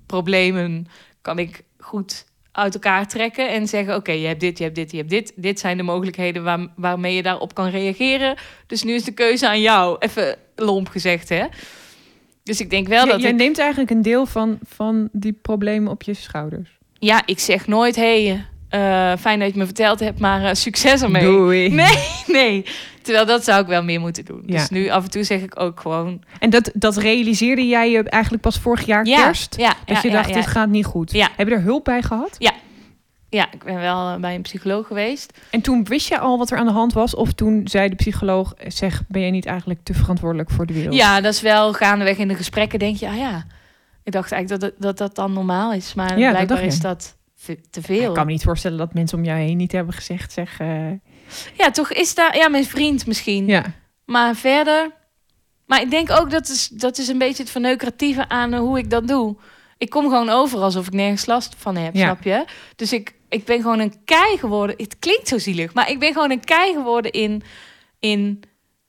problemen 0.07 0.87
kan 1.21 1.39
ik 1.39 1.65
goed 1.79 2.25
uit 2.53 2.75
elkaar 2.75 3.09
trekken 3.09 3.51
en 3.51 3.69
zeggen: 3.69 3.95
Oké, 3.95 4.13
je 4.13 4.27
hebt 4.27 4.41
dit, 4.41 4.59
je 4.59 4.65
hebt 4.65 4.77
dit, 4.77 4.91
je 4.91 4.97
hebt 4.97 5.11
dit. 5.11 5.33
Dit 5.37 5.61
zijn 5.61 5.77
de 5.77 5.83
mogelijkheden 5.83 6.45
waar, 6.45 6.67
waarmee 6.77 7.15
je 7.15 7.23
daarop 7.23 7.55
kan 7.55 7.69
reageren. 7.69 8.37
Dus 8.67 8.83
nu 8.83 8.95
is 8.95 9.05
de 9.05 9.13
keuze 9.13 9.49
aan 9.49 9.61
jou. 9.61 9.97
Even 9.99 10.37
lomp 10.57 10.89
gezegd, 10.89 11.29
hè? 11.29 11.47
Dus 12.43 12.61
ik 12.61 12.71
denk 12.71 12.89
wel 12.89 13.07
dat 13.07 13.21
jij 13.21 13.31
ik, 13.31 13.37
neemt 13.37 13.59
eigenlijk 13.59 13.91
een 13.91 14.03
deel 14.03 14.27
van, 14.27 14.59
van 14.63 15.09
die 15.13 15.33
problemen 15.33 15.91
op 15.91 16.03
je 16.03 16.15
schouders. 16.15 16.79
ja, 16.99 17.23
ik 17.27 17.39
zeg 17.39 17.67
nooit: 17.67 17.97
Hey, 17.97 18.47
eh, 18.73 19.13
fijn 19.21 19.39
dat 19.39 19.53
je 19.53 19.59
me 19.59 19.65
verteld 19.65 20.01
hebt, 20.01 20.19
maar 20.19 20.45
eh, 20.45 20.55
succes 20.55 21.03
ermee. 21.03 21.23
Doei. 21.23 21.69
Nee, 21.75 21.99
nee. 22.27 22.65
Terwijl 23.03 23.27
dat 23.27 23.45
zou 23.45 23.61
ik 23.63 23.67
wel 23.67 23.83
meer 23.83 24.01
moeten 24.01 24.25
doen. 24.25 24.43
Ja. 24.47 24.57
Dus 24.59 24.69
nu 24.69 24.89
af 24.89 25.05
en 25.05 25.11
toe 25.11 25.23
zeg 25.25 25.41
ik 25.41 25.61
ook 25.61 25.81
gewoon: 25.81 26.23
En 26.39 26.51
dat, 26.51 26.71
dat 26.75 26.97
realiseerde 26.97 27.67
jij 27.69 27.91
je 27.91 28.03
eigenlijk 28.03 28.43
pas 28.43 28.59
vorig 28.59 28.87
jaar 28.87 29.07
Ja, 29.07 29.23
kerst? 29.25 29.57
ja, 29.57 29.75
Dat 29.87 29.97
ja, 29.97 30.01
je 30.03 30.09
ja, 30.09 30.15
dacht, 30.15 30.29
ja. 30.29 30.35
dit 30.35 30.47
gaat 30.47 30.69
niet 30.69 30.85
goed. 30.85 31.13
Ja. 31.13 31.29
Heb 31.37 31.49
je 31.49 31.55
er 31.55 31.63
hulp 31.63 31.85
bij 31.85 32.03
gehad? 32.03 32.37
Ja, 33.29 33.53
ik 33.53 33.65
ben 33.65 33.75
wel 33.81 34.09
eh, 34.15 34.21
bij 34.21 34.35
een 34.35 34.43
psycholoog 34.43 34.87
geweest. 34.87 35.39
En 35.51 35.61
toen 35.61 35.85
wist 35.85 36.09
je 36.09 36.19
al 36.19 36.39
wat 36.39 36.51
er 36.51 36.59
aan 36.59 36.67
de 36.67 36.73
hand 36.73 36.93
was? 36.93 37.15
Of 37.15 37.33
toen 37.33 37.61
zei 37.65 37.89
de 37.89 37.95
psycholoog, 37.95 38.55
zeg, 38.67 39.03
ben 39.09 39.23
je 39.23 39.31
niet 39.31 39.47
eigenlijk 39.47 39.81
te 39.83 39.95
verantwoordelijk 39.95 40.51
voor 40.51 40.67
de 40.67 40.73
wereld? 40.73 40.95
Ja, 40.95 41.21
dat 41.21 41.33
is 41.35 41.41
wel 41.41 41.73
gaandeweg 41.73 42.17
in 42.19 42.29
de 42.29 42.35
gesprekken 42.35 42.79
denk 42.79 42.97
je, 42.97 43.09
ah 43.09 43.17
ja. 43.17 43.45
Ik 44.05 44.13
dacht 44.13 44.33
eigenlijk 44.33 44.63
dat 44.63 44.73
dat, 44.79 44.99
dat 44.99 45.15
dan 45.15 45.33
normaal 45.33 45.73
is, 45.73 45.95
maar 45.95 46.19
Ja, 46.19 46.25
dat 46.25 46.31
blijkbaar 46.33 46.61
je. 46.61 46.67
is 46.67 46.81
dat 46.81 47.17
te 47.45 47.53
Ik 47.81 47.85
veel. 47.85 48.13
kan 48.13 48.27
me 48.27 48.33
niet 48.33 48.43
voorstellen 48.43 48.79
dat 48.79 48.95
mensen 48.95 49.19
om 49.19 49.25
jou 49.25 49.39
heen 49.39 49.57
niet 49.57 49.73
hebben 49.73 49.95
gezegd, 49.95 50.33
zeg... 50.33 50.61
eh, 50.61 50.91
Ja, 51.57 51.71
toch 51.71 51.93
is 51.93 52.15
daar, 52.15 52.37
ja, 52.37 52.49
mijn 52.49 52.67
vriend 52.67 53.07
misschien. 53.07 53.47
ja. 53.47 53.65
Maar 54.05 54.35
verder, 54.37 54.91
maar 55.67 55.81
ik 55.81 55.91
denk 55.91 56.11
ook 56.11 56.31
dat 56.31 56.49
is, 56.49 56.69
dat 56.69 56.99
is 56.99 57.09
een 57.09 57.19
beetje 57.19 57.43
het 57.43 57.53
verneukeratieve 57.53 58.29
aan 58.29 58.55
hoe 58.55 58.79
ik 58.79 58.91
dat 58.91 59.09
doe. 59.09 59.37
Ik 59.79 59.91
kom 59.91 60.03
gewoon 60.05 60.29
over 60.29 60.59
alsof 60.59 60.87
ik 60.87 60.93
nergens 60.93 61.27
last 61.27 61.55
van 61.59 61.77
heb, 61.77 61.95
Ja. 61.95 62.05
snap 62.05 62.23
je? 62.23 62.45
Dus 62.77 62.93
ik, 62.93 63.15
ik 63.29 63.45
ben 63.45 63.61
gewoon 63.63 63.79
een 63.79 63.95
kei 64.05 64.39
geworden. 64.39 64.77
Het 64.79 64.99
klinkt 64.99 65.29
zo 65.29 65.39
zielig, 65.39 65.75
maar 65.75 65.91
ik 65.91 65.99
ben 65.99 66.13
gewoon 66.13 66.31
een 66.31 66.45
kei 66.45 66.73
geworden 66.73 67.11
in, 67.13 67.43
in 67.99 68.43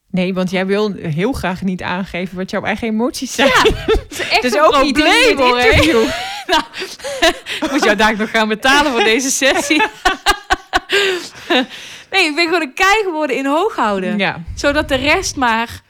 Nee, 0.09 0.33
want 0.33 0.49
jij 0.51 0.65
wil 0.65 0.91
heel 0.93 1.31
graag 1.31 1.61
niet 1.61 1.81
aangeven 1.81 2.37
wat 2.37 2.49
jouw 2.49 2.63
eigen 2.63 2.87
emoties 2.87 3.33
zijn. 3.35 3.47
Ja, 3.47 3.61
het 3.85 4.05
is 4.11 4.19
echt 4.19 4.41
dus 4.47 4.53
een 4.53 4.61
ook 4.61 4.81
niet 4.81 4.97
in 4.97 5.03
probleem, 5.03 5.27
dit 5.27 5.91
hoor, 5.91 6.13
interview. 6.47 7.63
Ik 7.63 7.67
moet 7.71 7.83
jou 7.83 7.95
daar 7.95 8.17
nog 8.17 8.31
gaan 8.31 8.47
betalen 8.47 8.91
voor 8.91 9.03
deze 9.03 9.29
sessie. 9.29 9.77
nee, 12.11 12.25
ik 12.25 12.35
ben 12.35 12.45
gewoon 12.45 12.61
een 12.61 12.73
kei 12.73 13.03
geworden 13.03 13.35
in 13.35 13.45
hooghouden. 13.45 14.17
Ja. 14.17 14.43
Zodat 14.55 14.87
de 14.87 14.95
rest 14.95 15.35
maar, 15.35 15.81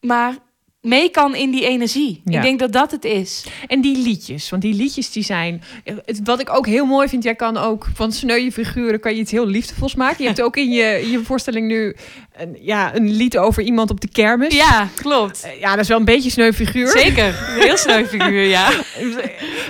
maar 0.00 0.34
mee 0.80 1.08
kan 1.10 1.34
in 1.34 1.50
die 1.50 1.66
energie. 1.66 2.20
Ja. 2.24 2.36
Ik 2.36 2.42
denk 2.42 2.58
dat 2.58 2.72
dat 2.72 2.90
het 2.90 3.04
is. 3.04 3.46
En 3.66 3.80
die 3.80 3.96
liedjes, 3.98 4.50
want 4.50 4.62
die 4.62 4.74
liedjes 4.74 5.10
die 5.12 5.22
zijn... 5.24 5.62
het- 5.84 6.20
Wat 6.24 6.40
ik 6.40 6.50
ook 6.56 6.66
heel 6.66 6.84
mooi 6.86 7.08
vind, 7.08 7.22
jij 7.22 7.34
kan 7.34 7.56
ook 7.56 7.86
van 7.94 8.12
sneuwe 8.12 8.52
figuren... 8.52 9.00
kan 9.00 9.14
je 9.14 9.20
iets 9.20 9.30
heel 9.30 9.46
liefdevols 9.46 9.94
maken. 9.94 10.16
Je 10.22 10.26
hebt 10.26 10.42
ook 10.42 10.56
in 10.56 10.70
je, 10.70 11.00
in 11.02 11.10
je 11.10 11.20
voorstelling 11.24 11.66
nu 11.66 11.96
een, 12.36 12.56
ja, 12.60 12.94
een 12.96 13.10
lied 13.10 13.38
over 13.38 13.62
iemand 13.62 13.90
op 13.90 14.00
de 14.00 14.08
kermis. 14.08 14.54
Ja, 14.54 14.88
klopt. 14.94 15.42
Eh, 15.42 15.60
Ja, 15.60 15.70
dat 15.70 15.80
is 15.80 15.88
wel 15.88 15.98
een 15.98 16.04
beetje 16.04 16.30
sneu 16.30 16.52
figuur. 16.52 16.88
Zeker. 16.88 17.34
Heel 17.64 17.76
sneu 17.76 18.04
figuur, 18.06 18.42
ja. 18.44 18.70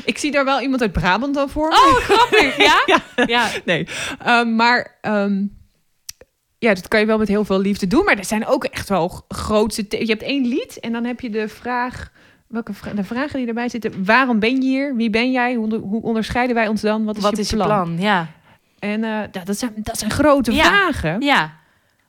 Ik 0.05 0.19
zie 0.19 0.31
daar 0.31 0.45
wel 0.45 0.61
iemand 0.61 0.81
uit 0.83 0.93
Brabant 0.93 1.35
dan 1.35 1.49
voor. 1.51 1.69
Oh, 1.69 1.95
grappig, 1.95 2.57
ja? 2.57 2.83
Ja. 2.87 3.03
Ja. 3.27 3.51
Nee, 3.65 3.87
Ehm, 4.25 4.55
maar 4.57 4.99
ehm, 5.01 5.43
ja, 6.59 6.75
dat 6.75 6.89
kan 6.89 7.01
je 7.01 7.07
wel 7.07 7.19
met 7.19 7.29
heel 7.29 7.45
veel 7.45 7.61
liefde 7.61 7.87
doen. 7.87 8.05
Maar 8.05 8.19
er 8.19 8.25
zijn 8.25 8.47
ook 8.47 8.65
echt 8.65 8.89
wel 8.89 9.09
g- 9.09 9.23
grootste... 9.29 9.87
the- 9.89 9.99
Je 10.01 10.07
hebt 10.07 10.23
één 10.23 10.47
lied 10.47 10.81
en 10.81 10.93
dan 10.93 11.05
heb 11.05 11.21
je 11.21 11.31
de 11.31 11.49
vraag... 11.49 12.11
Welke 12.47 12.73
vra- 12.73 12.93
de 12.93 13.05
vragen 13.05 13.39
die 13.39 13.49
erbij 13.49 13.69
zitten. 13.69 14.05
Waarom 14.05 14.39
ben 14.39 14.51
je 14.63 14.69
hier? 14.69 14.97
Wie 14.97 15.11
ben 15.11 15.31
jij? 15.33 15.55
Hoe, 15.55 15.75
hoe 15.79 16.03
onderscheiden 16.03 16.55
wij 16.55 16.69
ons 16.69 16.81
dan? 16.81 17.05
Wat 17.05 17.17
is, 17.17 17.23
Wat 17.23 17.37
je, 17.37 17.43
is 17.43 17.51
je 17.51 17.57
plan? 17.57 17.67
plan? 17.69 17.97
Ja. 17.99 18.27
En 18.79 19.05
eh, 19.05 19.11
ja, 19.11 19.45
dat, 19.45 19.59
zijn, 19.59 19.73
dat 19.77 19.99
zijn 19.99 20.11
grote 20.11 20.53
Ja. 20.53 20.65
vragen. 20.65 21.21
Ja. 21.21 21.53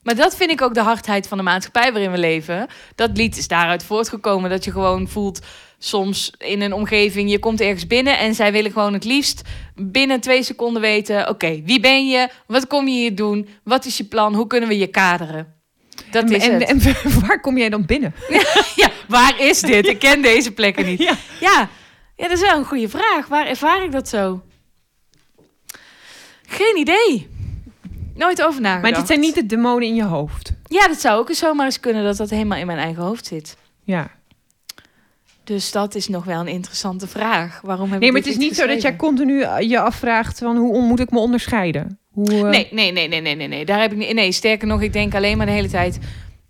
Maar 0.04 0.16
dat 0.16 0.36
vind 0.36 0.52
ik 0.52 0.62
ook 0.62 0.74
de 0.74 0.82
hardheid 0.82 1.28
van 1.28 1.38
de 1.38 1.44
maatschappij 1.44 1.92
waarin 1.92 2.12
we 2.12 2.18
leven. 2.18 2.68
Dat 2.96 3.18
lied 3.18 3.38
is 3.38 3.48
daaruit 3.48 3.84
voortgekomen 3.84 4.50
dat 4.50 4.64
je 4.64 4.72
gewoon 4.72 5.08
voelt 5.08 5.40
soms 5.78 6.32
in 6.38 6.62
een 6.62 6.74
omgeving, 6.74 7.32
je 7.32 7.40
komt 7.40 7.62
ergens 7.62 7.88
binnen 7.88 8.18
en 8.18 8.36
zij 8.36 8.52
willen 8.52 8.72
gewoon 8.72 8.94
het 8.94 9.04
liefst 9.04 9.42
binnen 9.76 10.20
twee 10.20 10.44
seconden 10.44 10.82
weten, 10.82 11.30
oké, 11.30 11.62
wie 11.64 11.80
ben 11.80 12.08
je? 12.08 12.30
Wat 12.48 12.68
kom 12.68 12.88
je 12.88 12.94
hier 12.94 13.16
doen? 13.16 13.48
Wat 13.64 13.86
is 13.86 13.98
je 13.98 14.04
plan? 14.04 14.34
Hoe 14.36 14.48
kunnen 14.48 14.70
we 14.70 14.78
je 14.78 14.88
kaderen? 14.88 15.54
Dat 16.12 16.24
En, 16.24 16.36
is 16.36 16.48
en, 16.48 16.54
het. 16.60 16.70
en 17.04 17.20
waar 17.28 17.42
kom 17.42 17.58
jij 17.58 17.70
dan 17.70 17.86
binnen? 17.86 18.14
ja, 18.76 18.90
waar 19.08 19.40
is 19.42 19.62
dit? 19.62 19.88
Ik 19.88 20.00
ken 20.00 20.22
deze 20.22 20.52
plekken 20.52 20.86
niet. 20.86 21.00
Ja. 21.10 21.16
Ja, 21.40 21.70
ja, 22.16 22.28
dat 22.28 22.38
is 22.38 22.42
wel 22.42 22.58
een 22.58 22.66
goede 22.66 22.90
vraag. 22.90 23.28
Waar 23.28 23.48
ervaar 23.48 23.84
ik 23.84 23.92
dat 23.92 24.10
zo? 24.10 24.42
Geen 26.48 26.78
idee. 26.78 27.30
Nooit 28.20 28.42
over 28.42 28.62
nagedacht. 28.62 28.92
Maar 28.92 29.00
dit 29.00 29.08
zijn 29.08 29.20
niet 29.20 29.36
de 29.36 29.46
demonen 29.46 29.88
in 29.88 29.96
je 29.96 30.04
hoofd. 30.04 30.52
Ja, 30.64 30.88
dat 30.88 31.00
zou 31.00 31.20
ook 31.20 31.30
eens 31.30 31.38
zomaar 31.40 31.66
eens 31.66 31.80
kunnen 31.80 32.04
dat 32.04 32.18
dat 32.18 32.30
helemaal 32.30 32.58
in 32.58 32.66
mijn 32.66 32.78
eigen 32.80 33.04
hoofd 33.04 33.26
zit. 33.26 33.58
Ja. 33.84 34.12
Dus 35.44 35.72
dat 35.72 35.96
is 35.96 36.08
nog 36.08 36.24
wel 36.26 36.40
een 36.40 36.48
interessante 36.48 37.08
vraag. 37.08 37.62
Waarom 37.64 37.92
heb 37.92 38.00
Nee, 38.00 38.10
ik 38.10 38.16
maar 38.16 38.24
het 38.24 38.32
is 38.32 38.38
niet 38.38 38.56
zo 38.56 38.68
dat 38.68 38.82
jij 38.82 38.96
continu 38.96 39.42
eh, 39.42 39.70
je 39.70 39.80
afvraagt 39.80 40.38
van 40.38 40.58
hoe 40.58 40.82
moet 40.82 41.00
ik 41.00 41.12
me 41.12 41.20
onderscheiden? 41.20 42.00
Hoe, 42.12 42.50
Nee, 42.50 42.68
nee, 42.72 42.92
nee, 42.92 43.08
nee, 43.08 43.22
nee, 43.22 43.36
nee, 43.36 43.48
nee. 43.48 43.66
Daar 43.66 43.80
heb 43.82 43.92
ik 43.92 43.98
niet. 43.98 44.14
Nee, 44.14 44.32
sterker 44.32 44.68
nog, 44.68 44.82
ik 44.82 44.94
denk 44.94 45.16
alleen 45.16 45.38
maar 45.38 45.46
de 45.46 45.52
hele 45.52 45.70
tijd. 45.70 46.00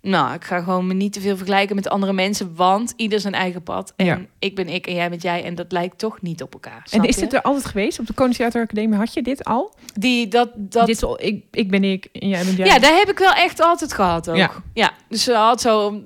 Nou, 0.02 0.34
ik 0.34 0.44
ga 0.44 0.60
gewoon 0.60 0.86
me 0.86 0.94
niet 0.94 1.12
te 1.12 1.20
veel 1.20 1.36
vergelijken 1.36 1.76
met 1.76 1.88
andere 1.88 2.12
mensen, 2.12 2.54
want 2.54 2.92
ieder 2.96 3.20
zijn 3.20 3.34
eigen 3.34 3.62
pad. 3.62 3.92
En 3.96 4.06
Ja. 4.06 4.20
ik 4.38 4.54
ben 4.54 4.68
ik 4.68 4.86
en 4.86 4.94
jij 4.94 5.08
bent 5.10 5.22
jij, 5.22 5.44
en 5.44 5.54
dat 5.54 5.72
lijkt 5.72 5.98
toch 5.98 6.20
niet 6.22 6.42
op 6.42 6.52
elkaar. 6.52 6.86
En 6.90 7.04
is 7.04 7.14
je? 7.14 7.20
dit 7.20 7.32
er 7.32 7.42
altijd 7.42 7.66
geweest? 7.66 7.98
Op 7.98 8.06
de 8.06 8.12
Koninklijke 8.12 8.58
Academie 8.58 8.98
had 8.98 9.14
je 9.14 9.22
dit 9.22 9.44
al? 9.44 9.74
Die, 9.94 10.28
dat, 10.28 10.50
dat, 10.54 10.86
Dit 10.86 10.96
is 10.96 11.02
al, 11.02 11.22
ik, 11.22 11.44
ik 11.50 11.70
ben 11.70 11.84
ik 11.84 12.08
en 12.12 12.28
jij 12.28 12.44
bent 12.44 12.56
jij. 12.56 12.66
Ja, 12.66 12.78
daar 12.78 12.96
heb 12.96 13.08
ik 13.10 13.18
wel 13.18 13.32
echt 13.32 13.60
altijd 13.60 13.92
gehad 13.92 14.30
ook. 14.30 14.36
Ja. 14.36 14.50
Ja, 14.74 14.92
dus 15.10 15.22
ze 15.24 15.32
had 15.34 15.60
zo, 15.60 16.02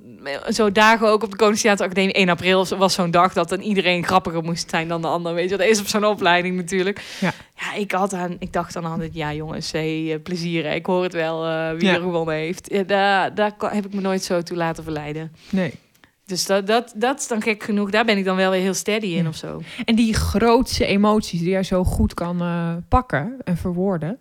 zo 0.49 0.73
dagen 0.73 1.09
ook 1.09 1.23
op 1.23 1.31
de 1.31 1.37
Koningstheater 1.37 1.85
Academie. 1.85 2.13
1 2.13 2.29
april 2.29 2.67
was 2.77 2.95
zo'n 2.95 3.11
dag 3.11 3.33
dat 3.33 3.49
dan 3.49 3.61
iedereen 3.61 4.05
grappiger 4.07 4.43
moest 4.43 4.71
zijn 4.71 4.89
dan 4.89 5.03
de 5.03 5.09
ander. 5.09 5.35
Weet 5.35 5.51
je, 5.51 5.57
dat 5.57 5.67
is 5.67 5.81
op 5.81 5.87
zo'n 5.87 6.05
opleiding 6.05 6.57
natuurlijk. 6.57 7.05
Ja. 7.21 7.33
ja 7.57 7.75
ik, 7.75 7.93
had 7.93 8.13
aan, 8.13 8.37
ik 8.39 8.53
dacht 8.53 8.73
dan 8.75 8.85
altijd, 8.85 9.15
ja 9.15 9.33
jongens, 9.33 9.73
hey, 9.73 10.13
eh, 10.13 10.23
plezier. 10.23 10.65
Ik 10.67 10.87
hoor 10.87 11.03
het 11.03 11.13
wel 11.13 11.47
eh, 11.47 11.71
wie 11.71 11.85
Ja. 11.85 11.95
er 11.95 12.01
gewonnen 12.01 12.35
heeft. 12.35 12.71
Ja, 12.73 12.83
daar, 12.83 13.35
daar 13.35 13.53
heb 13.59 13.87
ik 13.87 13.95
me 13.95 14.01
nooit 14.01 14.23
zo 14.23 14.43
toe 14.43 14.57
laten 14.57 14.83
verleiden. 14.85 15.33
Nee. 15.51 15.75
Dus 16.27 16.47
dat, 16.47 16.67
dat, 16.67 16.93
dat 16.97 17.19
is 17.21 17.29
dan 17.29 17.43
gek 17.43 17.63
genoeg. 17.63 17.91
Daar 17.91 18.05
ben 18.05 18.19
ik 18.19 18.25
dan 18.25 18.37
wel 18.37 18.51
weer 18.51 18.61
heel 18.61 18.75
steady 18.75 19.07
in 19.07 19.23
Ja. 19.23 19.29
of 19.29 19.37
zo. 19.37 19.63
En 19.85 19.95
die 19.95 20.15
grootste 20.15 20.87
emoties 20.87 21.41
die 21.41 21.49
jij 21.51 21.63
zo 21.63 21.85
goed 21.85 22.15
kan 22.15 22.41
eh, 22.41 22.73
pakken 22.89 23.37
en 23.45 23.57
verwoorden. 23.57 24.19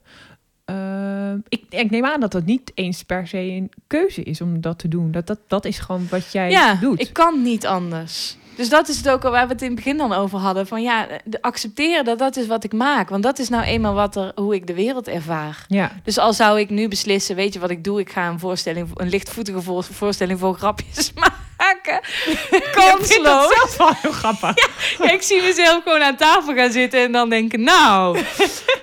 Eh, 0.66 1.34
ik, 1.50 1.64
ik 1.70 1.90
neem 1.90 2.06
aan 2.06 2.20
dat 2.20 2.32
dat 2.32 2.46
niet 2.46 2.72
eens 2.74 3.04
per 3.04 3.28
se 3.28 3.38
een 3.38 3.72
keuze 3.88 4.24
is 4.24 4.42
om 4.42 4.62
dat 4.62 4.80
te 4.80 4.88
doen. 4.88 5.12
Dat, 5.12 5.28
dat, 5.28 5.40
dat 5.48 5.66
is 5.66 5.80
gewoon 5.80 6.08
wat 6.10 6.32
jij 6.32 6.50
ja, 6.50 6.76
doet. 6.76 7.02
ik 7.02 7.14
kan 7.14 7.42
niet 7.42 7.66
anders. 7.66 8.38
Dus 8.56 8.70
dat 8.70 8.88
is 8.90 8.98
het 8.98 9.10
ook 9.10 9.24
al 9.26 9.32
waar 9.32 9.48
we 9.48 9.54
het 9.54 9.62
in 9.62 9.68
het 9.68 9.76
begin 9.76 9.98
dan 9.98 10.14
over 10.14 10.40
hadden. 10.40 10.68
Van 10.68 10.82
ja, 10.82 11.08
de, 11.26 11.42
accepteren 11.42 12.06
dat 12.06 12.20
dat 12.20 12.36
is 12.38 12.48
wat 12.48 12.64
ik 12.64 12.74
maak. 12.74 13.10
Want 13.10 13.24
dat 13.24 13.40
is 13.40 13.50
nou 13.50 13.64
eenmaal 13.64 13.94
wat 13.94 14.16
er, 14.16 14.32
hoe 14.36 14.56
ik 14.56 14.68
de 14.68 14.74
wereld 14.74 15.08
ervaar. 15.08 15.66
Ja. 15.68 15.92
Dus 16.04 16.18
al 16.18 16.34
zou 16.34 16.60
ik 16.60 16.70
nu 16.70 16.88
beslissen, 16.88 17.36
weet 17.36 17.54
je 17.54 17.60
wat 17.60 17.70
ik 17.70 17.84
doe? 17.84 18.00
Ik 18.00 18.12
ga 18.12 18.28
een 18.28 18.40
voorstelling, 18.40 18.88
een 18.94 19.10
lichtvoetige 19.10 19.62
voor- 19.62 19.84
voorstelling 19.84 20.40
voor 20.40 20.54
grapjes 20.56 21.14
maken. 21.58 22.00
Kansloos. 22.76 23.54
zelf 23.56 23.78
wel 23.78 23.94
heel 24.02 24.12
grappig. 24.12 24.54
Ja, 25.00 25.12
ik 25.12 25.22
zie 25.22 25.42
mezelf 25.42 25.84
gewoon 25.84 26.04
aan 26.04 26.16
tafel 26.16 26.56
gaan 26.56 26.72
zitten 26.72 27.02
en 27.04 27.12
dan 27.12 27.30
denken, 27.30 27.64
nou, 27.64 28.20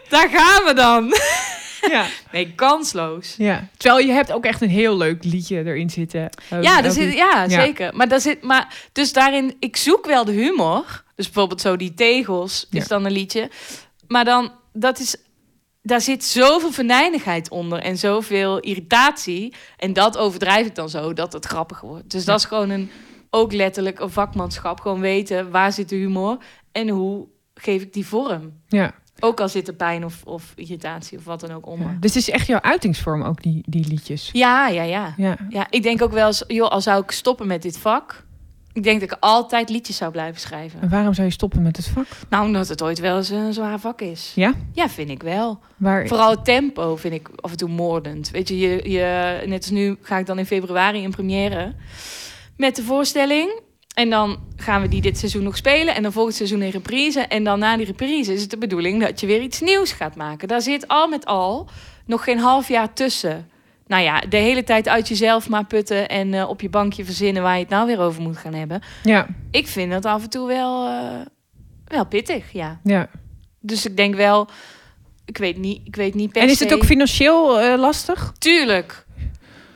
daar 0.09 0.29
gaan 0.29 0.65
we 0.65 0.73
dan. 0.75 1.13
Ja. 1.89 2.07
Nee, 2.33 2.53
kansloos. 2.55 3.35
ja. 3.39 3.69
Terwijl 3.77 4.07
je 4.07 4.13
hebt 4.13 4.33
ook 4.33 4.45
echt 4.45 4.61
een 4.63 4.69
heel 4.71 4.97
leuk 4.97 5.25
liedje 5.25 5.57
erin 5.65 5.91
zitten. 5.91 6.31
Eh, 6.49 6.63
Ja, 6.63 6.83
daar 6.83 6.91
zit, 6.93 7.15
ja, 7.15 7.43
Ja. 7.49 7.49
zeker. 7.65 7.97
Maar, 7.97 8.09
daar 8.09 8.21
zit, 8.21 8.43
maar 8.43 8.75
dus 8.93 9.13
daarin, 9.13 9.57
ik 9.59 9.77
zoek 9.77 10.07
wel 10.07 10.25
de 10.25 10.33
humor. 10.33 11.05
Dus 11.15 11.25
bijvoorbeeld 11.27 11.61
zo 11.61 11.77
die 11.77 11.95
tegels 11.95 12.67
is 12.71 12.83
Ja. 12.83 12.89
dan 12.89 13.05
een 13.05 13.13
liedje. 13.13 13.51
Maar 14.09 14.25
dan, 14.25 14.53
dat 14.73 14.99
is, 14.99 15.17
daar 15.83 16.01
zit 16.01 16.25
zoveel 16.25 16.73
venijnigheid 16.73 17.51
onder 17.51 17.79
en 17.79 17.99
zoveel 17.99 18.59
irritatie. 18.61 19.55
En 19.77 19.93
dat 19.93 20.17
overdrijf 20.19 20.67
ik 20.67 20.75
dan 20.75 20.89
zo, 20.89 21.13
dat 21.13 21.33
het 21.33 21.45
grappig 21.47 21.81
wordt. 21.81 22.11
Dus 22.11 22.25
dat 22.25 22.39
is 22.39 22.45
gewoon 22.45 22.71
een, 22.71 22.91
ook 23.31 23.53
letterlijk 23.53 24.01
een 24.01 24.11
vakmanschap. 24.11 24.81
Gewoon 24.81 25.01
weten, 25.01 25.51
waar 25.51 25.73
zit 25.73 25.89
de 25.89 25.97
humor 25.97 26.37
en 26.73 26.89
hoe 26.89 27.27
geef 27.55 27.83
ik 27.83 27.93
die 27.93 28.07
vorm. 28.07 28.53
Ja. 28.69 28.95
Ook 29.21 29.41
al 29.41 29.49
zit 29.49 29.69
er 29.69 29.75
pijn 29.75 30.05
of, 30.05 30.23
of 30.25 30.53
irritatie 30.57 31.19
of 31.19 31.25
wat 31.25 31.41
dan 31.41 31.51
ook 31.51 31.67
onder. 31.67 31.87
Ja. 31.87 31.97
Dus 32.01 32.15
het 32.15 32.29
is 32.29 32.31
echt 32.31 32.47
jouw 32.47 32.61
uitingsvorm 32.61 33.23
ook, 33.23 33.43
die, 33.43 33.63
die 33.67 33.87
liedjes. 33.87 34.31
Ja, 34.33 34.69
ja, 34.69 34.83
ja. 34.83 35.15
Ja. 35.17 35.37
Ja, 35.49 35.67
ik 35.71 35.83
denk 35.83 36.03
ook 36.03 36.13
wel 36.13 36.27
eens, 36.27 36.45
joh, 36.47 36.71
al 36.71 36.81
zou 36.81 37.03
ik 37.03 37.11
stoppen 37.11 37.47
met 37.47 37.63
dit 37.63 37.79
vak. 37.79 38.25
Ik 38.73 38.83
denk 38.83 39.01
dat 39.01 39.11
ik 39.11 39.17
altijd 39.21 39.69
liedjes 39.69 39.97
zou 39.97 40.11
blijven 40.11 40.41
schrijven. 40.41 40.81
En 40.81 40.89
waarom 40.89 41.15
zou 41.15 41.27
je 41.27 41.33
stoppen 41.33 41.63
met 41.63 41.77
het 41.77 41.89
vak? 41.89 42.07
Nou, 42.29 42.47
omdat 42.47 42.69
het 42.69 42.83
ooit 42.83 42.99
wel 42.99 43.17
eens 43.17 43.29
een 43.29 43.53
zwaar 43.53 43.79
vak 43.79 44.01
is. 44.01 44.33
Ja? 44.35 44.55
Ja, 44.73 44.89
vind 44.89 45.11
ik 45.11 45.23
wel. 45.23 45.59
Waar... 45.77 46.07
Vooral 46.07 46.31
het 46.31 46.45
tempo 46.45 46.97
vind 46.97 47.15
ik 47.15 47.29
af 47.37 47.51
en 47.51 47.57
toe 47.57 47.69
moordend. 47.69 48.31
Weet 48.31 48.49
je, 48.49 48.59
je, 48.59 48.91
je, 48.91 49.43
net 49.47 49.63
als 49.63 49.71
nu 49.71 49.97
ga 50.03 50.19
ik 50.19 50.27
dan 50.27 50.39
in 50.39 50.47
februari 50.47 51.03
in 51.03 51.11
première 51.11 51.75
met 52.57 52.77
de 52.77 52.83
voorstelling. 52.83 53.61
En 54.01 54.11
dan 54.11 54.39
gaan 54.57 54.83
we 54.83 54.89
die 54.89 55.01
dit 55.01 55.19
seizoen 55.19 55.43
nog 55.43 55.57
spelen. 55.57 55.95
En 55.95 56.03
dan 56.03 56.13
volgend 56.13 56.35
seizoen 56.37 56.63
in 56.63 56.71
reprise. 56.71 57.21
En 57.21 57.45
dan 57.45 57.59
na 57.59 57.77
die 57.77 57.87
reprise 57.87 58.33
is 58.33 58.41
het 58.41 58.51
de 58.51 58.59
bedoeling 58.59 59.01
dat 59.03 59.21
je 59.21 59.27
weer 59.27 59.41
iets 59.41 59.61
nieuws 59.61 59.93
gaat 59.93 60.17
maken. 60.17 60.49
Daar 60.49 60.63
zit 60.63 60.89
al 60.89 61.09
met 61.09 61.25
al 61.27 61.69
nog 62.07 62.25
geen 62.25 62.39
half 62.39 62.69
jaar 62.69 62.93
tussen. 62.93 63.49
Nou 63.87 64.03
ja, 64.03 64.21
de 64.29 64.37
hele 64.37 64.65
tijd 64.65 64.89
uit 64.89 65.09
jezelf 65.09 65.49
maar 65.49 65.65
putten 65.67 66.09
en 66.09 66.35
eh, 66.35 66.49
op 66.49 66.61
je 66.61 66.69
bankje 66.69 67.05
verzinnen 67.05 67.43
waar 67.43 67.55
je 67.55 67.61
het 67.61 67.69
nou 67.71 67.87
weer 67.87 67.99
over 68.01 68.23
moet 68.23 68.37
gaan 68.37 68.55
hebben. 68.55 68.81
Ja, 69.03 69.27
Ik 69.51 69.67
vind 69.69 69.91
dat 69.93 70.05
af 70.05 70.23
en 70.23 70.31
toe 70.31 70.47
wel, 70.47 70.87
eh, 70.87 71.21
wel 71.85 72.07
pittig, 72.07 72.53
ja. 72.53 72.81
ja. 72.85 73.09
Dus 73.61 73.87
ik 73.87 73.97
denk 73.97 74.15
wel, 74.15 74.49
ik 75.25 75.39
weet 75.39 75.57
niet, 75.59 75.81
ik 75.85 75.97
weet 75.97 76.15
niet 76.15 76.33
per 76.33 76.43
En 76.43 76.49
is 76.49 76.61
het 76.61 76.69
se- 76.69 76.75
ook 76.75 76.85
financieel 76.85 77.61
eh, 77.61 77.79
lastig? 77.79 78.33
Tuurlijk. 78.39 79.05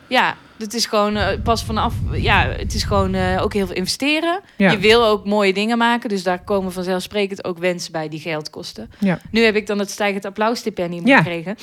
Ja, 0.07 0.37
het 0.59 0.75
is 0.75 0.87
gewoon 0.87 1.17
eh, 1.17 1.43
pas 1.43 1.65
vanaf. 1.65 1.95
Ja, 2.13 2.47
het 2.49 2.75
is 2.75 2.83
gewoon 2.83 3.15
eh, 3.15 3.43
ook 3.43 3.53
heel 3.53 3.67
veel 3.67 3.77
investeren. 3.77 4.41
Ja. 4.57 4.71
Je 4.71 4.79
wil 4.79 5.07
ook 5.07 5.27
mooie 5.27 5.53
dingen 5.53 5.79
maken, 5.79 6.09
dus 6.09 6.23
daar 6.23 6.45
komen 6.45 6.73
vanzelfsprekend 6.73 7.45
ook 7.45 7.59
wensen 7.59 7.93
bij 7.93 8.09
die 8.09 8.21
geld 8.21 8.51
kosten. 8.51 8.91
Ja. 8.99 9.19
Nu 9.31 9.43
heb 9.43 9.57
ik 9.57 9.67
dan 9.67 9.79
het 9.79 9.91
stijgend 9.91 10.25
applausstipendium 10.25 11.07
Ja. 11.07 11.17
gekregen. 11.17 11.57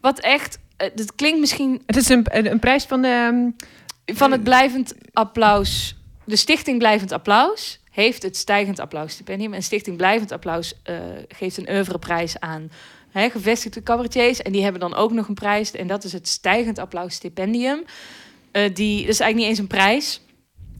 Wat 0.00 0.18
echt, 0.18 0.58
eh, 0.76 0.90
dat 0.94 1.14
klinkt 1.14 1.40
misschien 1.40 1.82
Het 1.86 1.96
is 1.96 2.08
een, 2.08 2.26
een, 2.30 2.50
een 2.50 2.58
prijs 2.58 2.84
van 2.84 3.02
de... 3.02 3.08
ehm, 3.08 4.16
van 4.16 4.32
het 4.32 4.42
blijvend 4.44 4.94
applaus. 5.12 5.96
De 6.24 6.36
Stichting 6.36 6.78
Blijvend 6.78 7.12
Applaus 7.12 7.80
heeft 7.90 8.22
het 8.22 8.36
stijgend 8.36 8.80
applausstipendium. 8.80 9.54
En 9.54 9.62
Stichting 9.62 9.96
Blijvend 9.96 10.32
Applaus 10.32 10.74
geeft 11.28 11.56
een 11.56 11.68
oeuvreprijs 11.70 12.40
aan 12.40 12.70
gevestigde 13.12 13.82
cabaretiers. 13.82 14.42
En 14.42 14.52
die 14.52 14.62
hebben 14.62 14.80
dan 14.80 14.94
ook 14.94 15.12
nog 15.12 15.28
een 15.28 15.34
prijs. 15.34 15.70
En 15.70 15.86
dat 15.86 16.04
is 16.04 16.12
het 16.12 16.28
stijgend 16.28 16.78
applausstipendium. 16.78 17.82
Eh 18.56 18.74
die, 18.74 19.00
dat 19.00 19.10
is 19.10 19.20
eigenlijk 19.20 19.34
niet 19.36 19.46
eens 19.46 19.58
een 19.58 19.66
prijs. 19.66 20.20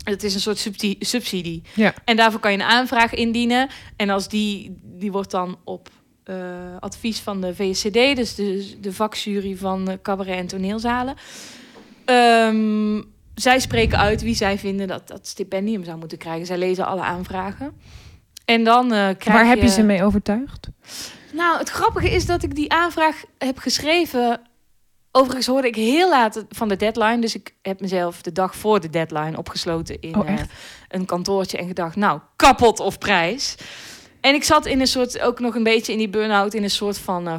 Het 0.05 0.23
is 0.23 0.35
een 0.35 0.41
soort 0.41 0.59
subti- 0.59 0.97
subsidie. 1.01 1.63
Ja. 1.75 1.95
En 2.05 2.17
daarvoor 2.17 2.41
kan 2.41 2.53
je 2.53 2.59
een 2.59 2.65
aanvraag 2.65 3.15
indienen. 3.15 3.69
En 3.97 4.11
als 4.11 4.29
die, 4.29 4.81
die 4.83 5.13
wordt 5.13 5.31
dan 5.31 5.59
op 5.65 5.89
eh, 6.25 6.37
advies 6.81 7.19
van 7.21 7.41
de 7.41 7.55
VSCD, 7.55 8.17
dus 8.17 8.35
de, 8.35 8.77
de 8.81 8.93
vakjury 8.93 9.57
van 9.57 9.99
cabaret 10.03 10.39
en 10.39 10.47
toneelzalen. 10.47 11.15
Ehm, 12.05 13.03
zij 13.35 13.61
spreken 13.61 13.99
uit 13.99 14.23
wie 14.23 14.35
zij 14.35 14.59
vinden 14.59 14.87
dat 14.87 15.09
dat 15.09 15.27
stipendium 15.27 15.85
zou 15.85 15.99
moeten 15.99 16.19
krijgen. 16.19 16.47
Zij 16.47 16.59
lezen 16.59 16.87
alle 16.87 17.03
aanvragen. 17.03 17.73
En 18.45 18.65
dan 18.65 18.93
eh 18.93 19.09
krijg 19.19 19.37
Waar 19.37 19.47
heb 19.47 19.63
je 19.63 19.69
ze 19.69 19.83
mee 19.83 20.05
overtuigd? 20.05 20.69
nou, 21.33 21.59
het 21.59 21.69
grappige 21.69 22.11
is 22.11 22.27
dat 22.27 22.43
ik 22.43 22.55
die 22.55 22.73
aanvraag 22.73 23.25
heb 23.39 23.59
geschreven. 23.59 24.41
Overigens 25.17 25.47
hoorde 25.47 25.69
ik 25.69 25.75
heel 25.75 26.09
laat 26.09 26.45
van 26.49 26.69
de 26.69 26.77
deadline. 26.77 27.19
Dus 27.19 27.35
ik 27.35 27.55
heb 27.63 27.81
mezelf 27.81 28.23
de 28.23 28.33
dag 28.33 28.57
voor 28.57 28.81
de 28.81 28.91
deadline 28.91 29.37
opgesloten 29.37 30.01
in 30.01 30.17
Oh, 30.17 30.29
eh, 30.29 30.35
een 30.89 31.05
kantoortje 31.05 31.59
en 31.59 31.67
gedacht, 31.67 31.97
nou, 31.97 32.21
kapot 32.37 32.81
of 32.81 32.99
prijs. 32.99 33.55
En 34.21 34.35
ik 34.35 34.45
zat 34.45 34.67
in 34.67 34.81
een 34.81 34.87
soort, 34.87 35.21
ook 35.21 35.41
nog 35.41 35.55
een 35.55 35.63
beetje 35.63 35.93
in 35.93 35.99
die 35.99 36.09
burn-out, 36.09 36.55
in 36.55 36.63
een 36.63 36.71
soort 36.71 36.99
van, 36.99 37.29
eh, 37.29 37.35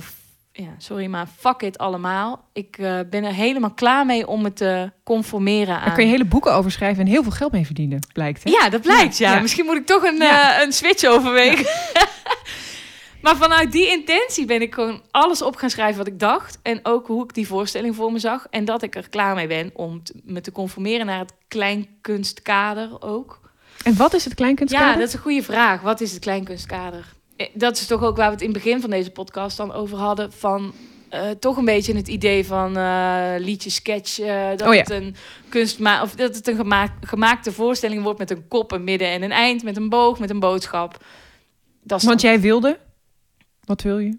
ja, 0.52 0.70
sorry, 0.78 1.06
maar 1.06 1.28
fuck 1.38 1.62
it 1.62 1.78
allemaal. 1.78 2.50
Ik 2.54 2.78
eh, 2.78 3.00
ben 3.10 3.24
er 3.24 3.34
helemaal 3.34 3.74
klaar 3.74 4.06
mee 4.06 4.28
om 4.28 4.42
me 4.42 4.54
te 4.54 4.92
conformeren 5.04 5.76
aan. 5.80 5.86
Daar 5.86 5.94
kun 5.94 6.04
je 6.06 6.12
hele 6.12 6.26
boeken 6.26 6.54
over 6.54 6.72
schrijven 6.72 7.04
en 7.06 7.10
heel 7.12 7.24
veel 7.24 7.32
geld 7.32 7.52
mee 7.52 7.66
verdienen, 7.66 8.00
blijkt. 8.14 8.44
Hè? 8.44 8.50
Ja, 8.50 8.70
dat 8.70 8.82
blijkt. 8.82 9.18
Ja, 9.18 9.34
Ja. 9.34 9.40
Misschien 9.42 9.66
moet 9.66 9.76
ik 9.78 9.86
toch 9.86 10.04
een, 10.04 10.18
Ja. 10.18 10.62
een 10.62 10.74
switch 10.74 11.06
overwegen. 11.06 11.66
maar 13.22 13.36
vanuit 13.36 13.72
die 13.72 13.88
intentie 13.88 14.46
ben 14.46 14.62
ik 14.62 14.74
gewoon 14.74 15.02
alles 15.12 15.42
op 15.42 15.56
gaan 15.56 15.70
schrijven 15.70 15.98
wat 15.98 16.08
ik 16.08 16.20
dacht. 16.20 16.60
En 16.62 16.80
ook 16.84 17.08
hoe 17.08 17.24
ik 17.24 17.34
die 17.34 17.48
voorstelling 17.48 17.96
voor 17.96 18.12
me 18.12 18.20
zag. 18.20 18.48
En 18.50 18.66
dat 18.66 18.82
ik 18.84 18.96
er 18.96 19.10
klaar 19.10 19.36
mee 19.36 19.48
ben 19.48 19.70
om 19.74 20.04
te- 20.04 20.14
me 20.24 20.42
te 20.42 20.52
conformeren 20.52 21.06
naar 21.06 21.20
het 21.20 21.34
kleinkunstkader 21.48 23.02
ook. 23.02 23.40
En 23.84 23.98
wat 23.98 24.14
is 24.14 24.24
het 24.26 24.34
kleinkunstkader? 24.34 24.88
Ja, 24.94 25.00
dat 25.00 25.08
is 25.08 25.14
een 25.14 25.20
goede 25.20 25.44
vraag. 25.44 25.82
Wat 25.82 26.02
is 26.02 26.12
het 26.12 26.20
kleinkunstkader? 26.22 27.06
Eh, 27.36 27.48
Dat 27.54 27.78
is 27.78 27.86
toch 27.88 28.04
ook 28.04 28.18
waar 28.18 28.26
we 28.28 28.34
het 28.34 28.42
in 28.42 28.54
het 28.54 28.64
begin 28.64 28.82
van 28.82 28.90
deze 28.90 29.12
podcast 29.12 29.58
dan 29.58 29.74
over 29.74 29.98
hadden. 29.98 30.32
Van 30.34 30.74
eh, 31.10 31.30
toch 31.30 31.58
een 31.58 31.66
beetje 31.66 31.96
het 31.96 32.08
idee 32.08 32.46
van 32.46 32.78
eh 32.78 33.34
liedje, 33.38 33.70
sketch. 33.70 34.16
dat 34.56 34.62
Oh 34.68 34.74
ja. 34.74 34.80
het 34.80 34.90
een 34.90 35.16
kunstma 35.50 36.02
of 36.02 36.16
dat 36.16 36.36
het 36.36 36.48
een 36.48 36.56
gema- 36.56 36.94
gemaakte 37.02 37.52
voorstelling 37.52 38.04
wordt 38.04 38.20
met 38.20 38.32
een 38.32 38.48
kop, 38.48 38.72
een 38.72 38.84
midden 38.84 39.08
en 39.08 39.22
een 39.24 39.32
eind, 39.32 39.64
met 39.64 39.78
een 39.78 39.90
boog, 39.90 40.20
met 40.20 40.30
een 40.30 40.40
boodschap. 40.40 40.98
Dat 41.84 42.00
is 42.00 42.06
Want 42.08 42.22
dan- 42.22 42.32
jij 42.32 42.42
wilde? 42.42 42.80
Wat 43.68 43.82
wil 43.82 44.00
je? 44.00 44.18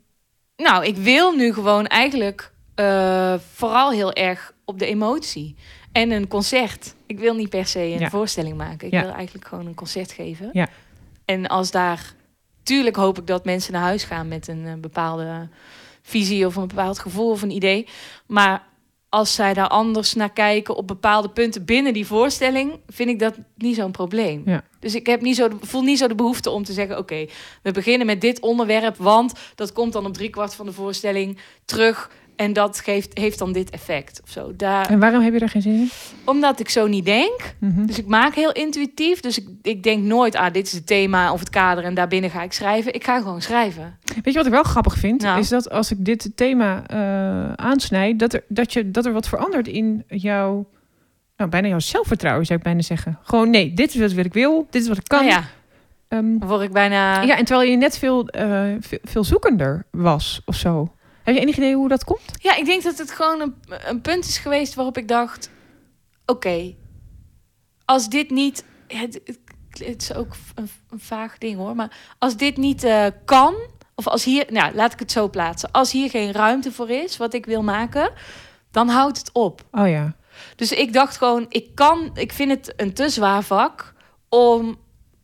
Nou, 0.56 0.84
ik 0.86 0.96
wil 0.96 1.32
nu 1.36 1.52
gewoon 1.52 1.86
eigenlijk 1.86 2.52
eh, 2.74 3.34
vooral 3.52 3.90
heel 3.90 4.12
erg 4.12 4.52
op 4.64 4.78
de 4.78 4.86
emotie. 4.86 5.56
En 5.92 6.10
een 6.10 6.28
concert. 6.28 6.94
Ik 7.06 7.18
wil 7.18 7.34
niet 7.34 7.48
per 7.48 7.66
se 7.66 7.80
een 7.80 7.98
Ja. 7.98 8.10
voorstelling 8.10 8.56
maken. 8.56 8.86
Ik 8.86 8.92
Ja. 8.92 9.02
wil 9.02 9.12
eigenlijk 9.12 9.46
gewoon 9.48 9.66
een 9.66 9.74
concert 9.74 10.12
geven. 10.12 10.50
Ja. 10.52 10.68
En 11.24 11.46
als 11.46 11.70
daar... 11.70 12.14
Tuurlijk 12.62 12.96
hoop 12.96 13.18
ik 13.18 13.26
dat 13.26 13.44
mensen 13.44 13.72
naar 13.72 13.82
huis 13.82 14.04
gaan 14.04 14.28
met 14.28 14.48
een 14.48 14.66
eh, 14.66 14.74
bepaalde 14.74 15.48
visie 16.02 16.46
of 16.46 16.56
een 16.56 16.66
bepaald 16.68 16.98
gevoel 16.98 17.30
of 17.30 17.42
een 17.42 17.50
idee. 17.50 17.86
Maar 18.26 18.62
als 19.08 19.34
zij 19.34 19.54
daar 19.54 19.68
anders 19.68 20.14
naar 20.14 20.32
kijken 20.32 20.76
op 20.76 20.86
bepaalde 20.86 21.28
punten 21.28 21.64
binnen 21.64 21.92
die 21.92 22.06
voorstelling, 22.06 22.80
vind 22.86 23.08
ik 23.08 23.18
dat 23.18 23.34
niet 23.56 23.76
zo'n 23.76 23.90
probleem. 23.90 24.42
Ja. 24.44 24.64
Dus 24.80 24.94
ik 24.94 25.06
heb 25.06 25.20
niet 25.20 25.36
zo 25.36 25.48
de, 25.48 25.56
voel 25.60 25.82
niet 25.82 25.98
zo 25.98 26.08
de 26.08 26.14
behoefte 26.14 26.50
om 26.50 26.64
te 26.64 26.72
zeggen: 26.72 26.98
oké, 26.98 27.26
we 27.62 27.70
beginnen 27.72 28.06
met 28.06 28.20
dit 28.20 28.40
onderwerp, 28.40 28.96
want 28.96 29.32
dat 29.54 29.72
komt 29.72 29.92
dan 29.92 30.06
op 30.06 30.14
driekwart 30.14 30.54
van 30.54 30.66
de 30.66 30.72
voorstelling 30.72 31.38
terug. 31.64 32.10
En 32.38 32.52
dat 32.52 32.80
geeft, 32.80 33.18
heeft 33.18 33.38
dan 33.38 33.52
dit 33.52 33.70
effect 33.70 34.20
of 34.24 34.30
zo. 34.30 34.56
Daar, 34.56 34.90
En 34.90 34.98
waarom 34.98 35.22
heb 35.22 35.32
je 35.32 35.38
daar 35.38 35.48
geen 35.48 35.62
zin 35.62 35.74
in? 35.74 35.90
omdat 36.24 36.60
ik 36.60 36.68
zo 36.68 36.86
niet 36.86 37.04
denk. 37.04 37.54
Mhm. 37.58 37.86
Dus 37.86 37.98
ik 37.98 38.06
maak 38.06 38.34
heel 38.34 38.52
intuïtief. 38.52 39.20
Dus 39.20 39.38
ik, 39.38 39.48
ik 39.62 39.82
denk 39.82 40.02
nooit, 40.02 40.36
ah, 40.36 40.52
dit 40.52 40.66
is 40.66 40.72
het 40.72 40.86
thema 40.86 41.32
of 41.32 41.38
het 41.38 41.50
kader 41.50 41.84
en 41.84 41.94
daarbinnen 41.94 42.30
ga 42.30 42.42
ik 42.42 42.52
schrijven. 42.52 42.94
Ik 42.94 43.04
ga 43.04 43.18
gewoon 43.18 43.42
schrijven. 43.42 43.98
Weet 44.04 44.24
je 44.24 44.32
wat 44.32 44.46
ik 44.46 44.52
wel 44.52 44.62
grappig 44.62 44.94
vind? 44.94 45.22
Nou. 45.22 45.38
Is 45.38 45.48
dat 45.48 45.70
als 45.70 45.90
ik 45.90 46.04
dit 46.04 46.30
thema 46.34 46.86
eh 46.86 47.52
aansnijd, 47.52 48.18
dat 48.18 48.32
er, 48.32 48.44
dat, 48.48 48.72
je, 48.72 48.90
dat 48.90 49.06
er 49.06 49.12
wat 49.12 49.28
verandert 49.28 49.68
in 49.68 50.04
jouw, 50.06 50.68
nou 51.36 51.50
bijna 51.50 51.68
jouw 51.68 51.78
zelfvertrouwen 51.78 52.46
zou 52.46 52.58
ik 52.58 52.64
bijna 52.64 52.82
zeggen. 52.82 53.18
Gewoon 53.22 53.50
nee, 53.50 53.74
dit 53.74 53.94
is 53.94 54.14
wat 54.14 54.24
ik 54.24 54.32
wil, 54.32 54.66
dit 54.70 54.82
is 54.82 54.88
wat 54.88 54.96
ik 54.96 55.04
kan. 55.08 55.24
Nou 55.24 55.30
ja, 55.30 55.44
Ehm, 56.08 56.38
word 56.38 56.60
ik 56.60 56.72
bijna... 56.72 57.22
ja, 57.22 57.36
en 57.36 57.44
terwijl 57.44 57.70
je 57.70 57.76
net 57.76 57.98
veel, 57.98 58.28
eh, 58.28 58.62
veel, 58.80 58.98
veel 59.02 59.24
zoekender 59.24 59.86
was 59.90 60.42
of 60.44 60.54
zo. 60.54 60.92
Heb 61.28 61.36
je 61.36 61.42
enig 61.42 61.56
idee 61.56 61.74
hoe 61.74 61.88
dat 61.88 62.04
komt? 62.04 62.32
Ja, 62.40 62.56
ik 62.56 62.64
denk 62.64 62.82
dat 62.82 62.98
het 62.98 63.10
gewoon 63.10 63.40
een, 63.40 63.54
een 63.68 64.00
punt 64.00 64.24
is 64.24 64.38
geweest 64.38 64.74
waarop 64.74 64.96
ik 64.96 65.08
dacht: 65.08 65.50
oké, 66.26 66.74
als 67.84 68.08
dit 68.08 68.30
niet. 68.30 68.64
Het, 68.86 69.20
het, 69.24 69.38
het 69.70 70.02
is 70.02 70.14
ook 70.14 70.36
een, 70.54 70.68
een 70.90 71.00
vaag 71.00 71.38
ding 71.38 71.56
hoor, 71.56 71.74
maar 71.74 72.14
als 72.18 72.36
dit 72.36 72.56
niet 72.56 72.84
eh, 72.84 73.06
kan, 73.24 73.54
of 73.94 74.06
als 74.06 74.24
hier, 74.24 74.46
nou 74.50 74.74
laat 74.74 74.92
ik 74.92 74.98
het 74.98 75.12
zo 75.12 75.28
plaatsen, 75.28 75.70
als 75.70 75.92
hier 75.92 76.10
geen 76.10 76.32
ruimte 76.32 76.72
voor 76.72 76.90
is 76.90 77.16
wat 77.16 77.34
ik 77.34 77.46
wil 77.46 77.62
maken, 77.62 78.12
dan 78.70 78.88
houdt 78.88 79.18
het 79.18 79.30
op. 79.32 79.64
Oh 79.70 79.88
ja. 79.88 80.16
Dus 80.56 80.72
ik 80.72 80.92
dacht 80.92 81.16
gewoon: 81.16 81.46
ik 81.48 81.74
kan, 81.74 82.10
ik 82.14 82.32
vind 82.32 82.50
het 82.50 82.72
een 82.76 82.94
te 82.94 83.08
zwaar 83.08 83.42
vak 83.42 83.94
om 84.28 84.78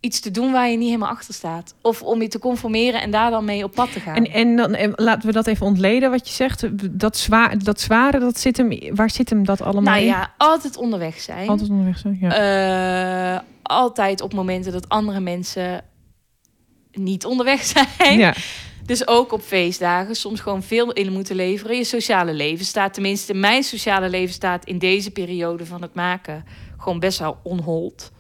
iets 0.05 0.21
te 0.21 0.31
doen 0.31 0.53
waar 0.53 0.69
je 0.69 0.77
niet 0.77 0.87
helemaal 0.87 1.09
achter 1.09 1.35
staat, 1.35 1.75
of 1.81 2.03
om 2.03 2.23
je 2.23 2.29
te 2.29 2.39
conformeren 2.39 3.03
en 3.03 3.11
daar 3.11 3.31
dan 3.31 3.45
mee 3.45 3.65
op 3.65 3.75
pad 3.75 3.93
te 3.93 4.01
gaan. 4.01 4.15
En, 4.15 4.31
en 4.33 4.57
dan 4.57 4.75
en 4.75 4.93
laten 4.97 5.27
we 5.27 5.33
dat 5.33 5.47
even 5.47 5.67
ontleden 5.67 6.11
wat 6.11 6.29
je 6.29 6.35
zegt. 6.35 6.67
Dat, 6.99 7.17
zwa 7.17 7.49
dat 7.49 7.81
zware, 7.81 8.19
dat 8.19 8.39
zit 8.39 8.57
hem, 8.57 8.95
waar 8.95 9.11
zit 9.11 9.31
hem 9.31 9.45
dat 9.45 9.61
allemaal 9.61 9.83
nou 9.83 9.99
in? 9.99 10.05
ja, 10.05 10.33
altijd 10.37 10.77
onderweg 10.77 11.21
zijn. 11.21 11.49
Altijd 11.49 11.71
onderweg 11.71 11.99
zijn. 11.99 12.19
Ja. 12.21 13.37
Eh, 13.37 13.41
altijd 13.63 14.21
op 14.21 14.33
momenten 14.33 14.73
dat 14.73 14.89
andere 14.89 15.21
mensen 15.21 15.85
niet 16.93 17.25
onderweg 17.25 17.65
zijn. 17.99 18.19
ja. 18.19 18.35
Dus 18.87 19.09
ook 19.09 19.33
op 19.33 19.43
feestdagen 19.43 20.15
soms 20.15 20.41
gewoon 20.41 20.63
veel 20.63 20.93
in 20.93 21.13
moeten 21.13 21.37
leveren. 21.37 21.77
Je 21.77 21.85
sociale 21.85 22.33
leven 22.33 22.65
staat, 22.65 22.95
tenminste 22.95 23.35
mijn 23.35 23.63
sociale 23.63 24.09
leven 24.09 24.35
staat 24.35 24.65
in 24.65 24.79
deze 24.79 25.11
periode 25.11 25.67
van 25.67 25.83
het 25.83 25.95
maken 25.95 26.45
gewoon 26.79 26.99
best 26.99 27.19
wel 27.19 27.39
onhold. 27.43 28.13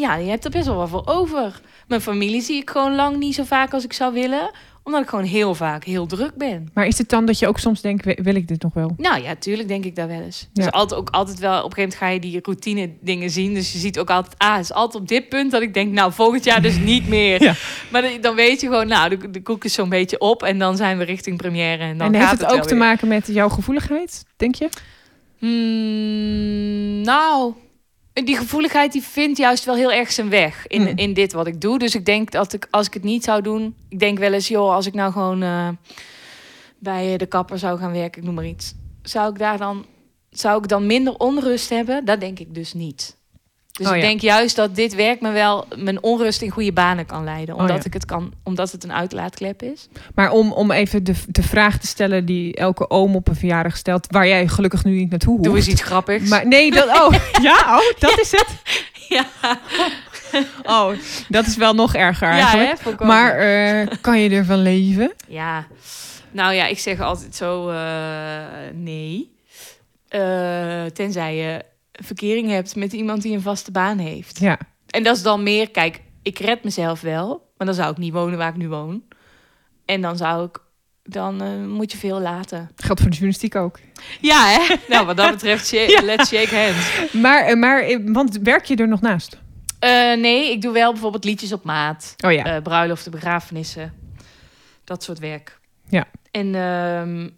Ja, 0.00 0.14
je 0.16 0.28
hebt 0.30 0.44
er 0.44 0.50
best 0.50 0.66
wel 0.66 0.76
wat 0.76 0.88
voor 0.88 1.02
over. 1.06 1.60
Mijn 1.88 2.00
familie 2.00 2.40
zie 2.40 2.56
ik 2.60 2.70
gewoon 2.70 2.94
lang 2.94 3.16
niet 3.16 3.34
zo 3.34 3.44
vaak 3.44 3.72
als 3.72 3.84
ik 3.84 3.92
zou 3.92 4.12
willen. 4.12 4.50
Omdat 4.82 5.02
ik 5.02 5.08
gewoon 5.08 5.24
heel 5.24 5.54
vaak 5.54 5.84
heel 5.84 6.06
druk 6.06 6.34
ben. 6.34 6.70
Maar 6.74 6.86
is 6.86 6.98
het 6.98 7.08
dan 7.08 7.26
dat 7.26 7.38
je 7.38 7.46
ook 7.48 7.58
soms 7.58 7.80
denkt, 7.80 8.04
"Wi- 8.04 8.18
wil 8.22 8.34
ik 8.34 8.48
dit 8.48 8.62
nog 8.62 8.74
wel? 8.74 8.94
Nou 8.96 9.22
ja, 9.22 9.34
tuurlijk 9.34 9.68
denk 9.68 9.84
ik 9.84 9.96
daar 9.96 10.08
wel 10.08 10.20
eens. 10.20 10.48
Ja. 10.52 10.62
Dus 10.64 10.72
altijd, 10.72 11.00
ook 11.00 11.10
altijd 11.10 11.38
wel, 11.38 11.50
op 11.62 11.64
een 11.64 11.72
gegeven 11.72 11.82
moment 11.82 11.98
ga 11.98 12.08
je 12.08 12.20
die 12.20 12.40
routine 12.42 12.90
dingen 13.00 13.30
zien. 13.30 13.54
Dus 13.54 13.72
je 13.72 13.78
ziet 13.78 13.98
ook 13.98 14.10
altijd, 14.10 14.34
ah, 14.38 14.54
het 14.54 14.64
is 14.64 14.72
altijd 14.72 15.02
op 15.02 15.08
dit 15.08 15.28
punt 15.28 15.50
dat 15.50 15.62
ik 15.62 15.74
denk, 15.74 15.92
nou, 15.92 16.12
volgend 16.12 16.44
jaar 16.44 16.62
dus 16.62 16.78
niet 16.78 17.08
meer. 17.08 17.42
Ja. 17.48 17.54
Maar 17.90 18.20
dan- 18.20 18.34
weet 18.34 18.60
je 18.60 18.66
gewoon, 18.66 18.86
nou, 18.88 19.08
de, 19.16 19.30
de 19.30 19.42
koek 19.42 19.64
is 19.64 19.72
zo'n 19.72 19.88
beetje 19.88 20.18
op. 20.20 20.42
En 20.42 20.58
dan 20.58 20.76
zijn 20.76 20.98
we 20.98 21.04
richting 21.04 21.36
première. 21.36 21.82
En 21.82 21.98
dan 21.98 22.06
en 22.06 22.14
heeft 22.20 22.30
het 22.30 22.40
het 22.40 22.52
ook 22.52 22.66
te 22.66 22.74
maken 22.74 23.08
met 23.08 23.26
jouw 23.26 23.48
gevoeligheid, 23.48 24.24
denk 24.36 24.54
je? 24.54 24.68
Hmm, 25.38 27.00
nou, 27.00 27.52
die 28.24 28.36
gevoeligheid 28.36 28.92
die 28.92 29.02
vindt 29.02 29.38
juist 29.38 29.64
wel 29.64 29.74
heel 29.74 29.92
erg 29.92 30.12
zijn 30.12 30.28
weg 30.28 30.66
in, 30.66 30.80
Mm. 30.80 30.92
in 30.96 31.14
dit 31.14 31.32
wat 31.32 31.46
ik 31.46 31.60
doe. 31.60 31.78
Dus 31.78 31.94
ik 31.94 32.04
denk 32.04 32.30
dat 32.30 32.52
ik, 32.52 32.66
als 32.70 32.86
ik 32.86 32.94
het 32.94 33.02
niet 33.04 33.24
zou 33.24 33.42
doen, 33.42 33.74
ik 33.88 33.98
denk 33.98 34.18
wel 34.18 34.32
eens, 34.32 34.48
joh, 34.48 34.74
als 34.74 34.86
ik 34.86 34.94
nou 34.94 35.12
gewoon 35.12 35.42
eh, 35.42 35.68
bij 36.78 37.16
de 37.16 37.26
kapper 37.26 37.58
zou 37.58 37.78
gaan 37.78 37.92
werken, 37.92 38.20
ik 38.20 38.26
noem 38.26 38.34
maar 38.34 38.46
iets, 38.46 38.74
zou 39.02 39.30
ik 39.30 39.38
daar 39.38 39.58
dan, 39.58 39.86
zou 40.30 40.62
ik 40.62 40.68
dan 40.68 40.86
minder 40.86 41.14
onrust 41.14 41.68
hebben? 41.70 42.04
Dat 42.04 42.20
denk 42.20 42.38
ik 42.38 42.54
dus 42.54 42.72
niet. 42.74 43.16
Dus 43.78 43.86
Oh, 43.86 43.96
ik 43.96 44.02
ja. 44.02 44.08
denk 44.08 44.20
juist 44.20 44.56
dat 44.56 44.74
dit 44.76 44.94
werk 44.94 45.20
me 45.20 45.30
wel 45.30 45.66
mijn 45.76 46.02
onrust 46.02 46.42
in 46.42 46.50
goede 46.50 46.72
banen 46.72 47.06
kan 47.06 47.24
leiden, 47.24 47.54
Oh, 47.54 47.60
omdat 47.60 47.76
ja. 47.76 47.84
ik 47.84 47.92
het 47.92 48.04
kan, 48.04 48.32
omdat 48.42 48.72
het 48.72 48.84
een 48.84 48.92
uitlaatklep 48.92 49.62
is. 49.62 49.88
Maar 50.14 50.30
om, 50.30 50.52
om 50.52 50.70
even 50.70 51.04
de, 51.04 51.14
de 51.26 51.42
vraag 51.42 51.78
te 51.78 51.86
stellen 51.86 52.24
die 52.24 52.54
elke 52.56 52.90
oom 52.90 53.14
op 53.16 53.28
een 53.28 53.34
verjaardag 53.36 53.76
stelt, 53.76 54.06
waar 54.10 54.26
jij 54.28 54.48
gelukkig 54.48 54.84
nu 54.84 54.96
niet 54.96 55.10
naartoe 55.10 55.32
hoeft. 55.32 55.44
Doe 55.44 55.56
eens 55.56 55.68
iets 55.68 55.82
grappigs. 55.82 56.28
Maar 56.28 56.46
nee, 56.46 56.70
dat, 56.70 56.86
oh, 57.00 57.14
ja, 57.48 57.56
oh, 57.76 57.92
dat 57.98 58.18
is 58.20 58.30
het. 58.30 58.48
ja, 59.18 59.26
Oh, 60.64 60.92
dat 61.28 61.46
is 61.46 61.56
wel 61.56 61.74
nog 61.74 61.94
erger 61.94 62.28
eigenlijk. 62.28 62.98
hè, 62.98 63.04
maar 63.06 63.38
eh, 63.38 63.86
kan 64.00 64.18
je 64.20 64.30
ervan 64.30 64.62
leven? 64.62 65.12
Ja, 65.28 65.66
nou 66.30 66.52
ja, 66.54 66.66
ik 66.66 66.78
zeg 66.78 67.00
altijd 67.00 67.34
zo 67.34 67.68
eh, 67.68 67.76
nee. 68.74 69.36
Eh, 70.08 70.84
tenzij 70.84 71.36
je 71.36 71.64
verkering 72.04 72.48
hebt 72.48 72.76
met 72.76 72.92
iemand 72.92 73.22
die 73.22 73.34
een 73.34 73.40
vaste 73.42 73.70
baan 73.70 73.98
heeft. 73.98 74.38
Ja, 74.38 74.58
En 74.86 75.02
dat 75.02 75.16
is 75.16 75.22
dan 75.22 75.42
meer, 75.42 75.70
kijk, 75.70 76.00
ik 76.22 76.38
red 76.38 76.64
mezelf 76.64 77.00
wel, 77.00 77.28
maar 77.56 77.66
dan 77.66 77.76
zou 77.76 77.90
ik 77.90 77.96
niet 77.96 78.12
wonen 78.12 78.38
waar 78.38 78.48
ik 78.48 78.56
nu 78.56 78.68
woon. 78.68 79.02
En 79.84 80.00
dan 80.00 80.16
zou 80.16 80.44
ik, 80.44 80.58
dan 81.02 81.42
eh, 81.42 81.64
moet 81.66 81.92
je 81.92 81.98
veel 81.98 82.20
laten. 82.20 82.70
geldt 82.76 83.00
voor 83.00 83.10
de 83.10 83.16
journalistiek 83.16 83.54
ook. 83.56 83.78
Ja, 84.20 84.46
hè? 84.46 84.74
Nou, 84.94 85.06
wat 85.06 85.16
dat 85.16 85.30
betreft, 85.30 85.72
let's 86.02 86.28
shake 86.28 86.56
hands. 86.56 87.12
Maar, 87.12 87.44
eh, 87.44 87.56
maar 87.56 87.80
eh, 87.80 87.98
want 88.04 88.38
werk 88.42 88.64
je 88.64 88.76
er 88.76 88.88
nog 88.88 89.00
naast? 89.00 89.38
Nee, 90.16 90.50
ik 90.50 90.62
doe 90.62 90.72
wel 90.72 90.92
bijvoorbeeld 90.92 91.24
liedjes 91.24 91.52
op 91.52 91.64
maat. 91.64 92.14
Oh 92.24 92.32
ja, 92.32 92.44
eh 92.44 92.62
bruiloften, 92.62 93.10
begrafenissen. 93.10 93.92
Dat 94.84 95.02
soort 95.02 95.18
werk. 95.18 95.58
Ja. 95.88 96.08
En 96.30 96.54
ehm, 96.54 97.28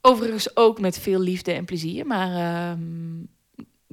overigens 0.00 0.56
ook 0.56 0.80
met 0.80 0.98
veel 0.98 1.20
liefde 1.20 1.52
en 1.52 1.64
plezier. 1.64 2.06
Maar 2.06 2.30
ehm, 2.30 2.80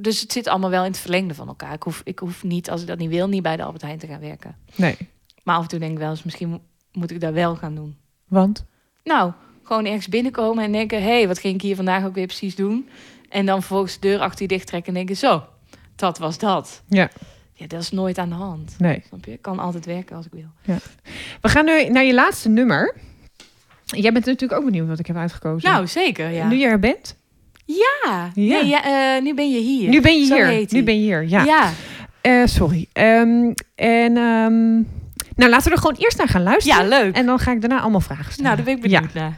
dus 0.01 0.21
het 0.21 0.31
zit 0.31 0.47
allemaal 0.47 0.69
wel 0.69 0.83
in 0.83 0.91
het 0.91 0.99
verlengde 0.99 1.33
van 1.33 1.47
elkaar. 1.47 1.73
Ik 1.73 1.83
hoef, 1.83 2.01
ik 2.05 2.19
hoef 2.19 2.43
niet, 2.43 2.69
als 2.69 2.81
ik 2.81 2.87
dat 2.87 2.97
niet 2.97 3.09
wil, 3.09 3.27
niet 3.27 3.41
bij 3.43 3.55
de 3.57 3.63
Albert 3.63 3.81
Heijn 3.81 3.97
te 3.99 4.07
gaan 4.07 4.19
werken. 4.19 4.55
nee. 4.75 4.97
Maar 5.43 5.55
af 5.57 5.63
en 5.63 5.69
toe 5.69 5.79
denk 5.79 5.91
ik 5.91 5.97
wel 5.97 6.09
eens, 6.09 6.23
misschien 6.23 6.49
mo- 6.49 6.61
moet 6.91 7.11
ik 7.11 7.19
dat 7.21 7.33
wel 7.33 7.55
gaan 7.55 7.75
doen. 7.75 7.97
Want? 8.27 8.65
Nou, 9.03 9.31
gewoon 9.63 9.85
ergens 9.85 10.07
binnenkomen 10.07 10.63
en 10.63 10.71
denken... 10.71 11.01
hé, 11.01 11.09
hey, 11.17 11.27
wat 11.27 11.39
ging 11.39 11.53
ik 11.55 11.61
hier 11.61 11.75
vandaag 11.75 12.05
ook 12.05 12.13
weer 12.15 12.25
precies 12.25 12.55
doen? 12.55 12.89
En 13.29 13.45
dan 13.45 13.59
vervolgens 13.59 13.93
de 13.99 14.07
deur 14.07 14.19
achter 14.19 14.41
je 14.41 14.47
dicht 14.47 14.67
trekken 14.67 14.89
en 14.89 14.97
denken... 14.97 15.15
zo, 15.17 15.43
dat 15.95 16.17
was 16.17 16.37
dat. 16.37 16.83
Ja, 16.87 17.09
Ja, 17.53 17.67
dat 17.67 17.81
is 17.81 17.91
nooit 17.91 18.17
aan 18.17 18.29
de 18.29 18.35
hand. 18.35 18.75
nee. 18.77 19.03
Snap 19.07 19.25
je? 19.25 19.31
Ik 19.31 19.41
kan 19.41 19.59
altijd 19.59 19.85
werken 19.85 20.15
als 20.15 20.25
ik 20.25 20.31
wil. 20.31 20.77
We 21.41 21.49
gaan 21.49 21.65
nu 21.65 21.89
naar 21.89 22.03
je 22.03 22.13
laatste 22.13 22.49
nummer. 22.49 22.95
Jij 23.85 24.11
bent 24.13 24.25
natuurlijk 24.25 24.59
ook 24.59 24.65
benieuwd 24.65 24.87
wat 24.87 24.99
ik 24.99 25.07
heb 25.07 25.15
uitgekozen. 25.15 25.69
Nou, 25.71 25.87
zeker, 25.87 26.29
ja. 26.29 26.47
Nu 26.47 26.55
je 26.57 26.65
er 26.65 26.79
bent? 26.79 27.15
Ja, 27.75 28.31
Ja. 28.33 28.61
Nee, 28.61 28.65
ja 28.67 28.83
eh, 29.15 29.21
nu 29.21 29.33
ben 29.33 29.49
je 29.51 29.59
hier. 29.59 29.89
Nu 29.89 30.01
ben 30.01 30.19
je 30.19 30.25
Zo 30.25 30.35
hier. 30.35 30.65
Nu 30.69 30.83
ben 30.83 30.95
je 30.95 31.01
hier, 31.01 31.27
ja. 31.27 31.43
Ja, 31.43 31.69
Eh, 32.21 32.41
sorry. 32.45 32.87
Ehm, 32.93 33.51
en 33.75 34.17
ehm, 34.17 34.73
nou, 35.35 35.49
laten 35.51 35.63
we 35.63 35.71
er 35.71 35.77
gewoon 35.77 35.95
eerst 35.99 36.17
naar 36.17 36.27
gaan 36.27 36.43
luisteren. 36.43 36.89
ja, 36.89 36.99
leuk. 36.99 37.15
En 37.15 37.25
dan 37.25 37.39
ga 37.39 37.51
ik 37.51 37.61
daarna 37.61 37.79
allemaal 37.81 37.99
vragen 38.01 38.31
stellen. 38.33 38.43
nou, 38.43 38.55
daar 38.55 38.65
ben 38.65 38.75
ik 38.75 38.81
benieuwd 38.81 39.13
naar. 39.13 39.37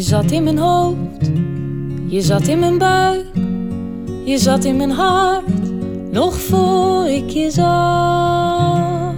Je 0.00 0.06
zat 0.06 0.30
in 0.30 0.42
mijn 0.42 0.58
hoofd, 0.58 1.30
je 2.06 2.20
zat 2.20 2.46
in 2.46 2.58
mijn 2.58 2.78
buik, 2.78 3.26
je 4.24 4.38
zat 4.38 4.64
in 4.64 4.76
mijn 4.76 4.90
hart, 4.90 5.72
nog 6.10 6.34
voor 6.34 7.08
ik 7.08 7.30
je 7.30 7.50
zag. 7.50 9.14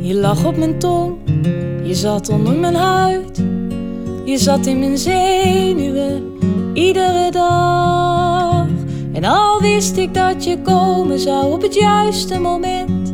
Je 0.00 0.14
lag 0.14 0.44
op 0.44 0.56
mijn 0.56 0.78
tong, 0.78 1.14
je 1.84 1.94
zat 1.94 2.28
onder 2.28 2.54
mijn 2.54 2.74
huid, 2.74 3.42
je 4.24 4.38
zat 4.38 4.66
in 4.66 4.78
mijn 4.78 4.98
zenuwen, 4.98 6.22
iedere 6.74 7.30
dag. 7.30 8.66
En 9.12 9.24
al 9.24 9.60
wist 9.60 9.96
ik 9.96 10.14
dat 10.14 10.44
je 10.44 10.62
komen 10.62 11.18
zou 11.18 11.52
op 11.52 11.62
het 11.62 11.74
juiste 11.74 12.38
moment. 12.38 13.12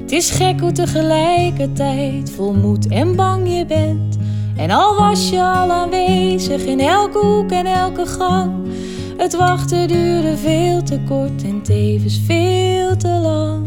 Het 0.00 0.12
is 0.12 0.30
gek 0.30 0.60
hoe 0.60 0.72
tegelijkertijd 0.72 2.30
vol 2.30 2.52
moed 2.52 2.88
en 2.88 3.16
bang 3.16 3.56
je 3.56 3.66
bent. 3.66 4.20
En 4.62 4.70
al 4.70 4.96
was 4.96 5.28
je 5.28 5.40
al 5.40 5.70
aanwezig 5.70 6.64
in 6.64 6.80
elke 6.80 7.18
hoek 7.18 7.50
en 7.50 7.66
elke 7.66 8.06
gang. 8.06 8.52
Het 9.16 9.36
wachten 9.36 9.88
duurde 9.88 10.36
veel 10.36 10.82
te 10.82 11.00
kort 11.08 11.42
en 11.42 11.62
tevens 11.62 12.20
veel 12.26 12.96
te 12.96 13.08
lang. 13.08 13.66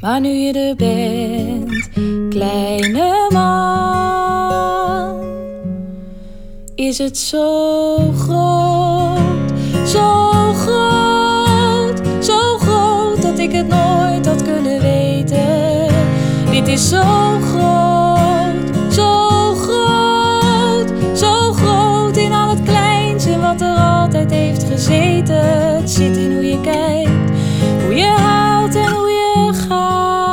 Maar 0.00 0.20
nu 0.20 0.28
je 0.28 0.52
er 0.52 0.76
bent, 0.76 1.88
kleine 2.28 3.28
man, 3.32 5.20
is 6.74 6.98
het 6.98 7.18
zo 7.18 7.96
groot, 7.96 9.52
zo 9.86 10.32
groot, 10.52 12.24
zo 12.24 12.58
groot 12.58 13.22
dat 13.22 13.38
ik 13.38 13.52
het 13.52 13.68
nooit 13.68 14.26
had 14.26 14.42
kunnen 14.42 14.80
weten. 14.80 15.88
Dit 16.50 16.68
is 16.68 16.88
zo 16.88 17.02
groot, 17.40 17.91
gezeten. 24.82 25.76
Het 25.76 25.90
zit 25.90 26.16
in 26.16 26.32
hoe 26.32 26.44
je 26.44 26.60
kijkt, 26.60 27.30
hoe 27.84 27.94
je 27.94 28.06
houdt 28.06 28.74
en 28.74 28.90
hoe 28.92 29.08
je 29.08 29.52
gaat. 29.68 30.30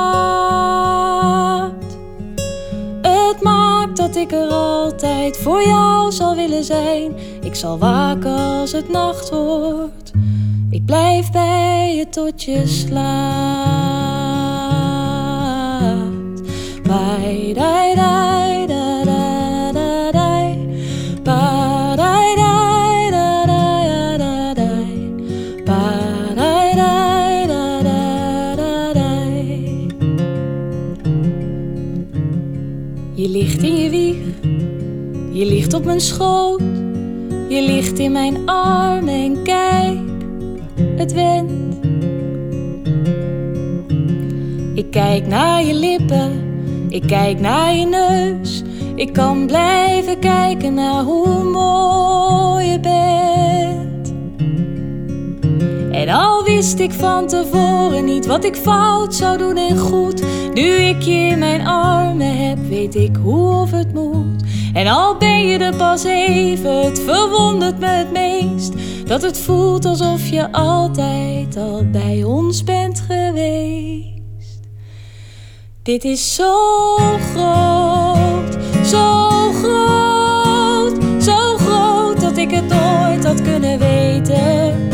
Het 3.01 3.41
maakt 3.41 3.97
dat 3.97 4.15
ik 4.15 4.31
er 4.31 4.47
altijd 4.49 5.37
voor 5.37 5.63
jou 5.63 6.11
zal 6.11 6.35
willen 6.35 6.63
zijn. 6.63 7.13
Ik 7.41 7.55
zal 7.55 7.77
waken 7.77 8.37
als 8.37 8.71
het 8.71 8.89
nacht 8.89 9.29
wordt. 9.29 10.11
Ik 10.69 10.85
blijf 10.85 11.31
bij 11.31 11.95
je 11.95 12.09
tot 12.09 12.43
je 12.43 12.67
slaapt. 12.67 13.07
Bai, 16.87 17.53
dai, 17.53 17.95
dai, 17.95 18.65
da, 18.67 18.78
op 35.79 35.85
mijn 35.85 36.01
schoot, 36.01 36.59
je 37.47 37.61
ligt 37.61 37.99
in 37.99 38.11
mijn 38.11 38.49
armen 38.49 39.13
en 39.13 39.43
kijk, 39.43 39.99
het 40.97 41.13
went. 41.13 41.51
Ik 44.73 44.91
kijk 44.91 45.27
naar 45.27 45.63
je 45.63 45.73
lippen, 45.73 46.31
ik 46.89 47.01
kijk 47.07 47.39
naar 47.39 47.75
je 47.75 47.85
neus, 47.85 48.63
ik 48.95 49.13
kan 49.13 49.45
blijven 49.45 50.19
kijken 50.19 50.73
naar 50.73 51.03
hoe 51.03 51.43
mooi 51.43 52.65
je 52.65 52.79
bent. 52.79 53.68
En 55.99 56.09
al 56.09 56.43
wist 56.43 56.79
ik 56.79 56.91
van 56.91 57.27
tevoren 57.27 58.05
niet 58.05 58.25
wat 58.25 58.43
ik 58.43 58.55
fout 58.55 59.15
zou 59.15 59.37
doen 59.37 59.57
en 59.57 59.77
goed. 59.77 60.23
Nu 60.53 60.61
ik 60.61 61.01
je 61.01 61.11
in 61.11 61.39
mijn 61.39 61.67
armen 61.67 62.37
heb, 62.37 62.57
weet 62.67 62.95
ik 62.95 63.15
hoe 63.15 63.53
of 63.53 63.71
het 63.71 63.93
moet. 63.93 64.43
En 64.73 64.87
al 64.87 65.17
ben 65.17 65.47
je 65.47 65.57
er 65.57 65.75
pas 65.75 66.03
even, 66.03 66.85
het 66.85 67.01
verwondert 67.01 67.79
me 67.79 67.87
het 67.87 68.11
meest. 68.11 68.73
Dat 69.05 69.21
het 69.21 69.39
voelt 69.39 69.85
alsof 69.85 70.27
je 70.27 70.51
altijd 70.51 71.57
al 71.57 71.85
bij 71.91 72.23
ons 72.23 72.63
bent 72.63 73.03
geweest. 73.07 74.59
Dit 75.83 76.03
is 76.03 76.35
zo 76.35 76.55
groot, 77.33 78.57
zo 78.85 79.29
groot, 79.51 81.23
zo 81.23 81.57
groot 81.57 82.21
dat 82.21 82.37
ik 82.37 82.51
het 82.51 82.67
nooit 82.67 83.25
had 83.25 83.41
kunnen 83.41 83.79
weten. 83.79 84.88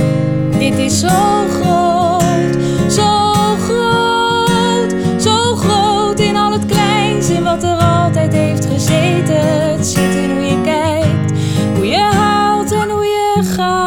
Dit 0.65 0.77
is 0.77 0.99
zo 0.99 1.47
groot, 1.49 2.55
zo 2.91 3.33
groot, 3.55 4.95
zo 5.21 5.55
groot 5.55 6.19
in 6.19 6.35
al 6.35 6.51
het 6.51 6.65
kleins 6.65 7.29
in 7.29 7.43
wat 7.43 7.63
er 7.63 7.77
altijd 7.77 8.33
heeft 8.33 8.65
gezeten. 8.65 9.71
Het 9.71 9.87
zit 9.87 10.15
in 10.15 10.31
hoe 10.31 10.41
je 10.45 10.61
kijkt, 10.61 11.31
hoe 11.75 11.85
je 11.85 12.01
houdt 12.01 12.71
en 12.71 12.89
hoe 12.89 13.03
je 13.03 13.41
gaat. 13.43 13.79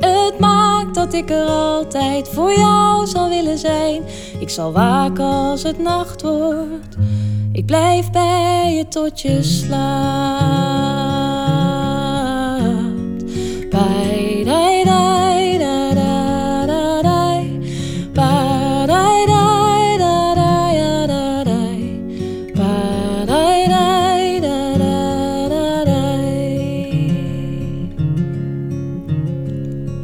Het 0.00 0.38
maakt 0.38 0.94
dat 0.94 1.12
ik 1.12 1.30
er 1.30 1.46
altijd 1.46 2.28
voor 2.28 2.52
jou 2.52 3.06
zal 3.06 3.28
willen 3.28 3.58
zijn. 3.58 4.02
Ik 4.38 4.50
zal 4.50 4.72
waken 4.72 5.24
als 5.24 5.62
het 5.62 5.78
nacht 5.78 6.22
wordt. 6.22 6.96
Ik 7.52 7.66
blijf 7.66 8.10
bij 8.10 8.74
je 8.76 8.88
tot 8.88 9.20
je 9.20 9.42
slaapt. 9.42 11.06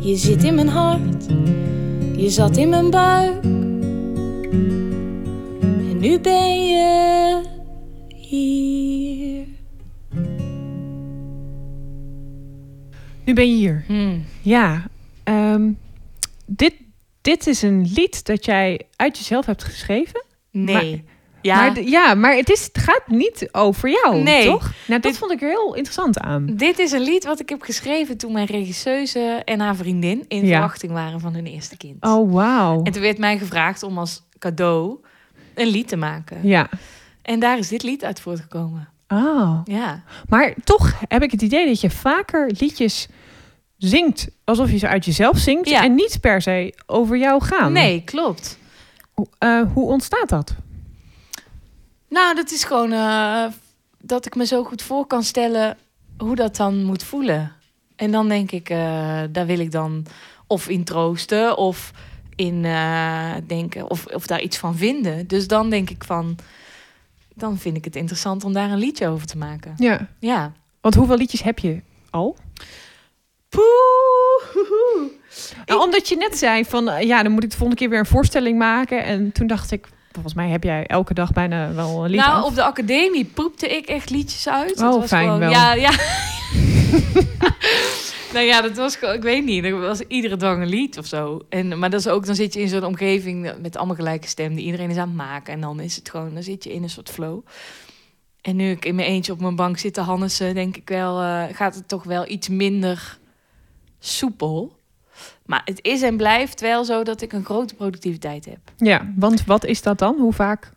Je 0.05 0.19
zit 0.19 0.45
in 0.45 0.55
mijn 0.55 0.69
hart, 0.69 1.27
je 2.17 2.31
zat 2.31 2.57
in 2.57 2.69
mijn 2.69 2.91
buik. 2.91 3.45
En 5.63 5.99
nu 5.99 6.21
ben 6.21 6.67
je 6.67 7.41
hier. 8.09 8.82
Nu 13.33 13.39
ben 13.39 13.49
je 13.51 13.57
hier. 13.57 13.85
Hmm. 13.87 14.25
Ja, 14.43 14.83
ehm, 15.25 15.71
dit, 16.47 16.75
dit 17.21 17.47
is 17.47 17.63
een 17.63 17.91
lied 17.95 18.25
dat 18.27 18.45
jij 18.45 18.81
uit 18.97 19.19
jezelf 19.19 19.47
hebt 19.47 19.65
geschreven. 19.65 20.25
Nee. 20.51 21.05
ja, 21.43 21.57
Maar, 21.57 21.83
ja, 21.83 22.15
maar 22.15 22.35
het, 22.37 22.51
is, 22.51 22.65
het 22.73 22.79
gaat 22.79 23.03
niet 23.07 23.49
over 23.53 23.91
jou, 23.91 24.23
Nee. 24.23 24.45
toch? 24.45 24.61
Nou, 24.63 24.73
dat 24.87 25.03
Dit- 25.03 25.19
vond 25.19 25.31
ik 25.33 25.43
er 25.43 25.49
heel 25.49 25.75
interessant 25.75 26.19
aan. 26.19 26.47
dit 26.57 26.79
is 26.79 26.93
een 26.93 27.01
lied 27.03 27.25
wat 27.25 27.41
ik 27.41 27.49
heb 27.49 27.63
geschreven 27.63 28.17
toen 28.17 28.33
mijn 28.33 28.47
regisseuse 28.47 29.43
en 29.45 29.61
haar 29.61 29.77
vriendin 29.77 30.25
in 30.29 30.45
Ja. 30.47 30.51
verwachting 30.53 30.93
waren 30.93 31.21
van 31.21 31.35
hun 31.35 31.47
eerste 31.47 31.77
kind. 31.77 32.05
Oh, 32.05 32.33
wauw. 32.33 32.83
En 32.83 32.93
toen 32.93 33.03
werd 33.03 33.19
mij 33.19 33.39
gevraagd 33.39 33.83
om 33.83 33.99
als 33.99 34.23
cadeau 34.39 34.99
een 35.55 35.67
lied 35.69 35.89
te 35.89 35.97
maken. 35.97 36.39
Ja. 36.49 36.69
En 37.23 37.41
daar 37.41 37.59
is 37.59 37.69
dit 37.69 37.83
lied 37.83 38.05
uit 38.05 38.21
voortgekomen. 38.21 38.89
Oh. 39.09 39.61
Ja. 39.65 40.03
Maar 40.29 40.55
toch 40.65 41.01
heb 41.09 41.23
ik 41.23 41.31
het 41.31 41.43
idee 41.43 41.67
dat 41.67 41.81
je 41.81 41.91
vaker 41.91 42.53
liedjes 42.59 43.09
zingt 43.89 44.29
alsof 44.45 44.71
je 44.71 44.79
ze 44.79 44.89
uit 44.89 45.05
jezelf 45.05 45.39
zingt 45.39 45.69
Ja. 45.69 45.83
en 45.85 45.95
niet 45.95 46.19
per 46.21 46.43
se 46.43 46.75
over 46.87 47.17
jou 47.17 47.43
gaan. 47.43 47.73
Nee, 47.73 48.03
klopt. 48.05 48.59
Hoe- 49.13 49.27
eh, 49.39 49.63
hoe 49.75 49.87
ontstaat 49.89 50.29
dat? 50.29 50.55
Nou, 52.09 52.35
dat 52.35 52.51
is 52.51 52.65
gewoon 52.65 52.93
eh, 52.93 53.45
dat 54.01 54.27
ik 54.27 54.35
me 54.35 54.47
zo 54.47 54.65
goed 54.65 54.83
voor 54.83 55.07
kan 55.07 55.23
stellen 55.23 55.77
hoe 56.19 56.35
dat 56.37 56.57
dan 56.57 56.85
moet 56.85 57.03
voelen. 57.03 57.53
En 57.97 58.11
dan 58.11 58.29
denk 58.29 58.51
ik, 58.53 58.69
eh, 58.71 59.21
daar 59.31 59.47
wil 59.47 59.59
ik 59.59 59.71
dan 59.73 60.07
of 60.47 60.69
in 60.69 60.85
troosten 60.85 61.57
of 61.57 61.91
in 62.37 62.63
denken 63.47 63.91
of, 63.91 64.07
of 64.07 64.27
daar 64.27 64.41
iets 64.41 64.57
van 64.57 64.77
vinden. 64.77 65.27
Dus 65.27 65.47
dan 65.47 65.71
denk 65.71 65.91
ik 65.91 66.05
van, 66.05 66.37
dan 67.35 67.59
vind 67.59 67.77
ik 67.77 67.85
het 67.85 67.97
interessant 67.97 68.45
om 68.45 68.53
daar 68.53 68.71
een 68.71 68.79
liedje 68.79 69.09
over 69.09 69.27
te 69.27 69.39
maken. 69.39 69.75
Ja. 69.77 70.09
Ja. 70.19 70.53
Want 70.81 70.95
hoeveel 70.95 71.17
liedjes 71.17 71.43
heb 71.43 71.59
je 71.59 71.81
al? 72.11 72.37
Poeh. 73.53 75.11
Nou, 75.67 75.81
omdat 75.81 76.09
je 76.09 76.17
net 76.17 76.39
zei 76.39 76.65
van 76.65 76.89
eh, 76.89 77.07
ja, 77.07 77.23
dan 77.23 77.33
moet 77.33 77.45
ik 77.45 77.51
de 77.51 77.57
volgende 77.57 77.81
keer 77.81 77.91
weer 77.91 77.99
een 77.99 78.07
voorstelling 78.07 78.59
maken. 78.59 79.05
En 79.05 79.33
toen 79.33 79.47
dacht 79.47 79.71
ik, 79.71 79.87
volgens 80.13 80.35
mij 80.35 80.49
heb 80.49 80.65
jij 80.65 80.87
elke 80.87 81.15
dag 81.15 81.33
bijna 81.33 81.73
wel 81.75 82.05
een 82.05 82.11
lied 82.11 82.21
Nou, 82.21 82.33
af. 82.37 82.45
op 82.45 82.55
de 82.55 82.63
academie 82.63 83.25
poepte 83.25 83.69
ik 83.69 83.87
echt 83.87 84.11
liedjes 84.11 84.49
uit. 84.49 84.79
Oh, 84.81 84.87
Het 84.87 84.97
was 84.97 85.07
fijn 85.09 85.25
gewoon, 85.25 85.39
wel. 85.39 85.51
Ja, 85.51 85.73
ja. 85.75 85.91
nou 88.35 88.45
ja, 88.47 88.61
dat 88.61 88.77
was 88.77 88.97
gewoon, 88.97 89.15
ik 89.15 89.23
weet 89.23 89.45
niet, 89.45 89.65
er 89.65 89.81
was 89.81 90.01
iedere 90.01 90.37
dag 90.37 90.57
een 90.57 90.69
lied 90.69 90.99
of 90.99 91.07
zo. 91.07 91.41
En, 91.49 91.79
maar 91.79 91.91
dat 91.91 92.01
is 92.01 92.09
ook, 92.09 92.27
dan 92.27 92.35
zit 92.35 92.55
je 92.55 92.61
in 92.61 92.69
zo'n 92.69 92.85
omgeving 92.85 93.53
met 93.63 93.77
allemaal 93.77 93.97
gelijke 93.97 94.29
stemmen. 94.29 94.59
Iedereen 94.63 94.91
is 94.91 94.97
aan 94.97 95.09
het 95.09 95.17
maken 95.17 95.53
en 95.53 95.61
dan 95.61 95.81
is 95.81 95.97
het 95.97 96.11
gewoon, 96.11 96.35
dan 96.35 96.43
zit 96.43 96.65
je 96.65 96.73
in 96.73 96.83
een 96.83 96.91
soort 96.91 97.11
flow. 97.11 97.41
En 98.41 98.57
nu 98.57 98.71
ik 98.71 98.85
in 98.85 98.95
mijn 98.95 99.09
eentje 99.09 99.33
op 99.33 99.41
mijn 99.41 99.57
bank 99.57 99.79
zit 99.79 99.95
te 99.95 100.01
Hannessen, 100.01 100.55
denk 100.55 100.77
ik 100.77 100.89
wel, 100.89 101.21
eh, 101.21 101.43
gaat 101.53 101.75
het 101.75 101.89
toch 101.89 102.05
wel 102.05 102.29
iets 102.29 102.49
minder 102.49 103.19
soepel. 104.07 104.81
Maar 105.47 105.63
het 105.65 105.79
is 105.83 106.03
en 106.03 106.17
blijft 106.17 106.61
wel 106.61 106.85
zo 106.85 107.03
dat 107.03 107.23
ik 107.23 107.33
een 107.33 107.45
grote 107.45 107.75
productiviteit 107.75 108.45
heb. 108.45 108.59
Ja, 108.77 109.13
want 109.17 109.45
wat 109.45 109.65
is 109.65 109.83
dat 109.83 109.99
dan? 109.99 110.17
Hoe 110.19 110.33
vaak? 110.33 110.73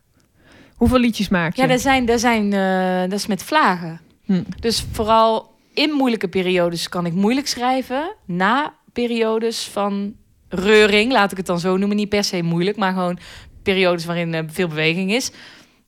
Hoeveel 0.76 1.00
liedjes 1.00 1.30
maak 1.30 1.56
je? 1.56 1.62
Ja, 1.62 1.68
dat, 1.68 1.82
zijn, 1.82 2.06
dat, 2.06 2.20
zijn, 2.20 2.54
eh, 2.54 3.10
dat 3.10 3.20
is 3.20 3.28
met 3.28 3.44
vlagen. 3.44 4.02
Hm. 4.24 4.44
Dus 4.60 4.86
vooral 4.92 5.54
in 5.74 5.92
moeilijke 5.92 6.28
periodes 6.28 6.90
kan 6.90 7.06
ik 7.06 7.14
moeilijk 7.14 7.48
schrijven. 7.48 8.16
Na 8.26 8.74
periodes 8.94 9.64
van 9.64 10.16
reuring, 10.50 11.12
laat 11.12 11.32
ik 11.32 11.38
het 11.38 11.46
dan 11.46 11.60
zo 11.60 11.78
noemen. 11.78 11.98
Niet 11.98 12.10
per 12.10 12.24
se 12.24 12.42
moeilijk, 12.42 12.78
maar 12.78 12.94
gewoon 12.94 13.20
periodes 13.64 14.06
waarin 14.06 14.34
eh, 14.34 14.44
veel 14.48 14.68
beweging 14.68 15.12
is. 15.12 15.32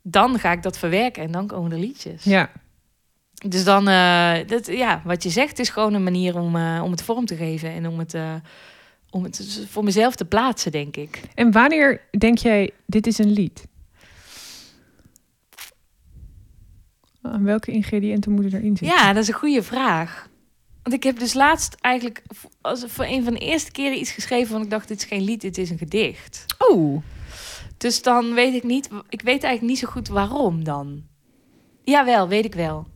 Dan 0.02 0.40
ga 0.40 0.52
ik 0.52 0.64
dat 0.64 0.78
verwerken 0.78 1.24
en 1.24 1.32
dan 1.32 1.48
komen 1.48 1.72
er 1.72 1.80
liedjes. 1.80 2.24
Ja, 2.24 2.50
Dus 3.46 3.64
dan, 3.64 3.88
eh, 3.88 4.38
dat, 4.48 4.66
ja, 4.66 5.02
wat 5.06 5.24
je 5.24 5.30
zegt 5.30 5.60
is 5.60 5.70
gewoon 5.70 5.94
een 5.94 6.04
manier 6.04 6.40
om, 6.40 6.56
eh, 6.56 6.82
om 6.84 6.92
het 6.92 7.02
vorm 7.04 7.26
te 7.26 7.36
geven. 7.36 7.70
En 7.70 7.88
om 7.88 8.00
het, 8.00 8.14
eh, 8.14 8.34
om 9.10 9.24
het 9.24 9.66
voor 9.70 9.84
mezelf 9.84 10.16
te 10.16 10.26
plaatsen, 10.26 10.72
denk 10.72 10.96
ik. 10.96 11.22
en 11.36 11.52
wanneer 11.52 12.02
denk 12.18 12.38
jij, 12.38 12.72
dit 12.86 13.08
is 13.08 13.18
een 13.18 13.32
lied? 13.32 13.68
Welke 17.22 17.72
ingrediënten 17.72 18.32
moeten 18.32 18.54
erin 18.54 18.78
zitten? 18.78 18.98
Ja, 18.98 19.14
dat 19.14 19.24
is 19.24 19.28
een 19.28 19.34
goede 19.34 19.64
vraag. 19.64 20.30
Want 20.84 20.96
ik 20.96 21.04
heb 21.04 21.20
dus 21.20 21.34
laatst 21.34 21.76
eigenlijk 21.80 22.24
als 22.62 22.84
voor 22.88 23.06
een 23.06 23.24
van 23.24 23.34
de 23.34 23.40
eerste 23.40 23.72
keren 23.72 24.00
iets 24.00 24.12
geschreven 24.12 24.48
van 24.48 24.62
ik 24.62 24.70
dacht 24.70 24.88
dit 24.88 24.98
is 24.98 25.04
geen 25.04 25.22
lied, 25.22 25.42
dit 25.42 25.58
is 25.58 25.70
een 25.70 25.78
gedicht. 25.78 26.46
Oh, 26.58 27.02
Dus 27.78 28.02
dan 28.02 28.34
weet 28.34 28.54
ik 28.54 28.64
niet, 28.64 28.90
ik 29.10 29.22
weet 29.22 29.44
eigenlijk 29.44 29.62
niet 29.62 29.78
zo 29.78 29.88
goed 29.88 30.08
waarom 30.08 30.64
dan. 30.64 31.04
Jawel, 31.84 32.28
weet 32.28 32.46
ik 32.46 32.56
wel. 32.56 32.88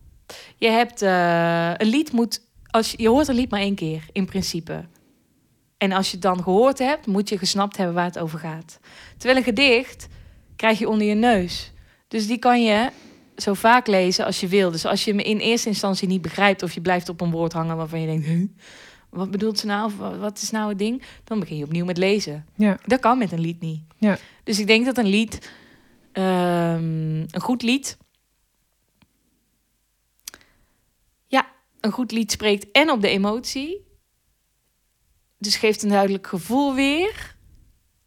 Je 0.56 0.70
hebt 0.70 1.02
eh, 1.02 1.74
een 1.78 1.88
lied 1.88 2.12
moet 2.12 2.42
als 2.70 2.94
je, 2.98 3.08
hoort 3.08 3.28
een 3.28 3.36
lied 3.36 3.50
maar 3.50 3.60
één 3.60 3.76
keer 3.76 4.04
in 4.12 4.26
principe. 4.26 4.86
En 5.78 5.92
als 5.92 6.08
je 6.08 6.12
het 6.12 6.22
dan 6.22 6.44
gehoord 6.44 6.80
hebt, 6.80 7.08
moet 7.08 7.30
je 7.30 7.38
gesnapt 7.38 7.78
hebben 7.78 7.96
waar 7.96 8.06
het 8.06 8.20
over 8.20 8.40
gaat. 8.40 8.80
Terwijl 9.18 9.38
een 9.38 9.44
gedicht 9.44 10.08
krijg 10.56 10.80
je 10.80 10.90
onder 10.90 11.08
je 11.08 11.14
neus. 11.14 11.72
Dus 12.08 12.28
die 12.28 12.38
kan 12.38 12.64
je 12.64 12.90
zo 13.36 13.54
vaak 13.54 13.88
lezen 13.88 14.26
als 14.26 14.40
je 14.40 14.48
wil. 14.48 14.72
Dus 14.72 14.86
als 14.86 15.04
je 15.04 15.12
hem 15.12 15.20
in 15.20 15.38
eerste 15.38 15.68
instantie 15.68 16.08
niet 16.08 16.22
begrijpt 16.22 16.64
of 16.64 16.74
je 16.74 16.82
blijft 16.82 17.10
op 17.10 17.22
een 17.22 17.32
woord 17.32 17.54
hangen 17.54 17.78
waarvan 17.78 18.00
je 18.00 18.08
denkt, 18.08 18.26
huh, 18.26 18.48
wat 19.10 19.32
bedoelt 19.32 19.60
ze 19.60 19.66
nou? 19.66 19.86
Of 19.86 20.18
wat 20.18 20.42
is 20.42 20.52
nou 20.52 20.70
het 20.70 20.80
ding? 20.80 21.04
Dan 21.24 21.40
begin 21.40 21.58
je 21.58 21.64
opnieuw 21.64 21.86
met 21.86 21.98
lezen. 21.98 22.46
ja. 22.56 22.80
Dat 22.86 23.00
kan 23.00 23.18
met 23.18 23.32
een 23.32 23.40
lied 23.40 23.62
niet. 23.62 23.82
Ja. 23.98 24.18
Dus 24.44 24.60
ik 24.60 24.68
denk 24.68 24.86
dat 24.86 24.98
een 24.98 25.08
lied, 25.08 25.52
ehm, 26.12 27.20
een 27.20 27.42
goed 27.42 27.62
lied, 27.62 27.98
ja, 31.28 31.48
een 31.82 31.92
goed 31.92 32.12
lied 32.12 32.32
spreekt 32.32 32.72
en 32.72 32.92
op 32.92 33.02
de 33.02 33.10
emotie. 33.10 33.86
Dus 35.38 35.56
geeft 35.56 35.84
een 35.84 35.90
duidelijk 35.90 36.28
gevoel 36.28 36.76
weer. 36.76 37.36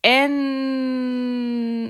En 0.01 0.31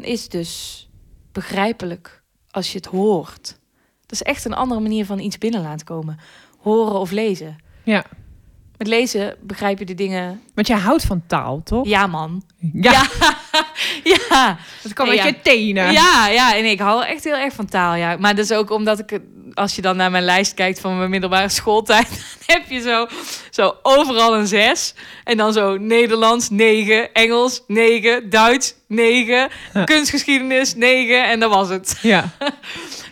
is 0.05 0.29
dus 0.29 0.89
begrijpelijk 1.33 2.23
als 2.51 2.71
je 2.73 2.77
het 2.77 2.87
hoort. 2.87 3.59
Dat 4.01 4.13
is 4.13 4.23
echt 4.23 4.45
een 4.45 4.55
andere 4.55 4.81
manier 4.81 5.07
van 5.07 5.19
iets 5.19 5.39
binnen 5.39 5.63
laten 5.63 5.87
komen. 5.87 6.19
Horen 6.59 6.99
of 6.99 7.11
lezen. 7.11 7.57
Ja. 7.83 8.05
Met 8.77 8.87
lezen 8.87 9.37
begrijp 9.41 9.79
je 9.79 9.85
de 9.85 9.95
dingen. 9.95 10.41
Want 10.55 10.67
jij 10.67 10.79
houdt 10.79 11.05
van 11.05 11.23
taal, 11.27 11.63
toch? 11.63 11.87
Ja, 11.87 12.07
man. 12.07 12.43
Ja. 12.73 13.07
ja, 14.05 14.59
kan 14.93 15.07
Ja. 15.15 15.25
met 15.25 15.35
je 15.35 15.41
tenen. 15.43 15.93
ja, 15.93 16.29
ja, 16.29 16.57
en 16.57 16.65
ik 16.65 16.81
hou 16.81 17.05
echt 17.05 17.25
heel 17.25 17.37
erg 17.37 17.55
van 17.55 17.67
taal, 17.67 17.95
ja. 17.95 18.17
Maar 18.17 18.35
dat 18.35 18.45
is 18.45 18.53
ook 18.53 18.71
omdat 18.71 18.99
ik, 18.99 19.21
als 19.55 19.75
je 19.75 19.83
dan 19.83 19.97
naar 19.97 20.11
mijn 20.11 20.25
lijst 20.25 20.55
kijkt 20.55 20.81
van 20.81 20.99
mijn 20.99 21.11
middelbare 21.11 21.49
schooltijd, 21.49 22.09
dan 22.47 22.57
heb 22.57 22.71
je 22.71 22.81
zo, 22.81 23.07
zo 23.51 23.77
overal 23.83 24.37
een 24.37 24.47
zes. 24.47 24.95
En 25.25 25.37
dan 25.37 25.53
zo 25.53 25.77
Nederlands, 25.77 26.51
negen, 26.51 27.13
Engels, 27.13 27.63
negen, 27.67 28.31
Duits, 28.31 28.75
negen, 28.89 29.51
kunstgeschiedenis, 29.85 30.75
negen. 30.75 31.29
En 31.29 31.41
dat 31.41 31.55
was 31.55 31.69
het. 31.69 31.99
Ja. 32.03 32.31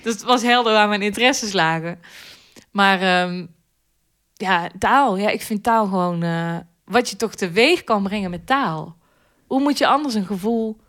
Dus 0.02 0.12
het 0.12 0.22
was 0.22 0.42
helder 0.42 0.72
waar 0.72 0.88
mijn 0.88 1.02
interesses 1.02 1.52
lagen. 1.52 2.00
Maar 2.70 3.00
ehm, 3.00 3.46
ja, 4.34 4.70
taal. 4.78 5.16
Ja, 5.16 5.28
ik 5.28 5.42
vind 5.42 5.62
taal 5.62 5.86
gewoon 5.86 6.22
eh, 6.22 6.56
wat 6.84 7.10
je 7.10 7.16
toch 7.16 7.34
teweeg 7.34 7.84
kan 7.84 8.02
brengen 8.02 8.30
met 8.30 8.46
taal. 8.46 8.96
Hoe 9.46 9.60
moet 9.60 9.78
je 9.78 9.86
anders 9.86 10.14
een 10.14 10.26
gevoel 10.26 10.80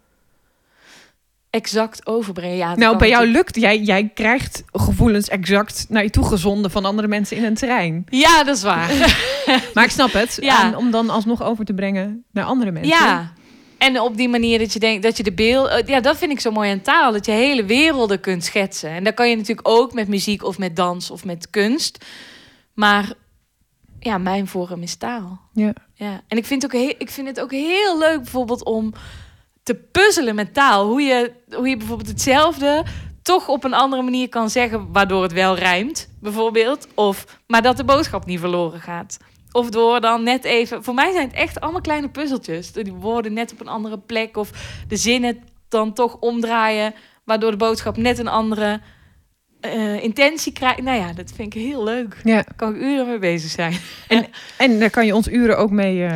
exact 1.54 2.06
overbrengen? 2.08 2.58
Ja, 2.58 2.76
Nou, 2.76 2.98
bij 2.98 3.10
jou 3.10 3.28
lukt, 3.28 3.56
jij, 3.56 3.80
jij 3.80 4.10
krijgt 4.14 4.64
gevoelens 4.72 5.28
exact 5.30 5.86
naar 5.90 6.04
je 6.04 6.10
toe 6.10 6.26
gezonden 6.26 6.72
van 6.72 6.86
andere 6.86 7.08
mensen 7.08 7.38
in 7.38 7.44
een 7.44 7.54
terrein. 7.54 8.06
Ja, 8.10 8.44
dat 8.44 8.56
is 8.56 8.64
waar. 8.64 8.90
Maar 9.74 9.84
ik 9.84 9.90
snap 9.92 10.12
het. 10.14 10.38
Ja. 10.42 10.64
En 10.64 10.78
om 10.78 10.92
dan 10.92 11.10
alsnog 11.10 11.44
over 11.44 11.66
te 11.66 11.74
brengen 11.74 12.24
naar 12.32 12.46
andere 12.46 12.72
mensen. 12.72 12.98
ja. 12.98 13.34
En 13.78 14.00
op 14.00 14.18
die 14.18 14.30
manier 14.30 14.60
dat 14.60 14.74
je 14.74 14.80
denkt 14.80 15.04
dat 15.04 15.18
je 15.18 15.24
de 15.24 15.34
beeld. 15.34 15.68
eh, 15.68 15.88
Ja, 15.88 16.00
dat 16.00 16.18
vind 16.18 16.32
ik 16.32 16.40
zo 16.40 16.52
mooi 16.52 16.72
aan 16.72 16.82
taal. 16.82 17.12
Dat 17.12 17.26
je 17.26 17.32
hele 17.32 17.66
werelden 17.66 18.20
kunt 18.20 18.44
schetsen. 18.44 18.90
En 18.90 19.04
dat 19.04 19.14
kan 19.14 19.30
je 19.30 19.36
natuurlijk 19.36 19.68
ook 19.68 19.94
met 19.94 20.08
muziek 20.08 20.44
of 20.44 20.58
met 20.58 20.76
dans 20.76 21.12
of 21.12 21.26
met 21.26 21.50
kunst. 21.50 22.06
Maar 22.74 23.14
ja, 24.00 24.18
mijn 24.18 24.48
vorm 24.48 24.82
is 24.82 24.96
taal. 24.96 25.42
Ja. 25.54 25.74
Ja, 25.94 26.22
en 26.28 26.38
ik 26.38 26.46
vind, 26.46 26.66
ook 26.66 26.72
heel, 26.72 26.94
ik 26.98 27.10
vind 27.10 27.28
het 27.28 27.40
ook 27.42 27.52
heel 27.52 27.98
leuk 28.00 28.18
bijvoorbeeld 28.22 28.64
om 28.66 28.94
te 29.64 29.76
puzzelen 29.76 30.36
met 30.36 30.54
taal. 30.54 30.88
Hoe 30.88 31.02
je, 31.02 31.32
hoe 31.56 31.70
je 31.70 31.78
bijvoorbeeld 31.78 32.10
hetzelfde 32.10 32.84
toch 33.22 33.48
op 33.48 33.64
een 33.64 33.74
andere 33.74 34.02
manier 34.02 34.30
kan 34.30 34.50
zeggen, 34.50 34.92
waardoor 34.92 35.24
het 35.24 35.34
wel 35.34 35.56
rijmt, 35.56 36.10
bijvoorbeeld. 36.22 36.88
Of, 36.94 37.40
maar 37.48 37.62
dat 37.62 37.78
de 37.78 37.84
boodschap 37.84 38.26
niet 38.26 38.40
verloren 38.40 38.80
gaat. 38.80 39.18
Of 39.52 39.70
door 39.70 40.02
dan 40.02 40.24
net 40.24 40.44
even... 40.44 40.84
Voor 40.84 40.94
mij 40.94 41.12
zijn 41.12 41.28
het 41.28 41.36
echt 41.36 41.60
allemaal 41.60 41.82
kleine 41.82 42.10
puzzeltjes. 42.10 42.72
Die 42.72 42.94
woorden 42.94 43.34
net 43.34 43.52
op 43.52 43.60
een 43.60 43.68
andere 43.68 43.98
plek. 43.98 44.38
Of 44.38 44.50
de 44.88 44.96
zinnen 44.96 45.44
dan 45.70 45.94
toch 45.94 46.18
omdraaien. 46.20 46.94
Waardoor 47.24 47.52
de 47.52 47.58
boodschap 47.58 47.98
net 47.98 48.20
een 48.20 48.28
andere 48.28 48.82
eh, 49.64 50.04
intentie 50.04 50.52
krijgt. 50.52 50.82
Nou 50.82 50.98
ja, 51.00 51.14
dat 51.14 51.32
vind 51.36 51.56
ik 51.56 51.62
heel 51.62 51.84
leuk. 51.84 52.18
Ja. 52.24 52.34
Daar 52.34 52.56
kan 52.56 52.76
ik 52.76 52.82
uren 52.82 53.08
mee 53.08 53.20
bezig 53.20 53.52
zijn. 53.52 53.74
En 54.58 54.80
daar 54.80 54.90
kan 54.90 55.06
je 55.06 55.16
ons 55.16 55.28
uren 55.28 55.58
ook 55.58 55.72
mee, 55.72 56.06
eh 56.06 56.14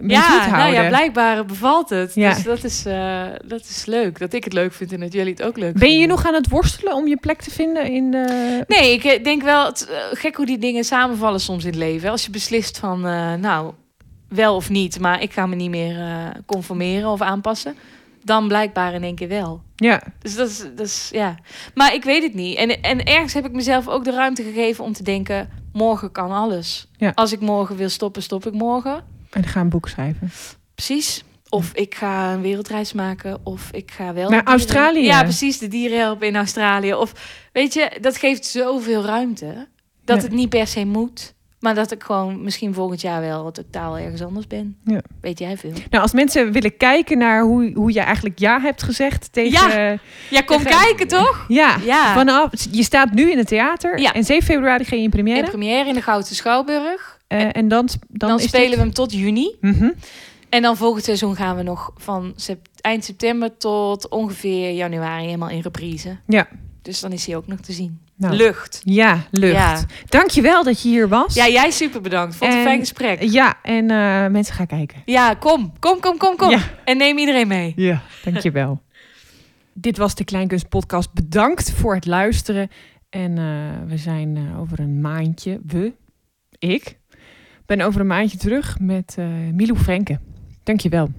mee 0.00 0.16
ja, 0.16 0.32
zoet 0.32 0.50
nou 0.50 0.60
houden. 0.60 0.82
ja, 0.82 0.88
blijkbaar 0.88 1.44
bevalt 1.44 1.90
het. 1.90 2.14
Ja. 2.14 2.34
Dus 2.34 2.42
dat 2.42 2.64
is, 2.64 2.86
eh, 2.86 3.24
dat 3.44 3.60
is 3.60 3.84
leuk. 3.86 4.18
Dat 4.18 4.32
ik 4.32 4.44
het 4.44 4.52
leuk 4.52 4.72
vind 4.72 4.92
en 4.92 5.00
dat 5.00 5.12
jullie 5.12 5.32
het 5.32 5.42
ook 5.42 5.56
leuk 5.56 5.72
ben 5.72 5.88
je 5.88 5.98
vinden. 5.98 6.08
nog 6.08 6.26
aan 6.26 6.34
het 6.34 6.48
worstelen 6.48 6.94
om 6.94 7.08
je 7.08 7.16
plek 7.16 7.42
te 7.42 7.50
vinden 7.50 7.90
in 7.90 8.10
de... 8.10 8.64
Nee, 8.66 8.92
ik 8.92 9.24
denk 9.24 9.42
wel, 9.42 9.64
het, 9.64 9.90
gek 10.12 10.36
hoe 10.36 10.46
die 10.46 10.58
dingen 10.58 10.84
samenvallen 10.84 11.40
soms 11.40 11.64
in 11.64 11.70
het 11.70 11.78
leven. 11.78 12.10
Als 12.10 12.24
je 12.24 12.30
beslist 12.30 12.78
van, 12.78 13.00
nou, 13.40 13.72
wel 14.28 14.56
of 14.56 14.70
niet, 14.70 15.00
maar 15.00 15.22
ik 15.22 15.32
ga 15.32 15.46
me 15.46 15.54
niet 15.54 15.70
meer 15.70 15.96
conformeren 16.46 17.08
of 17.08 17.20
aanpassen. 17.20 17.74
Dan 18.24 18.48
blijkbaar 18.48 18.94
in 18.94 19.02
één 19.02 19.14
keer 19.14 19.28
wel. 19.28 19.62
Ja, 19.76 20.02
Dus 20.18 20.34
dat 20.34 20.48
is, 20.48 20.58
dat 20.58 20.86
is 20.86 21.08
ja. 21.12 21.34
Maar 21.74 21.94
ik 21.94 22.04
weet 22.04 22.22
het 22.22 22.34
niet. 22.34 22.56
En, 22.56 22.82
en 22.82 23.04
ergens 23.04 23.32
heb 23.34 23.44
ik 23.46 23.52
mezelf 23.52 23.88
ook 23.88 24.04
de 24.04 24.10
ruimte 24.10 24.42
gegeven 24.42 24.84
om 24.84 24.92
te 24.92 25.02
denken: 25.02 25.50
morgen 25.72 26.12
kan 26.12 26.30
alles. 26.30 26.86
Ja. 26.96 27.12
Als 27.14 27.32
ik 27.32 27.40
morgen 27.40 27.76
wil 27.76 27.88
stoppen, 27.88 28.22
stop 28.22 28.46
ik 28.46 28.52
morgen. 28.52 29.04
en 29.30 29.44
ga 29.44 29.60
een 29.60 29.68
boek 29.68 29.88
schrijven. 29.88 30.30
Precies. 30.74 31.24
Of 31.48 31.72
ik 31.74 31.94
ga 31.94 32.32
een 32.32 32.40
wereldreis 32.40 32.92
maken. 32.92 33.40
Of 33.42 33.68
ik 33.72 33.90
ga 33.90 34.12
wel. 34.14 34.30
Naar 34.30 34.44
Australië. 34.44 35.04
Ja, 35.04 35.22
precies. 35.22 35.58
De 35.58 35.68
dieren 35.68 35.98
helpen 35.98 36.26
in 36.26 36.36
Australië. 36.36 36.94
Of 36.94 37.12
weet 37.52 37.72
je, 37.74 37.98
dat 38.00 38.16
geeft 38.16 38.44
zoveel 38.46 39.04
ruimte. 39.04 39.68
Dat 40.04 40.16
Ja. 40.16 40.22
het 40.22 40.32
niet 40.32 40.48
per 40.48 40.66
se 40.66 40.84
moet. 40.84 41.34
Maar 41.60 41.74
dat 41.74 41.90
ik 41.92 42.02
gewoon 42.02 42.42
misschien 42.42 42.74
volgend 42.74 43.00
jaar 43.00 43.20
wel 43.20 43.50
totaal 43.50 43.98
ergens 43.98 44.22
anders 44.22 44.46
ben. 44.46 44.76
Ja. 44.84 45.00
Weet 45.20 45.38
jij 45.38 45.56
veel? 45.56 45.72
Nou, 45.90 46.02
als 46.02 46.12
mensen 46.12 46.52
willen 46.52 46.76
kijken 46.76 47.18
naar 47.18 47.42
hoe, 47.42 47.70
hoe 47.74 47.92
je 47.92 48.00
eigenlijk 48.00 48.38
ja 48.38 48.60
hebt 48.60 48.82
gezegd 48.82 49.32
tegen... 49.32 49.70
Ja. 49.80 49.98
Ja, 50.30 50.40
kom 50.40 50.62
Tegen- 50.62 50.78
kijken 50.80 51.08
toch? 51.08 51.44
Ja, 51.48 51.76
Ja. 51.84 52.14
vanaf, 52.14 52.50
je 52.70 52.82
staat 52.82 53.12
nu 53.12 53.30
in 53.30 53.38
het 53.38 53.46
theater. 53.46 53.98
Ja. 53.98 54.12
En 54.12 54.24
7 54.24 54.42
februari 54.44 54.84
ga 54.84 54.96
je 54.96 55.02
in 55.02 55.10
première. 55.10 55.38
In 55.38 55.44
première 55.44 55.88
in 55.88 55.94
de 55.94 56.02
Gouden 56.02 56.34
Schouwburg. 56.34 57.18
Eh, 57.26 57.56
en 57.56 57.68
dan, 57.68 57.88
dan, 58.08 58.40
spelen 58.40 58.66
dit- 58.68 58.74
we 58.78 58.82
hem 58.82 58.92
tot 58.92 59.12
juni. 59.12 59.56
Mhm. 59.60 59.90
En 60.48 60.62
dan 60.62 60.76
volgend 60.76 61.04
seizoen 61.04 61.36
gaan 61.36 61.56
we 61.56 61.62
nog 61.62 61.90
van 61.96 62.34
eind 62.80 63.04
september 63.04 63.56
tot 63.56 64.08
ongeveer 64.08 64.70
januari 64.70 65.24
helemaal 65.24 65.48
in 65.48 65.60
reprise. 65.60 66.16
Ja. 66.26 66.48
Dus 66.82 67.00
dan 67.00 67.12
is 67.12 67.26
hij 67.26 67.36
ook 67.36 67.46
nog 67.46 67.60
te 67.60 67.72
zien. 67.72 68.00
Nou, 68.16 68.34
Lucht. 68.34 68.80
Ja, 68.84 69.26
lucht. 69.30 69.52
Ja. 69.54 69.80
Dankjewel 70.08 70.64
dat 70.64 70.82
je 70.82 70.88
hier 70.88 71.08
was. 71.08 71.34
Ja, 71.34 71.48
jij 71.48 71.70
super 71.70 72.00
bedankt. 72.00 72.36
Vond 72.36 72.52
een 72.52 72.58
En- 72.58 72.64
fijn 72.64 72.78
gesprek. 72.78 73.22
Ja, 73.22 73.54
en 73.62 73.90
eh, 73.90 74.26
mensen 74.26 74.54
gaan 74.54 74.66
kijken. 74.66 75.02
Ja, 75.04 75.34
kom. 75.34 75.72
Kom, 75.78 76.00
kom, 76.00 76.16
kom, 76.16 76.36
kom. 76.36 76.50
Ja. 76.50 76.60
En 76.84 76.96
neem 76.96 77.18
iedereen 77.18 77.48
mee. 77.48 77.72
Ja, 77.76 78.02
dankjewel. 78.24 78.82
Dit 79.72 79.96
was 79.96 80.14
de 80.14 80.24
Kleinkunst 80.24 80.68
podcast. 80.68 81.12
Bedankt 81.12 81.70
voor 81.72 81.94
het 81.94 82.06
luisteren. 82.06 82.70
En 83.10 83.38
eh, 83.38 83.44
we 83.88 83.96
zijn 83.96 84.36
eh, 84.36 84.60
over 84.60 84.80
een 84.80 85.00
maandje, 85.00 85.60
we, 85.66 85.92
ik, 86.58 86.98
ben 87.66 87.80
over 87.80 88.00
een 88.00 88.06
maandje 88.06 88.38
terug 88.38 88.78
met 88.78 89.14
eh 89.18 89.26
Milou 89.52 89.78
Frenke. 89.78 90.18
Dankjewel. 90.62 91.10